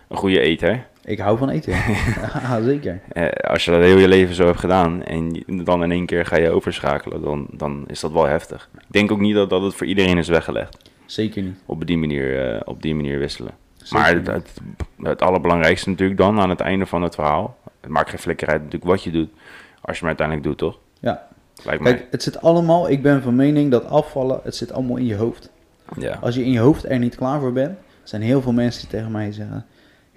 een 0.08 0.18
goede 0.18 0.40
eter. 0.40 0.88
Ik 1.04 1.20
hou 1.20 1.38
van 1.38 1.50
eten. 1.50 1.74
ja, 2.42 2.62
zeker. 2.62 3.00
Eh, 3.12 3.28
als 3.28 3.66
je 3.66 3.72
dat 3.72 3.80
heel 3.80 3.98
je 3.98 4.08
leven 4.08 4.36
zo 4.36 4.46
hebt 4.46 4.60
gedaan 4.60 5.04
en 5.04 5.44
dan 5.64 5.84
in 5.84 5.92
één 5.92 6.06
keer 6.06 6.26
ga 6.26 6.38
je 6.38 6.50
overschakelen, 6.50 7.22
dan, 7.22 7.48
dan 7.52 7.84
is 7.88 8.00
dat 8.00 8.12
wel 8.12 8.26
heftig. 8.26 8.70
Ik 8.74 8.86
denk 8.88 9.12
ook 9.12 9.20
niet 9.20 9.36
dat, 9.36 9.50
dat 9.50 9.62
het 9.62 9.74
voor 9.74 9.88
iedereen 9.88 10.18
is 10.18 10.28
weggelegd. 10.28 10.78
Zeker 11.06 11.42
niet. 11.42 11.58
Op 11.66 11.88
die 11.88 11.98
manier, 11.98 12.54
eh, 12.54 12.62
op 12.66 12.82
die 12.82 12.96
manier 12.96 13.20
wisselen. 13.20 13.52
Zeker 13.78 14.00
Maar 14.00 14.16
het, 14.16 14.28
het, 14.28 14.62
het 15.02 15.22
allerbelangrijkste 15.22 15.90
natuurlijk 15.90 16.20
dan 16.20 16.40
aan 16.40 16.50
het 16.50 16.60
einde 16.60 16.86
van 16.86 17.02
het 17.02 17.16
verhaal. 17.16 17.58
Het 17.82 17.90
maakt 17.90 18.10
geen 18.10 18.20
flikker 18.20 18.48
uit 18.48 18.64
natuurlijk 18.64 18.92
wat 18.92 19.04
je 19.04 19.12
doet. 19.12 19.30
Als 19.30 19.40
je 19.82 19.92
het 19.92 20.02
maar 20.02 20.10
uiteindelijk 20.10 20.48
doet, 20.48 20.58
toch? 20.58 20.80
Ja. 21.00 21.28
Lijkt 21.64 21.82
mij. 21.82 21.94
Kijk, 21.94 22.08
het 22.12 22.24
zit 22.24 22.42
allemaal, 22.42 22.90
ik 22.90 23.02
ben 23.02 23.22
van 23.22 23.36
mening 23.36 23.72
dat 23.72 23.86
afvallen, 23.86 24.40
het 24.44 24.56
zit 24.56 24.72
allemaal 24.72 24.98
in 24.98 25.06
je 25.06 25.16
hoofd. 25.16 25.50
Ja. 25.98 26.18
Als 26.22 26.36
je 26.36 26.44
in 26.46 26.52
je 26.52 26.60
hoofd 26.60 26.90
er 26.90 27.00
niet 27.00 27.16
klaar 27.16 27.40
voor 27.40 27.54
bent, 27.54 27.78
zijn 28.04 28.22
heel 28.22 28.42
veel 28.42 28.52
mensen 28.52 28.82
die 28.82 28.90
tegen 28.90 29.12
mij 29.12 29.32
zeggen: 29.32 29.66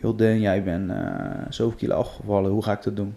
Joh, 0.04 0.40
jij 0.40 0.62
bent 0.62 0.90
eh 0.90 0.96
zoveel 1.48 1.76
kilo 1.76 1.94
afgevallen, 1.94 2.50
hoe 2.50 2.62
ga 2.62 2.72
ik 2.72 2.82
dat 2.82 2.96
doen? 2.96 3.14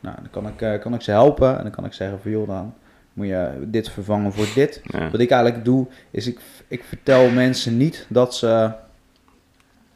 Nou, 0.00 0.16
dan 0.16 0.30
kan 0.30 0.46
ik, 0.46 0.62
eh, 0.62 0.80
kan 0.80 0.94
ik 0.94 1.00
ze 1.00 1.10
helpen 1.10 1.56
en 1.56 1.62
dan 1.62 1.72
kan 1.72 1.84
ik 1.84 1.92
zeggen: 1.92 2.20
van, 2.20 2.30
Joh, 2.30 2.48
dan 2.48 2.74
moet 3.12 3.26
je 3.26 3.66
dit 3.66 3.90
vervangen 3.90 4.32
voor 4.32 4.46
dit. 4.54 4.80
Ja. 4.84 5.10
Wat 5.10 5.20
ik 5.20 5.30
eigenlijk 5.30 5.64
doe, 5.64 5.86
is 6.10 6.26
ik, 6.26 6.40
ik 6.68 6.84
vertel 6.84 7.30
mensen 7.30 7.76
niet 7.76 8.06
dat 8.08 8.34
ze 8.34 8.70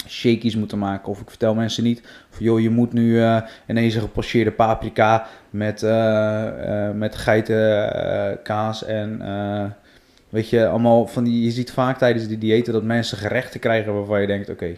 shakies 0.09 0.57
moeten 0.57 0.79
maken. 0.79 1.09
Of 1.09 1.21
ik 1.21 1.29
vertel 1.29 1.55
mensen 1.55 1.85
niet 1.85 2.03
van, 2.31 2.45
joh, 2.45 2.61
je 2.61 2.71
moet 2.71 2.93
nu 2.93 3.23
eh, 3.23 3.43
ineens 3.67 3.95
een 3.95 4.01
gepocheerde 4.01 4.51
paprika 4.51 5.27
met, 5.51 5.83
eh, 5.83 6.89
eh, 6.89 6.95
met 6.95 7.17
geitenkaas 7.17 8.85
en... 8.85 9.75
Weet 10.29 10.51
je, 10.51 10.67
allemaal 10.67 11.07
van 11.07 11.25
die, 11.25 11.45
je 11.45 11.51
ziet 11.51 11.71
vaak 11.71 11.99
tijdens 11.99 12.27
die 12.29 12.39
diëten 12.39 12.73
dat 12.73 12.83
mensen 12.83 13.19
gerechten 13.19 13.61
krijgen 13.61 13.95
waarvan 13.95 14.21
je 14.21 14.27
denkt, 14.27 14.51
oké, 14.51 14.77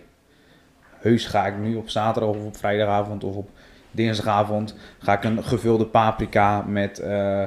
heus 1.01 1.27
ga 1.27 1.47
ik 1.47 1.59
nu 1.59 1.77
op 1.77 1.89
zaterdag 1.91 2.31
of 2.31 2.45
op 2.45 2.57
vrijdagavond 2.57 3.25
of 3.25 3.35
op 3.37 3.51
dinsdagavond 3.91 4.75
ga 4.99 5.13
ik 5.13 5.25
een 5.25 5.45
gevulde 5.45 5.87
paprika 5.87 6.63
met, 6.67 6.99
eh 6.99 7.43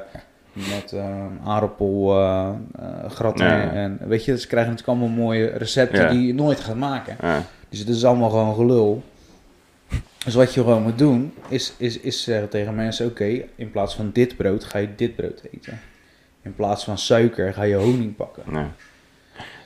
met 0.53 0.91
eh 0.93 1.25
aardappel 1.45 2.17
eh, 2.19 2.49
eh, 2.79 3.09
gratin 3.09 3.45
Ja. 3.45 3.71
en 3.71 3.99
weet 4.07 4.25
je, 4.25 4.39
ze 4.39 4.47
krijgen 4.47 4.71
natuurlijk 4.71 4.99
allemaal 4.99 5.17
mooie 5.23 5.45
recepten 5.47 6.01
Ja. 6.03 6.09
die 6.09 6.27
je 6.27 6.33
nooit 6.33 6.59
gaat 6.59 6.75
maken. 6.75 7.15
Ja. 7.21 7.41
Dus 7.69 7.79
het 7.79 7.87
is 7.87 8.05
allemaal 8.05 8.29
gewoon 8.29 8.55
gelul. 8.55 9.03
Dus 10.25 10.33
wat 10.35 10.53
je 10.53 10.61
gewoon 10.61 10.81
moet 10.83 10.97
doen, 10.97 11.33
is, 11.47 11.73
is, 11.77 11.99
is 11.99 12.23
zeggen 12.23 12.49
tegen 12.49 12.75
mensen, 12.75 13.05
oké, 13.05 13.41
in 13.55 13.71
plaats 13.71 13.95
van 13.95 14.09
dit 14.13 14.37
brood 14.37 14.63
ga 14.63 14.77
je 14.77 14.95
dit 14.95 15.15
brood 15.15 15.41
eten. 15.51 15.79
In 16.41 16.55
plaats 16.55 16.83
van 16.83 16.97
suiker 16.97 17.53
ga 17.53 17.63
je 17.63 17.75
honing 17.75 18.15
pakken. 18.15 18.43
Nee. 18.45 18.65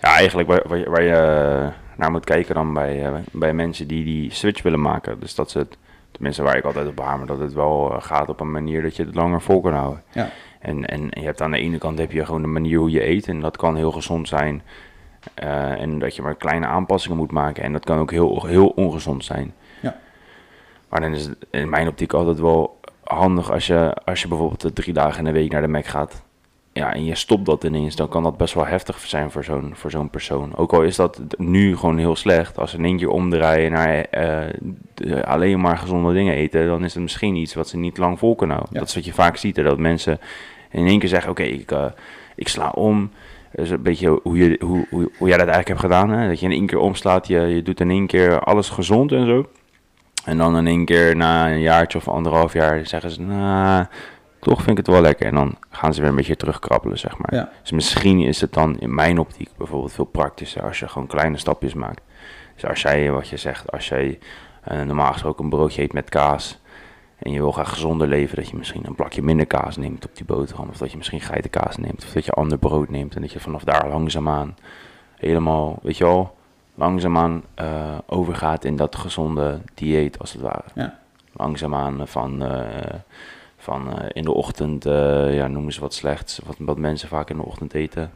Ja, 0.01 0.15
eigenlijk 0.15 0.47
waar, 0.47 0.61
waar, 0.67 0.77
je, 0.77 0.89
waar 0.89 1.03
je 1.03 1.69
naar 1.97 2.11
moet 2.11 2.25
kijken 2.25 2.55
dan 2.55 2.73
bij, 2.73 3.05
eh, 3.05 3.13
bij 3.31 3.53
mensen 3.53 3.87
die 3.87 4.03
die 4.03 4.31
switch 4.33 4.61
willen 4.61 4.81
maken. 4.81 5.19
Dus 5.19 5.35
dat 5.35 5.51
ze 5.51 5.57
het, 5.57 5.77
tenminste 6.11 6.43
waar 6.43 6.57
ik 6.57 6.63
altijd 6.63 6.87
op 6.87 6.99
hamer, 6.99 7.27
dat 7.27 7.39
het 7.39 7.53
wel 7.53 7.91
eh, 7.91 8.01
gaat 8.01 8.29
op 8.29 8.39
een 8.39 8.51
manier 8.51 8.81
dat 8.81 8.95
je 8.95 9.05
het 9.05 9.15
langer 9.15 9.41
vol 9.41 9.61
kan 9.61 9.73
houden. 9.73 10.03
Ja. 10.11 10.29
En, 10.59 10.85
en 10.85 11.07
je 11.09 11.25
hebt 11.25 11.41
aan 11.41 11.51
de 11.51 11.57
ene 11.57 11.77
kant 11.77 11.97
heb 11.97 12.11
je 12.11 12.25
gewoon 12.25 12.41
de 12.41 12.47
manier 12.47 12.79
hoe 12.79 12.91
je 12.91 13.07
eet 13.07 13.27
en 13.27 13.39
dat 13.39 13.57
kan 13.57 13.75
heel 13.75 13.91
gezond 13.91 14.27
zijn. 14.27 14.61
Eh, 15.33 15.81
en 15.81 15.99
dat 15.99 16.15
je 16.15 16.21
maar 16.21 16.35
kleine 16.35 16.65
aanpassingen 16.65 17.17
moet 17.17 17.31
maken 17.31 17.63
en 17.63 17.71
dat 17.71 17.85
kan 17.85 17.97
ook 17.97 18.11
heel, 18.11 18.45
heel 18.45 18.67
ongezond 18.67 19.25
zijn. 19.25 19.53
Ja. 19.81 19.97
Maar 20.89 21.01
dan 21.01 21.13
is 21.13 21.25
het 21.25 21.37
in 21.49 21.69
mijn 21.69 21.87
optiek 21.87 22.13
altijd 22.13 22.39
wel 22.39 22.79
handig 23.03 23.51
als 23.51 23.67
je, 23.67 23.93
als 24.05 24.21
je 24.21 24.27
bijvoorbeeld 24.27 24.61
de 24.61 24.73
drie 24.73 24.93
dagen 24.93 25.17
in 25.17 25.25
de 25.25 25.39
week 25.39 25.51
naar 25.51 25.61
de 25.61 25.67
Mac 25.67 25.85
gaat. 25.85 26.23
Ja, 26.77 26.93
en 26.93 27.05
je 27.05 27.15
stopt 27.15 27.45
dat 27.45 27.63
ineens, 27.63 27.95
dan 27.95 28.07
kan 28.07 28.23
dat 28.23 28.37
best 28.37 28.53
wel 28.53 28.65
heftig 28.65 28.99
zijn 28.99 29.31
voor 29.31 29.43
zo'n, 29.43 29.71
voor 29.75 29.91
zo'n 29.91 30.09
persoon. 30.09 30.55
Ook 30.55 30.73
al 30.73 30.81
is 30.83 30.95
dat 30.95 31.19
nu 31.37 31.77
gewoon 31.77 31.97
heel 31.97 32.15
slecht. 32.15 32.57
Als 32.57 32.71
ze 32.71 32.77
in 32.77 32.85
één 32.85 32.97
keer 32.97 33.09
omdraaien 33.09 33.71
naar 33.71 33.95
eh, 34.01 34.53
de- 34.93 35.25
alleen 35.25 35.59
maar 35.61 35.77
gezonde 35.77 36.13
dingen 36.13 36.33
eten, 36.35 36.67
dan 36.67 36.83
is 36.83 36.93
het 36.93 37.03
misschien 37.03 37.35
iets 37.35 37.53
wat 37.53 37.67
ze 37.67 37.77
niet 37.77 37.97
lang 37.97 38.19
vol 38.19 38.35
kunnen 38.35 38.55
houden. 38.55 38.73
Ja. 38.75 38.79
Dat 38.79 38.89
is 38.89 38.95
wat 38.95 39.05
je 39.05 39.13
vaak 39.13 39.37
ziet, 39.37 39.55
hè, 39.55 39.63
dat 39.63 39.77
mensen 39.77 40.19
in 40.71 40.87
één 40.87 40.99
keer 40.99 41.09
zeggen, 41.09 41.31
oké, 41.31 41.43
ik, 41.43 41.71
eh, 41.71 41.85
ik 42.35 42.47
sla 42.47 42.69
om. 42.69 43.11
Dat 43.51 43.65
is 43.65 43.71
een 43.71 43.81
beetje 43.81 44.19
hoe, 44.23 44.37
je, 44.37 44.57
hoe, 44.59 44.85
hoe, 44.89 45.11
hoe 45.17 45.27
jij 45.27 45.37
dat 45.37 45.47
eigenlijk 45.47 45.67
hebt 45.67 45.79
gedaan. 45.79 46.09
Hè? 46.09 46.27
Dat 46.27 46.39
je 46.39 46.45
in 46.45 46.51
één 46.51 46.65
keer 46.65 46.77
omslaat, 46.79 47.27
je, 47.27 47.39
je 47.39 47.61
doet 47.61 47.79
in 47.79 47.89
één 47.89 48.07
keer 48.07 48.39
alles 48.39 48.69
gezond 48.69 49.11
en 49.11 49.25
zo. 49.25 49.45
En 50.25 50.37
dan 50.37 50.57
in 50.57 50.67
één 50.67 50.85
keer 50.85 51.15
na 51.15 51.51
een 51.51 51.59
jaartje 51.61 51.97
of 51.97 52.07
anderhalf 52.07 52.53
jaar 52.53 52.85
zeggen 52.87 53.11
ze, 53.11 53.21
nou, 53.21 53.85
toch 54.45 54.61
vind 54.61 54.79
ik 54.79 54.85
het 54.85 54.95
wel 54.95 55.01
lekker. 55.01 55.25
En 55.25 55.35
dan 55.35 55.57
gaan 55.69 55.93
ze 55.93 56.01
weer 56.01 56.09
een 56.09 56.15
beetje 56.15 56.35
terugkrabbelen, 56.35 56.99
zeg 56.99 57.17
maar. 57.17 57.33
Ja. 57.33 57.49
Dus 57.61 57.71
misschien 57.71 58.19
is 58.19 58.41
het 58.41 58.53
dan 58.53 58.79
in 58.79 58.95
mijn 58.95 59.19
optiek 59.19 59.49
bijvoorbeeld 59.57 59.93
veel 59.93 60.05
praktischer 60.05 60.63
als 60.63 60.79
je 60.79 60.87
gewoon 60.87 61.07
kleine 61.07 61.37
stapjes 61.37 61.73
maakt. 61.73 62.01
Dus 62.53 62.65
als 62.65 62.81
jij, 62.81 63.11
wat 63.11 63.27
je 63.27 63.37
zegt, 63.37 63.71
als 63.71 63.87
jij 63.87 64.19
eh, 64.63 64.81
normaal 64.81 65.11
gesproken 65.11 65.43
een 65.43 65.49
broodje 65.49 65.81
eet 65.81 65.93
met 65.93 66.09
kaas 66.09 66.59
en 67.17 67.31
je 67.31 67.39
wil 67.39 67.51
graag 67.51 67.69
gezonder 67.69 68.07
leven, 68.07 68.35
dat 68.35 68.49
je 68.49 68.57
misschien 68.57 68.85
een 68.85 68.95
plakje 68.95 69.21
minder 69.21 69.45
kaas 69.45 69.77
neemt 69.77 70.05
op 70.05 70.15
die 70.15 70.25
boterham. 70.25 70.69
Of 70.69 70.77
dat 70.77 70.91
je 70.91 70.97
misschien 70.97 71.21
geitenkaas 71.21 71.77
neemt, 71.77 72.03
of 72.03 72.11
dat 72.11 72.25
je 72.25 72.31
ander 72.31 72.57
brood 72.57 72.89
neemt 72.89 73.15
en 73.15 73.21
dat 73.21 73.31
je 73.31 73.39
vanaf 73.39 73.63
daar 73.63 73.87
langzaamaan 73.89 74.55
helemaal, 75.15 75.79
weet 75.81 75.97
je 75.97 76.03
wel, 76.03 76.35
langzaamaan 76.75 77.43
eh, 77.55 77.97
overgaat 78.05 78.65
in 78.65 78.75
dat 78.75 78.95
gezonde 78.95 79.59
dieet 79.73 80.19
als 80.19 80.33
het 80.33 80.41
ware. 80.41 80.65
Ja. 80.75 80.99
Langzaamaan 81.33 82.07
van, 82.07 82.43
eh, 82.43 82.99
van 83.65 83.99
eh, 83.99 84.05
in 84.13 84.23
de 84.23 84.33
ochtend, 84.33 84.85
eh, 84.85 85.35
ja, 85.35 85.47
noemen 85.47 85.73
ze 85.73 85.79
wat 85.81 85.93
slechts, 85.93 86.39
wat, 86.45 86.55
wat 86.59 86.77
mensen 86.77 87.07
vaak 87.07 87.29
in 87.29 87.37
de 87.37 87.45
ochtend 87.45 87.73
eten. 87.73 88.11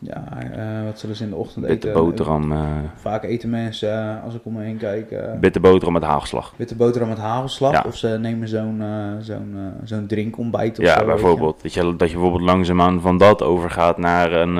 Ja, 0.00 0.24
eh, 0.52 0.84
wat 0.84 0.98
zullen 0.98 1.16
ze 1.16 1.24
in 1.24 1.30
de 1.30 1.36
ochtend 1.36 1.66
Witte 1.66 1.88
eten? 1.88 2.02
boterham, 2.02 2.52
eh 2.52 2.58
Vaak 2.94 3.24
eten 3.24 3.50
mensen, 3.50 4.22
als 4.22 4.34
ik 4.34 4.40
om 4.44 4.52
me 4.52 4.62
heen 4.62 4.76
kijk, 4.76 5.16
witte 5.40 5.60
boterham 5.60 5.92
met 5.92 6.02
hagelslag. 6.02 6.52
witte 6.56 6.74
boterham 6.74 7.08
met 7.08 7.18
hagelslag. 7.18 7.72
Ja. 7.72 7.84
Of 7.86 7.96
ze 7.96 8.08
nemen 8.08 8.48
zo'n 8.48 8.82
zo'n 9.20 9.72
zo'n 9.84 10.06
drinkontbijt 10.06 10.78
of 10.78 10.84
Ja, 10.84 10.90
zo, 10.92 10.98
weet 10.98 11.06
je. 11.06 11.12
bijvoorbeeld. 11.12 11.62
Dat 11.62 11.74
je, 11.74 11.80
dat 11.96 12.08
je 12.10 12.14
bijvoorbeeld 12.16 12.50
langzaamaan 12.50 13.00
van 13.00 13.18
dat 13.18 13.42
overgaat 13.42 13.98
naar 13.98 14.32
een, 14.32 14.56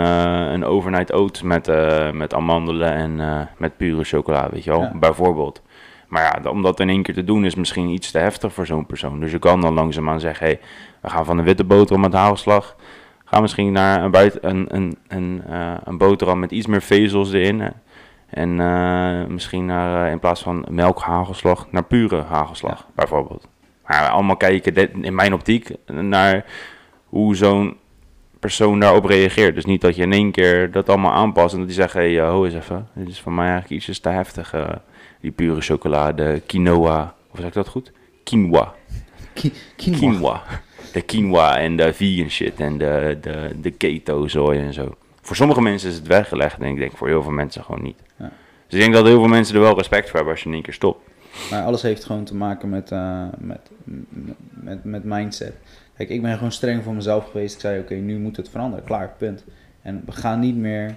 een 0.52 0.64
overnight 0.64 1.12
oats 1.12 1.42
met, 1.42 1.70
met 2.12 2.34
amandelen 2.34 2.92
en 2.92 3.48
met 3.58 3.76
pure 3.76 4.04
chocola, 4.04 4.48
weet 4.50 4.64
je 4.64 4.70
wel. 4.70 4.80
Ja. 4.80 4.92
Bijvoorbeeld. 4.98 5.62
Maar 6.08 6.22
ja, 6.42 6.50
om 6.50 6.62
dat 6.62 6.80
in 6.80 6.88
één 6.88 7.02
keer 7.02 7.14
te 7.14 7.24
doen 7.24 7.44
is 7.44 7.54
misschien 7.54 7.88
iets 7.88 8.10
te 8.10 8.18
heftig 8.18 8.52
voor 8.52 8.66
zo'n 8.66 8.86
persoon. 8.86 9.20
Dus 9.20 9.30
je 9.30 9.38
kan 9.38 9.60
dan 9.60 9.74
langzaamaan 9.74 10.20
zeggen, 10.20 10.46
hey, 10.46 10.60
we 11.00 11.10
gaan 11.10 11.24
van 11.24 11.38
een 11.38 11.44
witte 11.44 11.64
boterham 11.64 12.00
met 12.00 12.12
hagelslag... 12.12 12.76
Gaan 13.28 13.42
misschien 13.42 13.72
naar 13.72 14.02
een, 14.04 14.10
buiten, 14.10 14.48
een, 14.48 14.66
een, 14.74 14.96
een, 15.08 15.42
eh, 15.48 15.74
een 15.84 15.98
boterham 15.98 16.38
met 16.38 16.50
iets 16.50 16.66
meer 16.66 16.82
vezels 16.82 17.32
erin. 17.32 17.60
hè. 17.60 17.68
En 18.26 18.60
eh, 18.60 19.26
misschien 19.26 19.66
naar, 19.66 20.06
eh, 20.06 20.12
in 20.12 20.18
plaats 20.18 20.42
van 20.42 20.66
melkhagelslag, 20.70 21.66
naar 21.70 21.84
pure 21.84 22.22
hagelslag, 22.22 22.86
bijvoorbeeld. 22.94 23.48
Maar 23.86 24.08
allemaal 24.08 24.36
kijken, 24.36 24.74
dit- 24.74 24.90
in 25.00 25.14
mijn 25.14 25.34
optiek, 25.34 25.70
naar 25.86 26.44
hoe 27.08 27.36
zo'n 27.36 27.76
persoon 28.40 28.80
daarop 28.80 29.04
reageert. 29.04 29.54
Dus 29.54 29.64
niet 29.64 29.80
dat 29.80 29.96
je 29.96 30.02
in 30.02 30.12
één 30.12 30.30
keer 30.30 30.70
dat 30.70 30.88
allemaal 30.88 31.12
aanpast 31.12 31.52
en 31.52 31.58
dat 31.58 31.68
die 31.68 31.76
zegt, 31.76 31.92
hé, 31.92 32.14
hey, 32.14 32.26
ho 32.26 32.44
eens 32.44 32.54
even, 32.54 32.88
dit 32.94 33.08
is 33.08 33.20
voor 33.20 33.32
mij 33.32 33.44
eigenlijk 33.48 33.74
ietsjes 33.74 34.00
te 34.00 34.08
heftig. 34.08 34.54
Die 35.26 35.34
pure 35.34 35.60
chocolade, 35.60 36.42
quinoa, 36.46 37.14
of 37.30 37.38
zeg 37.38 37.46
ik 37.46 37.52
dat 37.54 37.68
goed? 37.68 37.92
Quinoa. 38.24 38.74
Ki- 39.32 39.52
quinoa. 39.76 39.98
Quinoa. 39.98 40.42
De 40.92 41.02
quinoa 41.02 41.58
en 41.58 41.76
de 41.76 41.92
vegan 41.92 42.30
shit 42.30 42.60
en 42.60 42.78
de, 42.78 43.18
de, 43.20 43.50
de 43.60 43.70
keto 43.70 44.28
zooi 44.28 44.58
en 44.58 44.72
zo. 44.72 44.94
Voor 45.20 45.36
sommige 45.36 45.62
mensen 45.62 45.88
is 45.88 45.94
het 45.94 46.06
weggelegd 46.06 46.58
en 46.60 46.68
ik 46.68 46.76
denk 46.76 46.96
voor 46.96 47.08
heel 47.08 47.22
veel 47.22 47.32
mensen 47.32 47.64
gewoon 47.64 47.82
niet. 47.82 48.02
Ja. 48.16 48.32
Dus 48.66 48.74
ik 48.74 48.80
denk 48.80 48.92
dat 48.92 49.06
heel 49.06 49.18
veel 49.18 49.28
mensen 49.28 49.54
er 49.54 49.60
wel 49.60 49.76
respect 49.76 50.04
voor 50.06 50.14
hebben 50.14 50.32
als 50.32 50.42
je 50.42 50.48
in 50.48 50.54
één 50.54 50.62
keer 50.62 50.74
stopt. 50.74 51.08
Maar 51.50 51.64
alles 51.64 51.82
heeft 51.82 52.04
gewoon 52.04 52.24
te 52.24 52.34
maken 52.34 52.68
met, 52.68 52.90
eh, 52.90 53.24
met, 53.38 53.70
met, 54.50 54.84
met 54.84 55.04
mindset. 55.04 55.54
Kijk, 55.96 56.08
ik 56.08 56.22
ben 56.22 56.34
gewoon 56.34 56.52
streng 56.52 56.82
voor 56.82 56.94
mezelf 56.94 57.30
geweest. 57.30 57.54
Ik 57.54 57.60
zei, 57.60 57.80
oké, 57.80 57.94
nu 57.94 58.18
moet 58.18 58.36
het 58.36 58.48
veranderen. 58.48 58.84
Klaar, 58.84 59.14
punt. 59.18 59.44
En 59.82 60.02
we 60.06 60.12
gaan 60.12 60.40
niet 60.40 60.56
meer, 60.56 60.96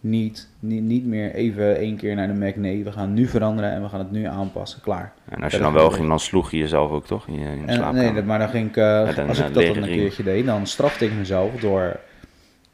niet, 0.00 0.48
niet, 0.60 0.82
niet 0.82 1.06
meer 1.06 1.34
even 1.34 1.76
één 1.76 1.96
keer 1.96 2.14
naar 2.14 2.26
de 2.26 2.34
Mac. 2.34 2.56
Nee, 2.56 2.84
we 2.84 2.92
gaan 2.92 3.14
nu 3.14 3.26
veranderen 3.26 3.72
en 3.72 3.82
we 3.82 3.88
gaan 3.88 3.98
het 3.98 4.10
nu 4.10 4.24
aanpassen. 4.24 4.80
Klaar. 4.80 5.12
En 5.28 5.42
als 5.42 5.52
je 5.52 5.58
dan 5.58 5.72
wel 5.72 5.90
ging, 5.90 6.08
dan 6.08 6.20
sloeg 6.20 6.50
je 6.50 6.58
jezelf 6.58 6.90
ook 6.90 7.06
toch 7.06 7.26
in 7.26 7.38
je, 7.38 7.46
in 7.46 7.60
je 7.60 7.66
En, 7.66 7.74
slaapkamer. 7.74 8.12
nee, 8.12 8.22
maar 8.22 8.38
dan 8.38 8.48
ging 8.48 8.68
ik, 8.68 8.76
eh, 8.76 9.00
als 9.28 9.38
eh, 9.40 9.46
ik 9.46 9.54
dat 9.54 9.66
dan 9.66 9.82
een 9.82 9.88
keertje 9.88 10.22
deed, 10.22 10.46
dan 10.46 10.66
strafte 10.66 11.04
ik 11.04 11.12
mezelf 11.12 11.54
door 11.60 12.00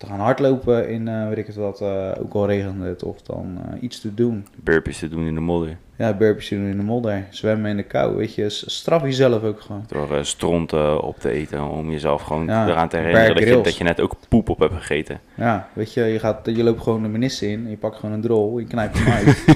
te 0.04 0.10
gaan 0.10 0.20
hardlopen 0.20 0.88
in, 0.88 1.08
eh, 1.08 1.28
weet 1.28 1.38
ik 1.38 1.46
het 1.46 1.56
wat, 1.56 1.80
eh, 1.80 2.10
ook 2.20 2.34
al 2.34 2.46
regende 2.46 2.86
het, 2.88 3.02
of 3.02 3.22
dan 3.22 3.58
eh, 3.70 3.82
iets 3.82 4.00
te 4.00 4.14
doen. 4.14 4.46
Burpees 4.56 4.98
te 4.98 5.08
doen 5.08 5.26
in 5.26 5.34
de 5.34 5.40
modder. 5.40 5.76
Ja, 5.96 6.12
burpees 6.12 6.48
doen 6.48 6.66
in 6.66 6.76
de 6.76 6.82
modder, 6.82 7.26
zwemmen 7.30 7.70
in 7.70 7.76
de 7.76 7.82
kou, 7.82 8.16
weet 8.16 8.34
je, 8.34 8.48
straf 8.48 9.02
jezelf 9.02 9.42
ook 9.42 9.60
gewoon. 9.60 9.84
Door 9.88 10.24
stront 10.24 10.72
eh, 10.72 10.98
op 11.00 11.18
te 11.18 11.30
eten 11.30 11.68
om 11.70 11.90
jezelf 11.90 12.22
gewoon 12.22 12.46
Ja, 12.46 12.68
eraan 12.68 12.88
te 12.88 12.96
herinneren 12.96 13.28
dat 13.28 13.38
je, 13.38 13.44
Grylls. 13.44 13.64
dat 13.64 13.76
je 13.76 13.84
net 13.84 14.00
ook 14.00 14.14
poep 14.28 14.48
op 14.48 14.58
hebt 14.58 14.74
gegeten. 14.74 15.20
Ja, 15.34 15.68
weet 15.72 15.94
je, 15.94 16.04
je, 16.04 16.18
gaat, 16.18 16.38
je 16.44 16.62
loopt 16.64 16.82
gewoon 16.82 17.02
de 17.02 17.08
menissen 17.08 17.48
in, 17.48 17.70
je 17.70 17.76
pakt 17.76 17.96
gewoon 17.96 18.14
een 18.14 18.20
drol, 18.20 18.58
je 18.58 18.66
knijpt 18.66 18.98
hem 18.98 19.12
uit. 19.12 19.44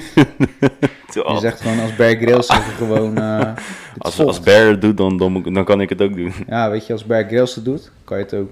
Je 1.13 1.37
zegt 1.39 1.61
gewoon 1.61 1.79
als 1.79 1.95
Bear 1.95 2.15
Grylls 2.15 2.47
zeg 2.47 2.65
je 2.65 2.71
gewoon, 2.71 3.17
als, 3.97 4.15
volgt. 4.15 4.19
als 4.19 4.39
Bear 4.39 4.67
het 4.67 4.81
doet, 4.81 4.97
dan, 4.97 5.17
dan 5.53 5.63
kan 5.63 5.81
ik 5.81 5.89
het 5.89 6.01
ook 6.01 6.15
doen. 6.15 6.33
Ja, 6.47 6.69
weet 6.69 6.87
je, 6.87 6.93
als 6.93 7.05
Bear 7.05 7.23
Grylls 7.23 7.55
het 7.55 7.65
doet, 7.65 7.91
kan 8.03 8.17
je 8.17 8.23
het 8.23 8.33
ook. 8.33 8.49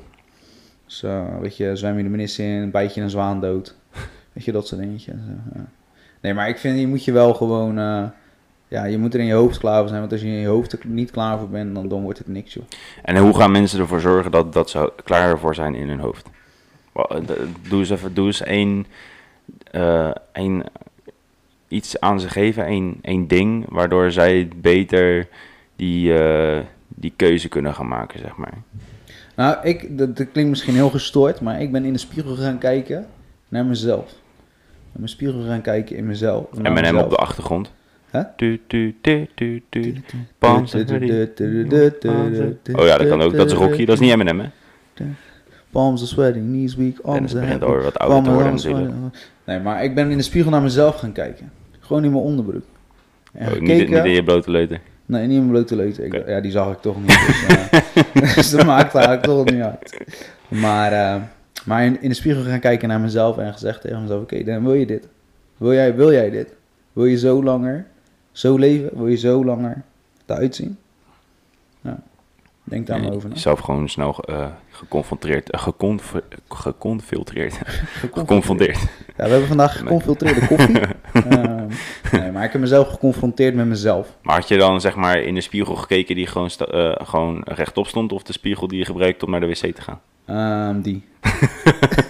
Dus 0.87 1.03
eh, 1.03 1.39
weet 1.39 1.57
je, 1.57 1.75
zwem 1.75 1.97
je 1.97 2.03
de 2.03 2.09
menissen 2.09 2.45
in, 2.45 2.71
bijt 2.71 2.93
je 2.93 3.01
een 3.01 3.09
zwaan 3.09 3.41
dood. 3.41 3.75
Weet 4.33 4.45
je, 4.45 4.51
dat 4.51 4.67
soort 4.67 4.81
dingetjes. 4.81 5.15
eh, 5.15 5.55
ja. 5.55 5.65
Nee, 6.21 6.33
maar 6.33 6.49
ik 6.49 6.57
vind, 6.57 6.79
je 6.79 6.87
moet 6.87 7.05
je 7.05 7.11
wel 7.11 7.33
gewoon, 7.33 7.77
eh, 7.77 8.03
ja, 8.67 8.85
je 8.85 8.97
moet 8.97 9.13
er 9.13 9.19
in 9.19 9.25
je 9.25 9.33
hoofd 9.33 9.57
klaar 9.57 9.79
voor 9.79 9.87
zijn. 9.87 9.99
Want 9.99 10.11
als 10.11 10.21
je 10.21 10.27
in 10.27 10.33
je 10.33 10.47
hoofd 10.47 10.71
er 10.71 10.79
niet 10.85 11.11
klaar 11.11 11.39
voor 11.39 11.49
bent, 11.49 11.75
dan, 11.75 11.87
dan 11.87 12.01
wordt 12.01 12.17
het 12.17 12.27
niks, 12.27 12.53
joh. 12.53 12.63
En 13.03 13.17
hoe 13.17 13.35
gaan 13.35 13.51
mensen 13.51 13.79
ervoor 13.79 13.99
zorgen 13.99 14.31
dat, 14.31 14.53
dat 14.53 14.69
ze 14.69 14.91
klaar 15.03 15.29
ervoor 15.29 15.55
zijn 15.55 15.75
in 15.75 15.87
hun 15.87 15.99
hoofd? 15.99 16.29
Doe 17.69 17.79
eens 17.79 17.89
even 17.89 18.13
doe 18.13 18.25
eens 18.25 18.41
één, 18.41 18.85
één 20.31 20.63
iets 21.67 21.99
aan 21.99 22.19
ze 22.19 22.29
geven, 22.29 22.65
één, 22.65 22.97
één 23.01 23.27
ding, 23.27 23.65
waardoor 23.69 24.11
zij 24.11 24.49
beter 24.55 25.27
die, 25.75 26.13
die 26.87 27.13
keuze 27.15 27.49
kunnen 27.49 27.73
gaan 27.73 27.87
maken, 27.87 28.19
zeg 28.19 28.35
maar. 28.35 28.57
Nou, 29.37 29.57
ik, 29.63 29.97
dat, 29.97 30.17
dat 30.17 30.31
klinkt 30.31 30.49
misschien 30.49 30.73
heel 30.73 30.89
gestoord, 30.89 31.41
maar 31.41 31.61
ik 31.61 31.71
ben 31.71 31.85
in 31.85 31.93
de 31.93 31.99
spiegel 31.99 32.35
gaan 32.35 32.57
kijken 32.57 33.05
naar 33.49 33.65
mezelf. 33.65 34.11
In 34.93 35.03
mijn 35.03 35.09
spiegel 35.09 35.43
gaan 35.45 35.61
kijken 35.61 35.95
in 35.95 36.05
mezelf. 36.05 36.45
En 36.63 36.73
met 36.73 36.85
hem 36.85 36.97
op 36.97 37.09
de 37.09 37.15
achtergrond. 37.15 37.71
Oh 42.73 42.85
ja, 42.85 42.97
dat 42.97 43.07
kan 43.07 43.21
ook. 43.21 43.35
Dat 43.35 43.51
is 43.51 43.57
Rocky. 43.57 43.85
Dat 43.85 43.95
is 43.95 43.99
niet 43.99 44.11
Eminem, 44.11 44.39
hè? 44.39 44.47
Palms 45.69 46.01
are 46.01 46.09
sweating, 46.09 46.45
knees 46.45 46.75
weak, 46.75 46.99
arms 46.99 47.35
are 47.35 47.41
begint 47.45 47.63
alweer 47.63 47.83
wat 47.83 47.99
ouder 47.99 48.23
te 48.23 48.31
worden 48.31 48.53
natuurlijk. 48.53 48.93
Nee, 49.43 49.59
maar 49.59 49.83
ik 49.83 49.95
ben 49.95 50.11
in 50.11 50.17
de 50.17 50.23
spiegel 50.23 50.51
naar 50.51 50.61
mezelf 50.61 50.95
gaan 50.95 51.11
kijken. 51.11 51.51
Gewoon 51.79 52.03
in 52.03 52.11
mijn 52.11 52.23
onderbroek. 52.23 52.63
En 53.33 53.53
Oh, 53.53 53.59
niet, 53.59 53.89
in 53.89 54.09
je 54.11 54.23
blote 54.23 54.51
leuter. 54.51 54.79
Nee, 55.07 55.27
niet 55.27 55.47
blote 55.49 55.75
leuter. 55.75 56.05
Ik- 56.05 56.13
Oké. 56.13 56.31
Ja, 56.31 56.41
die 56.41 56.51
zag 56.51 56.71
ik 56.71 56.81
toch 56.81 56.97
niet. 56.99 57.07
Dus, 57.27 57.45
eh, 57.45 58.35
dus 58.35 58.49
dat 58.49 58.65
maakt 58.65 58.95
eigenlijk 58.95 59.25
toch 59.25 59.45
niet 59.45 59.61
uit. 59.61 59.97
Maar, 60.47 60.91
eh, 60.91 61.21
maar 61.65 61.85
in, 61.85 62.01
in 62.01 62.09
de 62.09 62.15
spiegel 62.15 62.43
gaan 62.43 62.59
kijken 62.59 62.87
naar 62.87 62.99
mezelf 62.99 63.37
en 63.37 63.53
gezegd 63.53 63.81
tegen 63.81 64.01
mezelf: 64.01 64.21
Oké, 64.21 64.43
dan 64.43 64.63
wil 64.63 64.73
je 64.73 64.85
dit? 64.85 65.07
Wil 65.57 65.73
jij, 65.73 65.95
wil 65.95 66.11
jij 66.11 66.29
dit? 66.29 66.53
Wil 66.93 67.05
je 67.05 67.17
zo 67.17 67.43
langer 67.43 67.85
zo 68.31 68.57
leven? 68.57 68.89
Wil 68.97 69.07
je 69.07 69.15
zo 69.17 69.45
langer 69.45 69.81
eruit 70.25 70.55
zien? 70.55 70.77
Ja, 71.81 71.99
denk 72.63 72.87
daar 72.87 72.99
maar 73.01 73.11
over 73.11 73.29
na. 73.29 73.35
Jezelf 73.35 73.59
gewoon 73.59 73.89
snel 73.89 74.19
eh, 74.19 74.45
geconfronteerd, 74.69 75.53
uh, 75.55 75.67
geconfiltreerd, 76.49 77.57
geconfronteerd. 78.13 78.77
Ja, 79.17 79.23
we 79.23 79.29
hebben 79.29 79.47
vandaag 79.47 79.77
geconfiltreerde 79.77 80.47
koffie. 80.47 80.79
Ehm, 81.29 81.67
nee, 82.21 82.31
maar 82.31 82.43
ik 82.43 82.51
heb 82.51 82.61
mezelf 82.61 82.87
geconfronteerd 82.89 83.55
met 83.55 83.65
mezelf. 83.65 84.07
Maar 84.21 84.35
had 84.35 84.47
je 84.47 84.57
dan 84.57 84.81
zeg 84.81 84.95
maar 84.95 85.17
in 85.21 85.33
de 85.35 85.41
spiegel 85.41 85.75
gekeken 85.75 86.15
die 86.15 86.27
gewoon, 86.27 86.49
eh, 86.71 86.91
gewoon 87.07 87.41
rechtop 87.45 87.87
stond? 87.87 88.11
Of 88.11 88.23
de 88.23 88.33
spiegel 88.33 88.67
die 88.67 88.77
je 88.79 88.85
gebruikt 88.85 89.23
om 89.23 89.29
naar 89.31 89.39
de 89.39 89.45
wc 89.47 89.75
te 89.75 89.81
gaan? 89.81 89.99
Ehm, 90.25 90.81
die. 90.81 91.03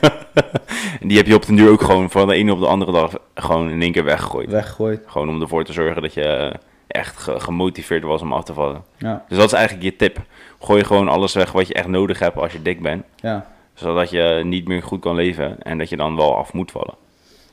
En 1.02 1.08
die 1.08 1.18
heb 1.18 1.28
je 1.28 1.36
op 1.36 1.46
den 1.46 1.56
duur 1.56 1.70
ook 1.72 1.82
gewoon 1.82 2.10
van 2.10 2.28
de 2.28 2.34
ene 2.34 2.52
op 2.54 2.60
de 2.60 2.68
andere 2.68 2.92
dag 2.92 3.12
gewoon 3.36 3.70
in 3.70 3.82
één 3.82 3.92
keer 3.92 4.04
weggegooid. 4.04 4.50
Weggegooid. 4.50 5.04
Gewoon 5.06 5.30
om 5.30 5.42
ervoor 5.42 5.64
te 5.64 5.74
zorgen 5.74 6.02
dat 6.02 6.14
je 6.14 6.24
eh, 6.24 6.54
echt 6.88 7.18
ge- 7.18 7.40
gemotiveerd 7.40 8.04
was 8.04 8.22
om 8.22 8.34
af 8.34 8.44
te 8.44 8.54
vallen. 8.54 8.84
Ja, 8.98 9.26
Dus 9.30 9.38
dat 9.38 9.48
is 9.48 9.54
eigenlijk 9.54 9.86
je 9.86 9.96
tip. 9.96 10.18
Gooi 10.62 10.84
gewoon 10.84 11.08
alles 11.08 11.34
weg 11.34 11.52
wat 11.52 11.68
je 11.68 11.74
echt 11.74 11.88
nodig 11.88 12.20
hebt 12.20 12.38
als 12.38 12.52
je 12.52 12.62
dik 12.62 12.82
bent. 12.82 13.04
ja. 13.16 13.46
Zodat 13.74 14.10
je 14.10 14.42
niet 14.44 14.68
meer 14.68 14.84
goed 14.84 15.00
kan 15.02 15.16
leven 15.16 15.56
en 15.64 15.78
dat 15.78 15.90
je 15.90 15.98
dan 15.98 16.16
wel 16.16 16.36
af 16.38 16.54
moet 16.54 16.72
vallen. 16.72 16.94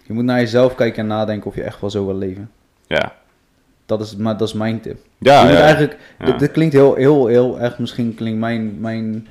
Je 0.07 0.13
moet 0.13 0.25
naar 0.25 0.41
jezelf 0.41 0.75
kijken 0.75 0.99
en 1.03 1.07
nadenken 1.07 1.47
of 1.47 1.55
je 1.55 1.63
echt 1.63 1.81
wel 1.81 1.91
zo 1.91 2.07
wil 2.07 2.17
leven. 2.17 2.51
Ja, 2.87 3.13
Dat 3.87 4.01
is, 4.01 4.17
maar 4.17 4.37
dat 4.37 4.49
is 4.49 4.55
mijn 4.55 4.81
tip. 4.81 4.99
ja, 5.19 5.41
je 5.41 5.47
moet 5.49 5.57
ja. 5.57 5.63
eigenlijk, 5.63 5.97
Ja. 6.19 6.25
dit, 6.27 6.39
dit 6.39 6.51
klinkt 6.51 6.75
heel, 6.75 6.95
heel, 6.95 7.27
heel 7.27 7.59
echt, 7.61 7.79
misschien 7.79 8.15
klinkt 8.15 8.39
mijn, 8.39 8.81
mijn, 8.81 9.27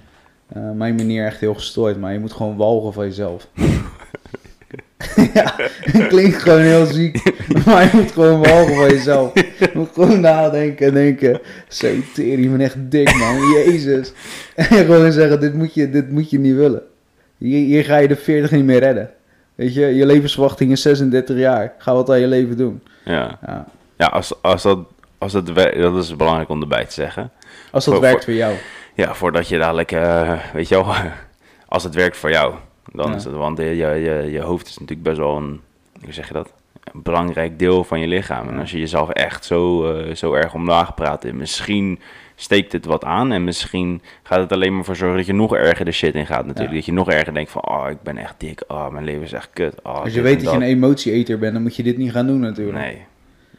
eh, 0.47 0.71
mijn 0.71 0.95
manier 0.95 1.25
echt 1.25 1.39
heel 1.39 1.53
gestoord, 1.53 1.99
maar 1.99 2.13
je 2.13 2.19
moet 2.19 2.33
gewoon 2.33 2.55
walgen 2.55 2.93
van 2.93 3.05
jezelf. 3.05 3.47
ja, 5.33 5.53
het 5.57 6.07
klinkt 6.07 6.41
gewoon 6.41 6.61
heel 6.61 6.85
ziek, 6.85 7.23
maar 7.65 7.83
je 7.83 7.89
moet 7.93 8.11
gewoon 8.11 8.43
walgen 8.43 8.75
van 8.75 8.89
jezelf. 8.89 9.33
Je 9.33 9.69
moet 9.73 9.89
gewoon 9.93 10.19
nadenken 10.19 10.87
en 10.87 10.93
denken, 10.93 11.39
zo 11.67 11.87
tering, 12.13 12.43
je 12.43 12.49
bent 12.49 12.61
echt 12.61 12.91
dik 12.91 13.15
man, 13.15 13.37
jezus. 13.51 14.13
En 14.55 14.65
gewoon 14.65 15.11
zeggen, 15.11 15.39
dit 15.39 15.53
moet 15.53 15.73
je, 15.73 15.89
dit 15.89 16.11
moet 16.11 16.29
je 16.29 16.39
niet 16.39 16.55
willen. 16.55 16.81
Hier, 17.37 17.65
hier 17.65 17.83
ga 17.85 17.97
je 17.97 18.07
de 18.07 18.15
40 18.15 18.51
niet 18.51 18.63
meer 18.63 18.79
redden. 18.79 19.09
Weet 19.63 19.73
je, 19.73 19.85
je 19.95 20.05
levensverwachting 20.05 20.71
is 20.71 20.81
36 20.81 21.37
jaar. 21.37 21.73
Ga 21.77 21.93
wat 21.93 22.09
aan 22.09 22.19
je 22.19 22.27
leven 22.27 22.57
doen. 22.57 22.81
ja. 23.05 23.39
Ja. 23.45 23.65
ja 23.97 24.05
als, 24.05 24.41
als 24.41 24.61
dat, 24.63 24.79
als 25.17 25.31
dat, 25.31 25.49
wer- 25.49 25.77
dat 25.81 25.95
is 26.03 26.15
belangrijk 26.15 26.49
om 26.49 26.61
erbij 26.61 26.85
te 26.85 26.93
zeggen. 26.93 27.31
Als 27.71 27.85
dat 27.85 27.93
Voor- 27.93 28.03
werkt 28.03 28.23
voor- 28.23 28.33
voor 28.33 28.41
jou. 28.41 28.53
Ja, 28.95 29.13
voordat 29.13 29.47
je 29.47 29.57
dadelijk, 29.57 29.91
eh, 29.91 30.33
weet 30.53 30.67
je 30.67 30.75
wel, 30.75 30.93
als 31.67 31.83
het 31.83 31.95
werkt 31.95 32.17
voor 32.17 32.29
jou, 32.31 32.53
dan 32.91 33.09
Ja. 33.09 33.15
is 33.15 33.23
het, 33.23 33.33
want 33.33 33.57
je, 33.57 33.75
je, 33.75 34.27
je 34.31 34.41
hoofd 34.41 34.67
is 34.67 34.73
natuurlijk 34.77 35.03
best 35.07 35.17
wel 35.17 35.37
een, 35.37 35.61
hoe 36.03 36.13
zeg 36.13 36.27
je 36.27 36.33
dat, 36.33 36.49
een 36.83 37.01
belangrijk 37.03 37.59
deel 37.59 37.83
van 37.83 37.99
je 37.99 38.07
lichaam. 38.07 38.47
En 38.47 38.59
als 38.59 38.71
je 38.71 38.79
jezelf 38.79 39.09
echt 39.09 39.45
zo, 39.45 39.91
eh, 39.91 40.15
zo 40.15 40.33
erg 40.33 40.53
omlaag 40.53 40.93
praat, 40.93 41.25
en 41.25 41.37
misschien 41.37 41.99
steekt 42.35 42.71
het 42.71 42.85
wat 42.85 43.03
aan 43.03 43.31
en 43.31 43.43
misschien 43.43 44.01
gaat 44.23 44.39
het 44.39 44.51
alleen 44.51 44.75
maar 44.75 44.83
voor 44.83 44.95
zorgen 44.95 45.17
dat 45.17 45.25
je 45.25 45.33
nog 45.33 45.55
erger 45.55 45.85
de 45.85 45.91
shit 45.91 46.15
in 46.15 46.25
gaat 46.25 46.45
natuurlijk. 46.45 46.69
Ja. 46.69 46.75
Dat 46.75 46.85
je 46.85 46.93
nog 46.93 47.09
erger 47.09 47.33
denkt 47.33 47.51
van, 47.51 47.69
oh, 47.69 47.85
ik 47.89 48.01
ben 48.01 48.17
echt 48.17 48.35
dik, 48.37 48.63
oh, 48.67 48.89
mijn 48.89 49.05
leven 49.05 49.23
is 49.23 49.33
echt 49.33 49.49
kut. 49.53 49.75
Oh, 49.83 50.01
Als 50.01 50.13
je 50.13 50.21
weet 50.21 50.43
dat 50.43 50.51
je 50.51 50.57
een 50.57 50.63
emotieeter 50.63 51.39
bent, 51.39 51.53
dan 51.53 51.61
moet 51.61 51.75
je 51.75 51.83
dit 51.83 51.97
niet 51.97 52.11
gaan 52.11 52.27
doen 52.27 52.39
natuurlijk. 52.39 52.77
Nee. 52.77 53.01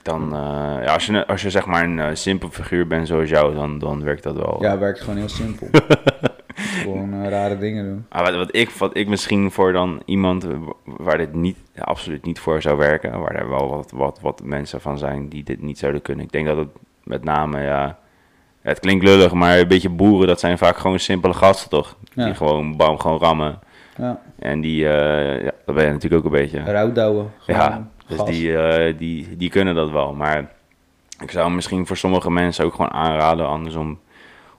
Dan, 0.03 0.23
eh, 0.23 0.85
ja, 0.85 0.93
als, 0.93 1.07
je, 1.07 1.27
als 1.27 1.43
je 1.43 1.51
zeg 1.51 1.67
maar 1.67 1.85
een 1.85 1.99
eh, 1.99 2.09
simpel 2.13 2.49
figuur 2.51 2.87
bent 2.87 3.07
zoals 3.07 3.29
jou, 3.29 3.55
dan, 3.55 3.79
dan 3.79 4.03
werkt 4.03 4.23
dat 4.23 4.37
wel. 4.37 4.57
Ja, 4.61 4.79
werkt 4.79 5.01
gewoon 5.01 5.17
heel 5.17 5.29
simpel. 5.29 5.69
gewoon 6.75 7.13
eh, 7.13 7.29
rare 7.29 7.59
dingen 7.59 7.85
doen. 7.85 8.07
Maar 8.11 8.23
wat, 8.23 8.35
wat, 8.35 8.57
ik, 8.57 8.71
wat 8.71 8.97
ik 8.97 9.09
misschien 9.09 9.51
voor 9.51 9.73
dan 9.73 10.03
iemand 10.05 10.47
waar 10.85 11.19
dit 11.19 11.35
niet, 11.35 11.57
absoluut 11.79 12.25
niet 12.25 12.39
voor 12.39 12.63
zou 12.63 12.77
werken, 12.79 13.21
waar 13.21 13.35
er 13.35 13.49
wel 13.49 13.69
wat, 13.69 13.91
wat, 13.91 14.19
wat 14.23 14.43
mensen 14.45 14.81
van 14.81 14.99
zijn 14.99 15.29
die 15.29 15.45
dit 15.45 15.63
niet 15.63 15.79
zouden 15.79 16.03
kunnen. 16.03 16.25
Ik 16.25 16.33
denk 16.33 16.47
dat 16.47 16.57
het 16.57 16.69
met 17.05 17.25
name, 17.25 17.63
ja, 17.63 17.99
het 18.61 18.81
klinkt 18.81 19.05
lullig, 19.05 19.33
maar 19.33 19.59
een 19.59 19.69
beetje 19.69 19.89
boeren, 19.89 20.27
dat 20.27 20.41
zijn 20.41 20.59
vaak 20.59 20.77
gewoon 20.77 20.99
simpele 20.99 21.35
gasten 21.35 21.71
toch? 21.71 21.97
Ja. 22.13 22.25
Die 22.25 22.35
gewoon, 22.35 22.77
bam, 22.77 22.99
gewoon 22.99 23.19
rammen. 23.19 23.59
Ja, 23.99 24.21
En 24.39 24.61
die, 24.61 24.89
eh, 24.89 25.45
ja, 25.45 25.51
dat 25.65 25.75
ben 25.75 25.85
je 25.85 25.93
natuurlijk 25.93 26.27
ook 26.27 26.33
een 26.33 26.41
beetje. 26.41 26.63
rouwdouwen. 26.73 27.33
Ja, 27.47 27.89
dus 28.07 28.17
gas. 28.19 28.29
die, 28.29 28.57
eh, 28.57 28.99
die, 28.99 29.37
die 29.37 29.51
kunnen 29.51 29.75
dat 29.75 29.91
wel. 29.91 30.15
Maar 30.15 30.53
ik 31.21 31.31
zou 31.31 31.51
misschien 31.51 31.87
voor 31.87 31.97
sommige 31.97 32.31
mensen 32.31 32.65
ook 32.65 32.75
gewoon 32.75 32.93
aanraden, 32.93 33.49
andersom, 33.49 33.99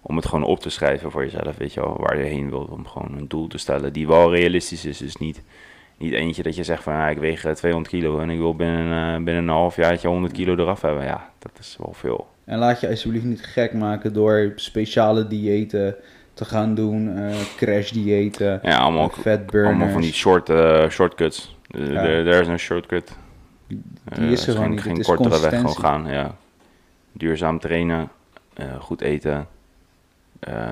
om 0.08 0.16
het 0.16 0.26
gewoon 0.26 0.44
op 0.46 0.60
te 0.60 0.70
schrijven 0.70 1.12
voor 1.12 1.24
jezelf, 1.24 1.58
weet 1.58 1.74
je 1.74 1.80
wel, 1.80 1.98
waar 2.00 2.18
je 2.18 2.24
heen 2.24 2.50
wilt, 2.50 2.70
om 2.70 2.88
gewoon 2.88 3.18
een 3.18 3.28
doel 3.28 3.48
te 3.48 3.58
stellen 3.58 3.94
die 3.94 4.08
wel 4.08 4.36
realistisch 4.36 4.86
is. 4.86 4.98
Dus 4.98 5.16
niet, 5.16 5.42
niet 5.98 6.14
eentje 6.14 6.44
dat 6.44 6.56
je 6.56 6.64
zegt 6.64 6.84
van, 6.84 6.94
ja, 6.94 7.10
ik 7.10 7.18
weeg 7.18 7.46
eh, 7.46 7.52
200 7.52 7.94
kilo 7.94 8.20
en 8.20 8.30
ik 8.30 8.38
wil 8.38 8.56
binnen, 8.56 9.14
eh, 9.16 9.24
binnen 9.24 9.44
een 9.44 9.50
half 9.50 9.76
jaartje 9.76 10.08
100 10.08 10.34
kilo 10.34 10.56
eraf 10.56 10.82
hebben. 10.82 11.04
Ja, 11.04 11.30
dat 11.40 11.52
is 11.60 11.76
wel 11.80 11.94
veel. 11.94 12.28
En 12.46 12.58
laat 12.58 12.80
je 12.80 12.88
alsjeblieft 12.90 13.26
niet 13.26 13.46
gek 13.46 13.74
maken 13.74 14.14
door 14.14 14.52
speciale 14.56 15.28
diëten 15.28 15.96
te 16.34 16.46
gaan 16.46 16.76
doen. 16.76 17.18
eh 17.18 17.36
crash 17.58 17.92
diëten, 17.92 18.60
Ja, 18.64 18.78
allemaal, 18.78 19.12
allemaal 19.52 19.90
van 19.90 20.02
die 20.02 20.14
short, 20.14 20.50
eh, 20.50 20.90
shortcuts. 20.90 21.56
Er 21.68 21.92
Ja. 22.28 22.40
is 22.40 22.48
een 22.48 22.60
shortcut. 22.60 23.16
Die 23.68 23.82
Eh, 24.06 24.32
is 24.32 24.48
er 24.48 24.54
gewoon 24.54 24.62
geen, 24.66 24.72
niet. 24.72 24.82
Geen 24.82 24.92
Het 24.92 25.02
is 25.02 25.08
kortere 25.08 25.40
weg 25.42 25.60
gewoon 25.60 25.76
gaan, 25.76 26.08
ja. 26.08 26.36
Duurzaam 27.12 27.60
trainen, 27.60 28.10
eh, 28.54 28.66
goed 28.80 29.02
eten, 29.02 29.48
eh, 30.46 30.72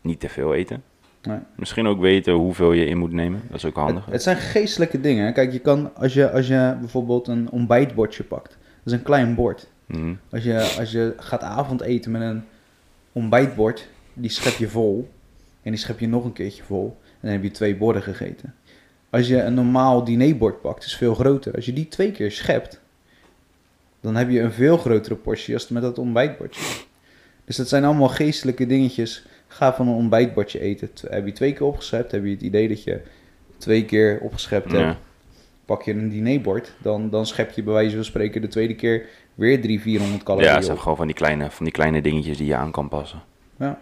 niet 0.00 0.20
te 0.20 0.28
veel 0.28 0.54
eten. 0.54 0.82
Nee. 1.22 1.38
Misschien 1.56 1.86
ook 1.86 2.00
weten 2.00 2.32
hoeveel 2.32 2.72
je 2.72 2.84
in 2.84 2.98
moet 2.98 3.12
nemen, 3.12 3.42
dat 3.48 3.56
is 3.56 3.64
ook 3.64 3.76
handig. 3.76 4.04
Het, 4.04 4.12
het 4.12 4.22
zijn 4.22 4.36
geestelijke 4.36 5.00
dingen. 5.00 5.24
hè. 5.24 5.32
Kijk, 5.32 5.52
je 5.52 5.58
kan, 5.58 5.94
als 5.94 6.14
je, 6.14 6.30
als 6.30 6.46
je 6.46 6.76
bijvoorbeeld 6.80 7.28
een 7.28 7.50
ontbijtbordje 7.50 8.24
pakt. 8.24 8.48
Dat 8.48 8.92
is 8.92 8.92
een 8.92 9.02
klein 9.02 9.34
bord. 9.34 9.68
Mhm. 9.86 10.14
Als 10.30 10.44
je, 10.44 10.74
als 10.78 10.92
je 10.92 11.14
gaat 11.16 11.42
avondeten 11.42 12.10
met 12.10 12.22
een 12.22 12.42
ontbijtbord, 13.12 13.88
die 14.14 14.30
schep 14.30 14.54
je 14.54 14.68
vol. 14.68 15.10
En 15.62 15.70
die 15.70 15.80
schep 15.80 15.98
je 15.98 16.08
nog 16.08 16.24
een 16.24 16.32
keertje 16.32 16.62
vol. 16.62 16.98
En 17.02 17.18
dan 17.20 17.30
heb 17.30 17.42
je 17.42 17.50
twee 17.50 17.76
borden 17.76 18.02
gegeten. 18.02 18.54
Als 19.10 19.28
je 19.28 19.42
een 19.42 19.54
normaal 19.54 20.04
dinerbord 20.04 20.60
pakt, 20.60 20.84
is 20.84 20.96
veel 20.96 21.14
groter. 21.14 21.54
Als 21.54 21.66
je 21.66 21.72
die 21.72 21.88
twee 21.88 22.12
keer 22.12 22.30
schept, 22.30 22.80
dan 24.00 24.16
heb 24.16 24.30
je 24.30 24.40
een 24.40 24.52
veel 24.52 24.78
grotere 24.78 25.14
portie 25.14 25.54
als 25.54 25.68
met 25.68 25.82
dat 25.82 25.98
ontbijtbordje. 25.98 26.62
Dus 27.50 27.58
dat 27.58 27.68
zijn 27.68 27.84
allemaal 27.84 28.08
geestelijke 28.08 28.66
dingetjes. 28.66 29.26
Ga 29.46 29.74
van 29.74 29.88
een 29.88 29.94
ontbijtbordje 29.94 30.60
eten. 30.60 30.88
Heb 31.08 31.26
je 31.26 31.32
twee 31.32 31.52
keer 31.52 31.66
opgeschept, 31.66 32.12
heb 32.12 32.24
je 32.24 32.30
het 32.30 32.42
idee 32.42 32.68
dat 32.68 32.82
je 32.84 33.00
twee 33.58 33.84
keer 33.84 34.18
opgeschept 34.20 34.72
hebt 34.72 34.84
Ja. 34.84 34.96
pak 35.64 35.82
je 35.82 35.92
een 35.92 36.08
dinerbord, 36.08 36.72
dan, 36.82 37.10
dan 37.10 37.26
schep 37.26 37.50
je 37.50 37.62
bij 37.62 37.72
wijze 37.72 37.94
van 37.94 38.04
spreken 38.04 38.40
de 38.40 38.48
tweede 38.48 38.74
keer 38.74 39.06
weer 39.34 39.60
300, 39.60 39.82
400 39.82 40.22
calorieën 40.22 40.48
Ja, 40.50 40.54
het 40.56 40.64
zijn 40.64 40.76
op. 40.76 40.82
gewoon 40.82 40.96
van 40.96 41.06
die, 41.06 41.16
kleine, 41.16 41.50
van 41.50 41.64
die 41.64 41.74
kleine 41.74 42.02
dingetjes 42.02 42.36
die 42.36 42.46
je 42.46 42.54
aan 42.54 42.70
kan 42.70 42.88
passen. 42.88 43.22
Ja. 43.58 43.78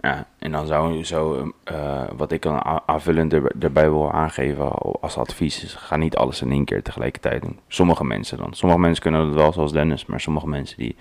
Ja, 0.00 0.26
en 0.38 0.52
dan 0.52 0.66
zou 0.66 1.04
zo, 1.04 1.52
eh, 1.64 2.02
wat 2.16 2.32
ik 2.32 2.42
dan 2.42 2.82
aanvullend 2.86 3.32
er, 3.32 3.52
erbij 3.60 3.90
wil 3.90 4.12
aangeven 4.12 4.68
als 5.00 5.16
advies 5.16 5.64
is, 5.64 5.74
ga 5.74 5.96
niet 5.96 6.16
alles 6.16 6.42
in 6.42 6.50
één 6.50 6.64
keer 6.64 6.82
tegelijkertijd 6.82 7.42
doen. 7.42 7.58
Sommige 7.68 8.04
mensen 8.04 8.38
dan. 8.38 8.54
Sommige 8.54 8.80
mensen 8.80 9.02
kunnen 9.02 9.26
dat 9.26 9.34
wel, 9.34 9.52
zoals 9.52 9.72
Dennis, 9.72 10.06
maar 10.06 10.20
sommige 10.20 10.48
mensen 10.48 10.76
die 10.76 10.96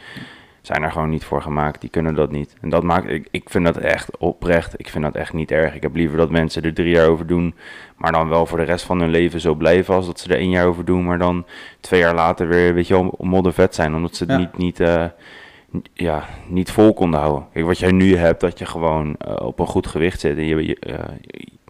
zijn 0.64 0.84
er 0.84 0.92
gewoon 0.92 1.10
niet 1.10 1.24
voor 1.26 1.42
gemaakt, 1.42 1.82
die 1.82 1.90
kunnen 1.90 2.16
dat 2.16 2.32
niet. 2.32 2.56
En 2.62 2.70
dat 2.70 2.84
maakt, 2.84 3.10
ik, 3.10 3.28
ik 3.32 3.50
vind 3.50 3.66
dat 3.66 3.78
echt 3.78 4.18
oprecht, 4.18 4.74
ik 4.80 4.90
vind 4.90 5.04
dat 5.04 5.16
echt 5.16 5.34
niet 5.34 5.52
erg. 5.52 5.76
Ik 5.76 5.82
heb 5.82 5.96
liever 5.96 6.18
dat 6.18 6.30
mensen 6.30 6.64
er 6.64 6.74
drie 6.74 6.90
jaar 6.94 7.08
over 7.08 7.28
doen, 7.28 7.56
maar 7.98 8.12
dan 8.12 8.30
wel 8.30 8.46
voor 8.46 8.58
de 8.58 8.64
rest 8.64 8.86
van 8.86 9.00
hun 9.00 9.10
leven 9.10 9.40
zo 9.42 9.54
blijven 9.56 9.96
als 9.96 10.06
dat 10.06 10.20
ze 10.20 10.30
er 10.30 10.40
één 10.40 10.50
jaar 10.50 10.66
over 10.66 10.86
doen, 10.86 11.06
maar 11.06 11.18
dan 11.18 11.46
twee 11.80 12.00
jaar 12.00 12.16
later 12.16 12.48
weer, 12.48 12.74
weet 12.74 12.88
je 12.88 12.94
wel, 12.94 13.16
moddervet 13.20 13.76
zijn, 13.76 13.96
omdat 13.96 14.16
ze 14.16 14.24
het 14.24 14.32
Ja. 14.32 14.38
niet, 14.38 14.58
niet, 14.58 14.80
eh, 14.80 15.06
ja, 15.94 16.26
niet 16.48 16.72
vol 16.72 16.94
konden 16.94 17.20
houden. 17.20 17.48
Kijk, 17.54 17.66
wat 17.66 17.80
jij 17.80 17.92
nu 17.92 18.16
hebt, 18.16 18.42
dat 18.42 18.60
je 18.60 18.66
gewoon 18.66 19.16
eh, 19.18 19.46
op 19.46 19.60
een 19.60 19.68
goed 19.68 19.88
gewicht 19.88 20.20
zit 20.20 20.38
en 20.38 20.46
je, 20.46 20.66
je, 20.66 20.80
eh, 20.80 21.00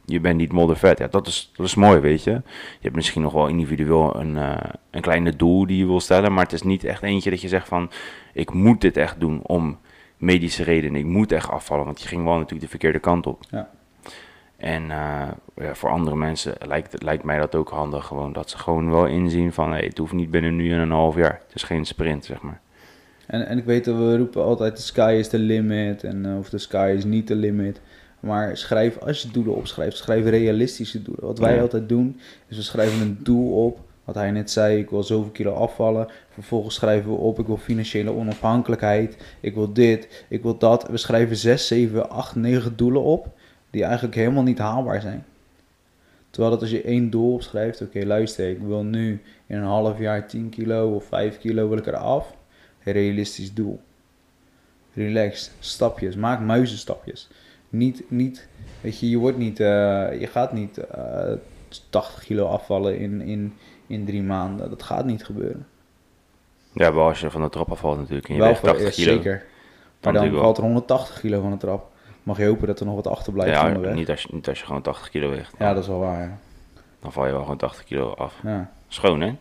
je 0.06 0.20
bent 0.20 0.38
niet 0.38 0.52
moddervet. 0.52 0.98
Ja, 1.00 1.08
dat 1.08 1.28
is, 1.28 1.52
dat 1.56 1.66
is 1.66 1.76
mooi, 1.76 2.00
weet 2.00 2.24
je. 2.24 2.32
Je 2.32 2.42
hebt 2.82 2.96
misschien 2.96 3.22
nog 3.22 3.34
wel 3.34 3.48
individueel 3.48 4.16
een, 4.20 4.36
een 4.92 5.02
kleine 5.02 5.36
doel 5.36 5.66
die 5.68 5.78
je 5.78 5.86
wil 5.86 6.00
stellen, 6.00 6.34
maar 6.34 6.44
het 6.44 6.54
is 6.54 6.62
niet 6.62 6.84
echt 6.84 7.04
eentje 7.04 7.30
dat 7.30 7.42
je 7.42 7.48
zegt 7.48 7.68
van, 7.68 7.90
ik 8.34 8.54
moet 8.54 8.82
dit 8.82 8.98
echt 8.98 9.20
doen 9.20 9.40
om 9.44 9.78
medische 10.18 10.64
redenen. 10.64 11.00
Ik 11.00 11.06
moet 11.06 11.32
echt 11.32 11.50
afvallen, 11.50 11.86
want 11.86 12.02
je 12.02 12.08
ging 12.08 12.24
wel 12.24 12.34
natuurlijk 12.34 12.62
de 12.62 12.68
verkeerde 12.68 13.00
kant 13.00 13.28
op. 13.28 13.44
Ja. 13.50 13.70
En 14.58 14.92
eh, 14.92 15.28
ja, 15.56 15.76
voor 15.76 15.90
andere 15.90 16.16
mensen 16.16 16.54
lijkt, 16.68 17.04
lijkt 17.04 17.24
mij 17.24 17.38
dat 17.38 17.56
ook 17.56 17.70
handig, 17.70 18.06
gewoon 18.06 18.34
dat 18.34 18.50
ze 18.50 18.58
gewoon 18.58 18.90
wel 18.90 19.06
inzien 19.06 19.54
van, 19.54 19.72
hey, 19.72 19.86
het 19.86 19.98
hoeft 19.98 20.14
niet 20.14 20.32
binnen 20.32 20.56
nu 20.56 20.72
en 20.72 20.80
een 20.80 20.92
half 20.92 21.16
jaar. 21.16 21.42
Het 21.46 21.56
is 21.56 21.64
geen 21.64 21.86
sprint, 21.86 22.26
zeg 22.26 22.42
maar. 22.42 22.62
En, 23.26 23.48
en 23.48 23.58
ik 23.58 23.66
weet 23.66 23.86
dat 23.86 23.98
we 23.98 24.18
roepen 24.18 24.44
altijd, 24.44 24.76
de 24.76 24.82
sky 24.82 25.16
is 25.20 25.28
the 25.28 25.38
limit, 25.40 26.04
en, 26.04 26.26
eh, 26.26 26.38
of 26.38 26.50
de 26.50 26.58
sky 26.58 26.94
is 26.98 27.04
niet 27.04 27.28
the 27.28 27.36
limit. 27.36 27.82
Maar 28.20 28.58
schrijf, 28.58 28.98
als 28.98 29.22
je 29.22 29.32
doelen 29.32 29.56
opschrijft, 29.56 29.98
schrijf 29.98 30.26
realistische 30.26 31.02
doelen. 31.02 31.26
Wat 31.26 31.40
wij 31.40 31.56
Ja. 31.56 31.62
altijd 31.62 31.90
doen, 31.90 32.20
is 32.48 32.58
we 32.58 32.64
schrijven 32.64 33.02
een 33.02 33.18
doel 33.22 33.66
op. 33.66 33.80
Wat 34.04 34.16
hij 34.16 34.32
net 34.32 34.52
zei, 34.52 34.78
ik 34.78 34.90
wil 34.90 35.04
zoveel 35.04 35.32
kilo 35.32 35.54
afvallen. 35.54 36.08
Vervolgens 36.30 36.76
schrijven 36.76 37.10
we 37.10 37.18
op, 37.18 37.40
ik 37.40 37.48
wil 37.48 37.58
financiële 37.58 38.12
onafhankelijkheid. 38.12 39.18
Ik 39.40 39.54
wil 39.54 39.74
dit, 39.74 40.26
ik 40.30 40.42
wil 40.42 40.58
dat. 40.58 40.88
We 40.88 40.98
schrijven 40.98 41.36
6, 41.38 41.68
7, 41.68 42.10
8, 42.10 42.36
9 42.36 42.76
doelen 42.76 43.02
op. 43.02 43.28
Die 43.70 43.84
eigenlijk 43.84 44.16
helemaal 44.16 44.44
niet 44.44 44.58
haalbaar 44.58 45.02
zijn. 45.02 45.26
Terwijl 46.30 46.54
dat 46.54 46.62
als 46.62 46.72
je 46.72 46.82
één 46.82 47.10
doel 47.10 47.34
opschrijft, 47.34 47.82
oké 47.82 48.06
luister, 48.06 48.50
ik 48.50 48.60
wil 48.60 48.84
nu 48.84 49.22
in 49.48 49.58
een 49.58 49.64
half 49.64 50.00
jaar 50.00 50.28
10 50.28 50.50
kilo 50.50 50.96
of 50.96 51.06
5 51.06 51.38
kilo 51.38 51.70
wil 51.70 51.78
ik 51.78 51.88
eraf. 51.88 52.36
Realistisch 52.84 53.54
doel. 53.54 53.80
Relaxed, 54.94 55.52
stapjes, 55.60 56.16
maak 56.16 56.40
muizenstapjes. 56.40 57.30
Niet, 57.70 58.04
niet, 58.08 58.48
weet 58.82 59.00
je, 59.00 59.10
je 59.10 59.18
wordt 59.18 59.38
niet, 59.38 59.60
eh, 59.60 60.08
je 60.20 60.28
gaat 60.28 60.54
niet 60.54 60.78
eh 60.78 61.34
80 61.90 62.24
kilo 62.24 62.46
afvallen 62.46 62.98
in, 62.98 63.22
in, 63.22 63.54
in 63.94 64.06
drie 64.06 64.24
maanden. 64.24 64.70
Dat 64.70 64.84
gaat 64.84 65.06
niet 65.06 65.26
gebeuren. 65.26 65.68
Ja, 66.74 66.94
wel 66.94 67.08
als 67.08 67.20
je 67.20 67.32
van 67.32 67.42
de 67.42 67.50
trap 67.50 67.72
afvalt 67.72 67.98
natuurlijk. 67.98 68.28
En 68.28 68.34
je 68.34 68.40
Wel 68.40 68.48
weegt 68.50 68.60
voor- 68.62 68.70
80 68.70 68.96
ja, 68.96 69.04
kilo. 69.04 69.16
Zeker. 69.16 69.46
Maar 70.02 70.14
dan 70.14 70.32
valt 70.32 70.58
er 70.58 70.64
180 70.64 71.20
kilo 71.20 71.42
van 71.42 71.52
de 71.52 71.58
trap. 71.58 71.92
Mag 72.24 72.38
je 72.38 72.46
hopen 72.46 72.68
dat 72.68 72.80
er 72.80 72.86
nog 72.86 72.96
wat 72.96 73.08
achterblijft 73.08 73.54
Ja, 73.60 73.68
onderweg. 73.68 73.94
niet 73.96 74.10
als, 74.10 74.22
je, 74.22 74.28
niet 74.32 74.48
als 74.48 74.60
je 74.60 74.66
gewoon 74.66 74.82
80 74.82 75.10
kilo 75.10 75.30
weegt. 75.30 75.54
Ja, 75.60 75.74
dat 75.74 75.84
is 75.84 75.90
wel 75.90 76.00
waar, 76.00 76.22
ja. 76.22 76.38
Dan 77.00 77.12
val 77.12 77.26
je 77.26 77.32
wel 77.32 77.42
gewoon 77.42 77.58
80 77.58 77.84
kilo 77.84 78.14
af. 78.14 78.34
ja. 78.44 78.72
Schoon, 78.88 79.22
hè? 79.22 79.36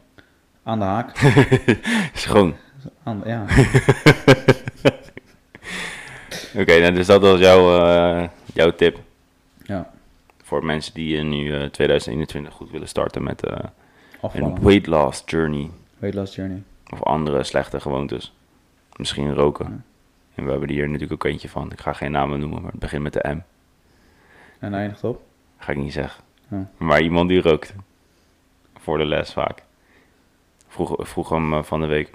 Aan 0.62 0.78
de 0.78 0.84
haak. 0.84 1.16
Schoon. 2.14 2.54
Aan 3.02 3.20
de- 3.20 3.28
ja. 3.28 3.44
Oké, 6.60 6.78
nou, 6.80 6.92
dus 6.92 7.06
dat 7.06 7.20
was 7.20 7.40
jouw, 7.40 7.84
eh, 7.86 8.28
jouw 8.54 8.70
tip. 8.74 8.98
ja, 9.62 9.90
Voor 10.42 10.64
mensen 10.64 10.94
die 10.94 11.18
eh, 11.18 11.24
nu 11.24 11.54
eh, 11.54 11.68
2021 11.68 12.54
goed 12.54 12.70
willen 12.70 12.88
starten 12.88 13.22
met 13.22 13.46
eh, 13.46 13.56
afvallen. 14.22 14.56
een 14.56 14.62
weight 14.62 14.86
loss 14.86 15.22
journey. 15.26 15.70
Weight 15.98 16.18
loss 16.18 16.34
journey. 16.34 16.62
Of 16.92 17.02
andere 17.02 17.42
slechte 17.42 17.80
gewoontes. 17.80 18.34
Misschien 18.96 19.34
roken. 19.34 19.66
Ja. 19.66 19.82
En 20.34 20.44
we 20.44 20.50
hebben 20.50 20.68
er 20.68 20.74
hier 20.74 20.86
natuurlijk 20.86 21.12
ook 21.12 21.32
eentje 21.32 21.48
van. 21.48 21.72
Ik 21.72 21.80
ga 21.80 21.92
geen 21.92 22.10
namen 22.10 22.40
noemen, 22.40 22.62
maar 22.62 22.70
het 22.70 22.80
begint 22.80 23.02
met 23.02 23.12
de 23.12 23.28
M. 23.28 23.40
En 24.58 24.74
eindigt 24.74 25.04
op. 25.04 25.22
Ga 25.58 25.72
ik 25.72 25.78
niet 25.78 25.92
zeggen. 25.92 26.24
Ja. 26.48 26.70
Maar 26.76 27.00
iemand 27.00 27.28
die 27.28 27.40
rookt. 27.40 27.74
Voor 28.78 28.98
de 28.98 29.04
les 29.04 29.32
vaak. 29.32 29.62
Vroeg, 30.68 30.94
vroeg 30.98 31.28
hem 31.28 31.52
eh, 31.52 31.62
van 31.62 31.80
de 31.80 31.86
week. 31.86 32.10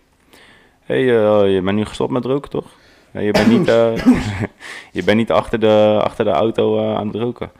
Hé, 0.83 1.05
hey, 1.05 1.25
eh, 1.25 1.53
je 1.53 1.61
bent 1.61 1.77
nu 1.77 1.85
gestopt 1.85 2.11
met 2.11 2.25
roken, 2.25 2.49
toch? 2.49 2.65
Je 3.11 3.31
bent 3.31 3.47
niet, 3.47 3.67
eh, 3.67 3.95
je 4.97 5.03
bent 5.03 5.17
niet 5.17 5.31
achter, 5.31 5.59
de, 5.59 5.99
achter 6.03 6.25
de 6.25 6.31
auto 6.31 6.95
aan 6.95 7.07
het 7.07 7.15
roken. 7.15 7.51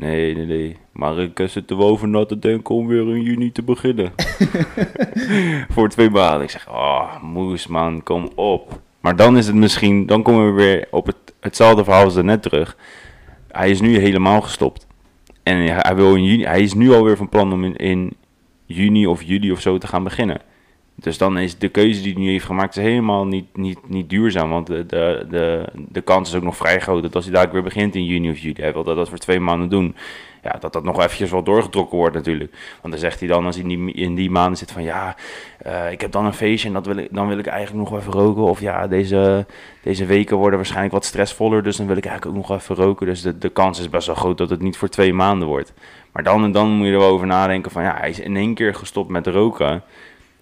Nee, 0.00 0.34
nee, 0.34 0.46
nee. 0.46 0.76
Maar 0.92 1.18
ik 1.18 1.40
eh, 1.40 1.48
zit 1.48 1.70
er 1.70 1.76
wel 1.76 1.88
over 1.88 2.08
na 2.08 2.24
te 2.24 2.38
denken 2.38 2.74
om 2.74 2.86
weer 2.86 3.16
in 3.16 3.22
juni 3.22 3.52
te 3.52 3.62
beginnen. 3.62 4.12
Voor 5.74 5.88
twee 5.88 6.10
maanden. 6.10 6.42
Ik 6.42 6.50
zeg, 6.50 6.68
oh, 6.68 7.22
moes 7.22 7.66
man, 7.66 8.02
kom 8.02 8.28
op. 8.34 8.80
Maar 9.00 9.16
dan 9.16 9.36
is 9.36 9.46
het 9.46 9.56
misschien, 9.56 10.06
dan 10.06 10.22
komen 10.22 10.46
we 10.46 10.62
weer 10.62 10.88
op 10.90 11.06
het, 11.06 11.16
hetzelfde 11.40 11.84
verhaal 11.84 12.04
als 12.04 12.14
net 12.14 12.42
terug. 12.42 12.76
Hij 13.48 13.70
is 13.70 13.80
nu 13.80 13.98
helemaal 13.98 14.40
gestopt. 14.40 14.86
En 15.42 15.56
hij, 15.56 15.78
hij 15.78 15.94
wil 15.94 16.14
in 16.14 16.24
juni, 16.24 16.44
hij 16.44 16.62
is 16.62 16.74
nu 16.74 16.92
alweer 16.92 17.16
van 17.16 17.28
plan 17.28 17.52
om 17.52 17.64
in, 17.64 17.76
in 17.76 18.16
juni 18.66 19.06
of 19.06 19.22
juli 19.22 19.52
of 19.52 19.60
zo 19.60 19.78
te 19.78 19.86
gaan 19.86 20.04
beginnen. 20.04 20.40
Dus 21.00 21.18
dan 21.18 21.38
is 21.38 21.58
de 21.58 21.68
keuze 21.68 22.02
die 22.02 22.12
hij 22.12 22.22
nu 22.22 22.30
heeft 22.30 22.44
gemaakt 22.44 22.74
helemaal 22.74 23.26
niet, 23.26 23.56
niet, 23.56 23.88
niet 23.88 24.10
duurzaam. 24.10 24.50
Want 24.50 24.66
de, 24.66 24.86
de, 24.86 25.64
de, 25.88 26.00
kans 26.00 26.28
is 26.28 26.34
ook 26.34 26.42
nog 26.42 26.56
vrij 26.56 26.80
groot 26.80 27.02
dat 27.02 27.14
als 27.14 27.24
hij 27.24 27.32
dadelijk 27.32 27.58
weer 27.58 27.72
begint 27.72 27.94
in 27.94 28.04
juni 28.04 28.30
of 28.30 28.38
juli. 28.38 28.62
Hij 28.62 28.72
wil 28.72 28.84
dat, 28.84 28.96
dat 28.96 29.08
voor 29.08 29.18
twee 29.18 29.40
maanden 29.40 29.68
doen. 29.68 29.96
Ja, 30.42 30.56
dat 30.60 30.72
dat 30.72 30.84
nog 30.84 30.98
eventjes 30.98 31.30
wel 31.30 31.42
doorgetrokken 31.42 31.98
wordt 31.98 32.14
natuurlijk. 32.14 32.50
Want 32.80 32.92
dan 32.92 33.02
zegt 33.02 33.18
hij 33.18 33.28
dan 33.28 33.46
als 33.46 33.56
hij 33.56 33.64
in 33.64 33.86
die, 33.86 33.94
in 33.94 34.14
die 34.14 34.30
maanden 34.30 34.58
zit 34.58 34.72
van... 34.72 34.82
Ja, 34.82 35.16
eh, 35.58 35.92
ik 35.92 36.00
heb 36.00 36.12
dan 36.12 36.24
een 36.24 36.32
feestje 36.32 36.68
en 36.68 36.74
dat 36.74 36.86
wil 36.86 36.96
ik, 36.96 37.08
dan 37.10 37.28
wil 37.28 37.38
ik 37.38 37.46
eigenlijk 37.46 37.90
nog 37.90 38.00
even 38.00 38.12
roken. 38.12 38.42
Of 38.42 38.60
ja, 38.60 38.86
deze, 38.86 39.46
deze 39.82 40.06
weken 40.06 40.36
worden 40.36 40.56
waarschijnlijk 40.56 40.94
wat 40.94 41.04
stressvoller. 41.04 41.62
Dus 41.62 41.76
dan 41.76 41.86
wil 41.86 41.96
ik 41.96 42.06
eigenlijk 42.06 42.36
ook 42.36 42.48
nog 42.48 42.58
even 42.58 42.74
roken. 42.74 43.06
Dus 43.06 43.22
de, 43.22 43.38
de 43.38 43.48
kans 43.48 43.78
is 43.80 43.88
best 43.88 44.06
wel 44.06 44.16
groot 44.16 44.38
dat 44.38 44.50
het 44.50 44.62
niet 44.62 44.76
voor 44.76 44.88
twee 44.88 45.12
maanden 45.12 45.48
wordt. 45.48 45.72
Maar 46.12 46.22
dan, 46.22 46.52
dan 46.52 46.70
moet 46.70 46.86
je 46.86 46.92
er 46.92 46.98
wel 46.98 47.08
over 47.08 47.26
nadenken 47.26 47.70
van... 47.70 47.82
Ja, 47.82 47.96
hij 47.98 48.10
is 48.10 48.20
in 48.20 48.36
één 48.36 48.54
keer 48.54 48.74
gestopt 48.74 49.10
met 49.10 49.26
roken. 49.26 49.82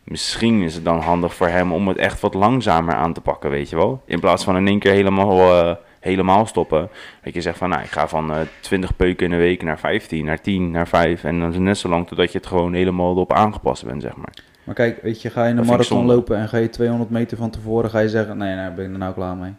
Misschien 0.09 0.63
is 0.63 0.75
het 0.75 0.85
dan 0.85 1.01
handig 1.01 1.35
voor 1.35 1.49
hem 1.49 1.73
om 1.73 1.89
het 1.89 1.97
echt 1.97 2.21
wat 2.21 2.35
langzamer 2.35 2.95
aan 2.95 3.13
te 3.13 3.21
pakken, 3.21 3.51
weet 3.51 3.71
je 3.71 3.77
wel. 3.77 4.03
In 4.05 4.21
plaats 4.21 4.45
van 4.45 4.57
in 4.57 4.67
één 4.67 4.79
keer 4.79 4.93
helemaal, 4.93 5.65
eh, 5.65 5.75
helemaal 6.01 6.47
stoppen. 6.47 6.89
Dat 7.23 7.35
je 7.35 7.41
zegt 7.41 7.59
van, 7.59 7.69
nou, 7.69 7.83
ik 7.83 7.91
ga 7.91 8.09
van 8.09 8.33
eh 8.33 8.41
20 8.61 8.97
peuken 8.97 9.27
in 9.27 9.33
een 9.33 9.39
week 9.39 9.63
naar 9.63 9.79
15, 9.79 10.25
naar 10.25 10.41
10, 10.41 10.71
naar 10.71 10.89
5. 10.89 11.25
En 11.25 11.39
dan 11.39 11.49
is 11.49 11.55
het 11.55 11.65
net 11.65 11.79
zo 11.79 11.89
lang 11.89 12.07
totdat 12.09 12.33
je 12.33 12.39
het 12.39 12.47
gewoon 12.47 12.73
helemaal 12.73 13.13
erop 13.13 13.33
aangepast 13.33 13.85
bent, 13.85 14.03
zeg 14.03 14.17
maar. 14.17 14.35
Maar 14.65 14.75
kijk, 14.75 15.03
weet 15.03 15.23
je, 15.23 15.31
ga 15.31 15.45
je 15.45 15.51
een 15.53 15.59
ik 15.59 15.65
marathon 15.65 16.07
lopen 16.07 16.37
en 16.37 16.49
ga 16.49 16.57
je 16.57 16.71
200 16.71 17.11
meter 17.11 17.37
van 17.37 17.51
tevoren 17.51 17.91
ga 17.91 17.99
je 17.99 18.09
zeggen, 18.09 18.37
nee, 18.37 18.55
nee, 18.55 18.71
ben 18.71 18.85
ik 18.87 18.93
er 18.93 18.99
nou 18.99 19.15
klaar 19.15 19.37
mee. 19.37 19.53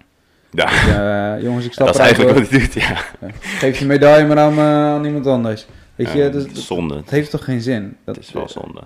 Ja, 0.51 0.67
Eh, 1.35 1.43
jongens, 1.43 1.65
ik 1.65 1.73
stap 1.73 1.85
dat 1.85 1.95
is 1.95 2.01
eigenlijk 2.01 2.37
wat 2.37 2.49
hij 2.49 2.59
doet, 2.59 2.73
ja. 2.73 2.97
Geef 3.41 3.79
je 3.79 3.85
medaille 3.85 4.27
maar 4.27 4.39
aan, 4.39 4.59
aan 4.59 5.05
iemand 5.05 5.27
anders. 5.27 5.65
Weet 5.95 6.11
je, 6.11 6.29
dus, 6.29 6.43
het 6.43 6.57
is 6.57 6.65
zonde. 6.67 6.95
het 6.95 7.09
heeft 7.09 7.31
toch 7.31 7.43
geen 7.43 7.61
zin? 7.61 7.97
Dat 8.05 8.15
Het 8.15 8.23
is 8.23 8.31
wel 8.31 8.49
zonde. 8.49 8.81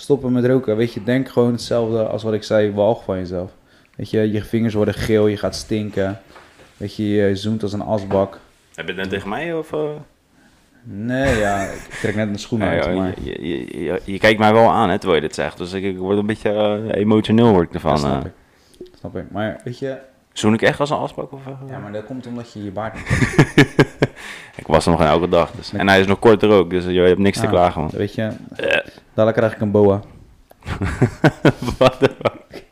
Stoppen 0.00 0.32
met 0.32 0.44
roken. 0.44 0.76
Weet 0.76 0.92
je, 0.92 1.02
denk 1.02 1.28
gewoon 1.28 1.52
hetzelfde 1.52 2.06
als 2.06 2.22
wat 2.22 2.32
ik 2.32 2.42
zei, 2.42 2.72
walg 2.72 3.04
van 3.04 3.18
jezelf. 3.18 3.52
Weet 3.96 4.10
je, 4.10 4.32
je 4.32 4.44
vingers 4.44 4.74
worden 4.74 4.94
geel, 4.94 5.26
je 5.26 5.36
gaat 5.36 5.54
stinken. 5.54 6.20
Weet 6.76 6.96
je, 6.96 7.08
je 7.08 7.36
zoent 7.36 7.62
als 7.62 7.72
een 7.72 7.82
asbak. 7.82 8.38
Heb 8.74 8.86
je 8.86 8.92
het 8.92 9.00
net 9.00 9.10
tegen 9.10 9.28
mij 9.28 9.54
of... 9.54 9.72
eh? 9.72 9.90
Nee, 10.82 11.38
ja, 11.38 11.62
ik 11.62 11.98
trek 12.00 12.14
net 12.14 12.26
mijn 12.26 12.38
schoenen 12.38 12.68
uit, 12.68 12.84
joh, 12.84 12.96
maar... 12.96 13.14
je, 13.22 13.48
je, 13.48 13.82
je, 13.82 14.00
je 14.04 14.18
kijkt 14.18 14.38
mij 14.38 14.52
wel 14.52 14.70
aan, 14.70 14.90
hè, 14.90 14.98
terwijl 14.98 15.20
je 15.20 15.26
dit 15.26 15.36
zegt. 15.36 15.58
Dus 15.58 15.72
ik, 15.72 15.84
ik 15.84 15.98
word 15.98 16.18
een 16.18 16.26
beetje 16.26 16.50
eh, 16.50 17.00
emotioneel 17.00 17.52
word 17.52 17.68
ik 17.68 17.74
ervan. 17.74 17.90
Ja, 17.90 17.96
snap 17.96 18.24
eh. 18.24 18.26
ik. 18.26 18.32
Snap 18.98 19.16
ik. 19.16 19.30
Maar 19.30 19.60
weet 19.64 19.78
je, 19.78 19.98
Zoen 20.32 20.54
ik 20.54 20.62
echt 20.62 20.80
als 20.80 20.90
een 20.90 20.96
asbak? 20.96 21.32
Of, 21.32 21.40
ja, 21.68 21.78
maar 21.78 21.92
dat 21.92 22.04
komt 22.04 22.26
omdat 22.26 22.52
je 22.52 22.64
je 22.64 22.70
baard. 22.70 22.98
Ik 24.60 24.66
was 24.66 24.84
er 24.86 24.90
nog 24.90 25.02
elke 25.02 25.28
dag. 25.28 25.50
Dus. 25.50 25.72
En 25.72 25.88
hij 25.88 26.00
is 26.00 26.06
nog 26.06 26.18
korter 26.18 26.50
ook, 26.50 26.70
dus 26.70 26.84
je 26.84 27.00
hebt 27.00 27.18
niks 27.18 27.38
te 27.38 27.44
Ah. 27.46 27.50
klagen, 27.52 27.80
man. 27.80 27.90
Weet 27.94 28.14
je, 28.14 28.30
dadelijk 29.14 29.36
krijg 29.36 29.52
ik 29.54 29.60
een 29.60 29.70
boa. 29.70 30.00
Wat 31.78 31.96
fuck? 31.98 32.64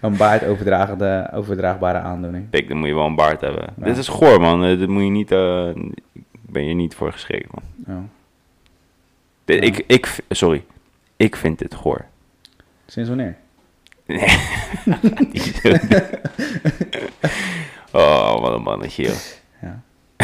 Een 0.00 0.16
baard 0.16 0.44
overdraagde, 0.44 1.30
overdraagbare 1.34 1.98
aandoening. 1.98 2.50
Pik, 2.50 2.68
dan 2.68 2.76
moet 2.78 2.88
je 2.88 2.94
wel 2.94 3.06
een 3.06 3.14
baard 3.14 3.40
hebben. 3.40 3.62
Ja. 3.78 3.84
Dit 3.84 3.96
is 3.96 4.08
goor, 4.08 4.40
man. 4.40 4.64
Eh, 4.64 4.78
Dit 4.78 4.88
moet 4.88 5.02
je 5.02 5.08
niet... 5.10 5.30
eh, 5.32 5.68
ben 6.32 6.64
je 6.64 6.74
niet 6.74 6.94
voor 6.94 7.12
geschikt, 7.12 7.48
man. 7.54 7.62
Ja. 7.96 8.02
Dit- 9.44 9.56
Ja. 9.62 9.66
Ik, 9.66 9.84
ik, 9.86 10.16
sorry. 10.28 10.64
Ik 11.16 11.36
vind 11.36 11.58
dit 11.58 11.74
goor. 11.74 12.04
Sinds 12.86 13.08
wanneer? 13.08 13.36
Nee. 14.06 14.28
Oh, 17.92 18.40
wat 18.40 18.52
een 18.54 18.62
mannetje, 18.62 19.02
joh. 19.02 19.14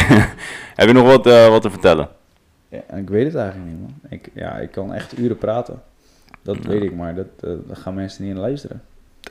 Heb 0.78 0.86
je 0.88 0.92
nog 0.92 1.06
wat, 1.06 1.26
eh, 1.26 1.48
wat 1.48 1.62
te 1.62 1.70
vertellen? 1.70 2.08
ja. 2.68 2.94
Ik 2.96 3.08
weet 3.08 3.24
het 3.26 3.34
eigenlijk 3.34 3.70
niet, 3.70 3.80
man. 3.80 3.94
Ik, 4.08 4.28
ja, 4.34 4.56
ik 4.58 4.70
kan 4.70 4.94
echt 4.94 5.18
uren 5.18 5.38
praten. 5.38 5.82
Dat 6.42 6.56
Ja. 6.62 6.68
weet 6.68 6.82
ik, 6.82 6.94
maar 6.94 7.14
dat, 7.14 7.26
eh, 7.40 7.50
daar 7.66 7.76
gaan 7.76 7.94
mensen 7.94 8.24
niet 8.24 8.34
in 8.34 8.40
luisteren. 8.40 8.82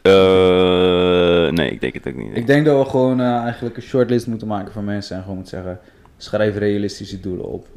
Eh, 0.02 1.52
nee, 1.52 1.72
ik 1.72 1.82
denk 1.82 1.94
het 1.94 2.08
ook 2.08 2.16
niet. 2.16 2.38
Ik 2.38 2.48
denk 2.48 2.66
dat 2.66 2.84
we 2.84 2.90
gewoon 2.90 3.22
eigenlijk 3.22 3.76
een 3.76 3.82
shortlist 3.82 4.28
moeten 4.28 4.48
maken 4.48 4.74
van 4.74 4.84
mensen 4.86 5.16
en 5.16 5.22
gewoon 5.22 5.38
moeten 5.38 5.58
zeggen: 5.58 5.80
schrijf 6.18 6.58
realistische 6.58 7.20
doelen 7.20 7.46
op. 7.46 7.68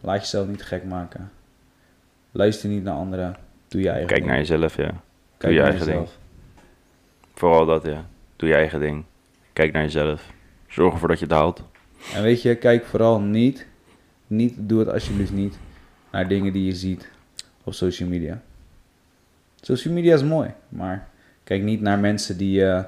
Laat 0.00 0.20
jezelf 0.20 0.46
niet 0.46 0.62
gek 0.62 0.84
maken. 0.84 1.30
Luister 2.32 2.68
niet 2.68 2.84
naar 2.84 2.94
anderen. 2.94 3.36
Doe 3.68 3.80
je 3.80 3.88
eigen 3.88 4.06
Kijk 4.06 4.18
ding. 4.20 4.30
naar 4.30 4.40
jezelf, 4.40 4.76
ja. 4.76 4.90
Kijk 5.38 5.52
je 5.52 5.58
naar 5.58 5.68
eigen 5.68 5.86
ding. 5.86 5.98
jezelf. 5.98 6.18
Vooral 7.34 7.66
dat, 7.66 7.84
ja. 7.84 8.04
Doe 8.36 8.48
je 8.48 8.54
eigen 8.54 8.80
ding. 8.80 9.04
Kijk 9.52 9.72
naar 9.72 9.82
jezelf. 9.82 10.22
Zorg 10.68 10.92
ervoor 10.92 11.08
dat 11.08 11.18
je 11.18 11.24
het 11.24 11.34
haalt. 11.34 11.62
En 12.14 12.22
weet 12.22 12.42
je, 12.42 12.54
kijk 12.54 12.84
vooral 12.84 13.20
niet, 13.20 13.66
niet, 14.26 14.54
doe 14.56 14.78
het 14.78 14.88
alsjeblieft 14.88 15.32
niet, 15.32 15.58
naar 16.10 16.28
dingen 16.28 16.52
die 16.52 16.64
je 16.64 16.72
ziet 16.74 17.08
op 17.64 17.74
social 17.74 18.08
media. 18.08 18.42
Social 19.60 19.94
media 19.94 20.14
is 20.14 20.22
mooi, 20.22 20.50
maar 20.68 21.08
kijk 21.44 21.62
niet 21.62 21.80
naar 21.80 21.98
mensen 21.98 22.36
die 22.36 22.66
eh, 22.66 22.84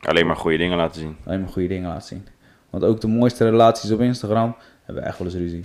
Alleen 0.00 0.26
maar 0.26 0.36
goede 0.36 0.56
dingen 0.56 0.76
laten 0.76 1.00
zien. 1.00 1.16
alleen 1.24 1.40
maar 1.40 1.48
goede 1.48 1.68
dingen 1.68 1.88
laten 1.88 2.08
zien. 2.08 2.26
Want 2.70 2.84
ook 2.84 3.00
de 3.00 3.06
mooiste 3.06 3.44
relaties 3.50 3.90
op 3.90 4.00
Instagram 4.00 4.56
hebben 4.84 5.04
echt 5.04 5.18
wel 5.18 5.26
eens 5.26 5.36
ruzie. 5.36 5.64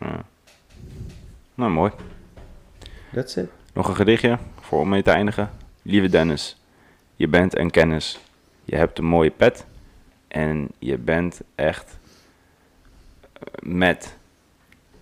Ja. 0.00 0.24
Nou, 1.54 1.70
mooi. 1.70 1.90
That's 3.12 3.36
it. 3.36 3.48
Nog 3.72 3.88
een 3.88 3.94
gedichtje 3.96 4.38
voor 4.60 4.80
om 4.80 4.88
mee 4.88 5.02
te 5.02 5.10
eindigen. 5.10 5.50
Lieve 5.82 6.08
Dennis, 6.08 6.56
je 7.16 7.28
bent 7.28 7.58
een 7.58 7.70
kennis. 7.70 8.18
Je 8.64 8.76
hebt 8.76 8.98
een 8.98 9.04
mooie 9.04 9.30
pet. 9.30 9.64
En 10.34 10.68
je 10.78 10.98
bent 10.98 11.40
echt 11.54 11.98
eh, 13.32 13.40
met 13.62 14.16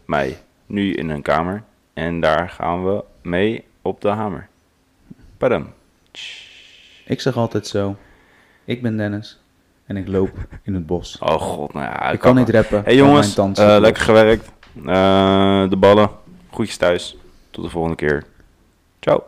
mij 0.04 0.38
nu 0.66 0.92
in 0.92 1.10
een 1.10 1.22
kamer. 1.22 1.62
En 1.92 2.20
daar 2.20 2.48
gaan 2.48 2.84
we 2.84 3.04
mee 3.22 3.64
op 3.82 4.00
de 4.00 4.08
hamer. 4.08 4.48
Padam. 5.36 5.72
Ik 7.04 7.20
zeg 7.20 7.36
altijd 7.36 7.66
zo, 7.66 7.96
ik 8.64 8.82
ben 8.82 8.96
Dennis 8.96 9.40
en 9.86 9.96
ik 9.96 10.08
loop 10.08 10.46
in 10.62 10.74
het 10.74 10.86
bos. 10.86 11.18
Oh 11.18 11.40
god, 11.40 11.72
nou 11.72 11.86
ja. 11.86 12.10
ik 12.10 12.18
kan 12.18 12.34
niet 12.34 12.50
rappen. 12.50 12.84
Hey 12.84 12.96
jongens, 12.96 13.36
los. 13.36 13.58
lekker 13.58 14.02
gewerkt. 14.02 14.50
Eh, 14.86 15.68
de 15.68 15.76
ballen. 15.78 16.10
Groetjes 16.50 16.76
thuis. 16.76 17.16
Tot 17.50 17.64
de 17.64 17.70
volgende 17.70 17.96
keer. 17.96 18.24
Ciao. 19.00 19.24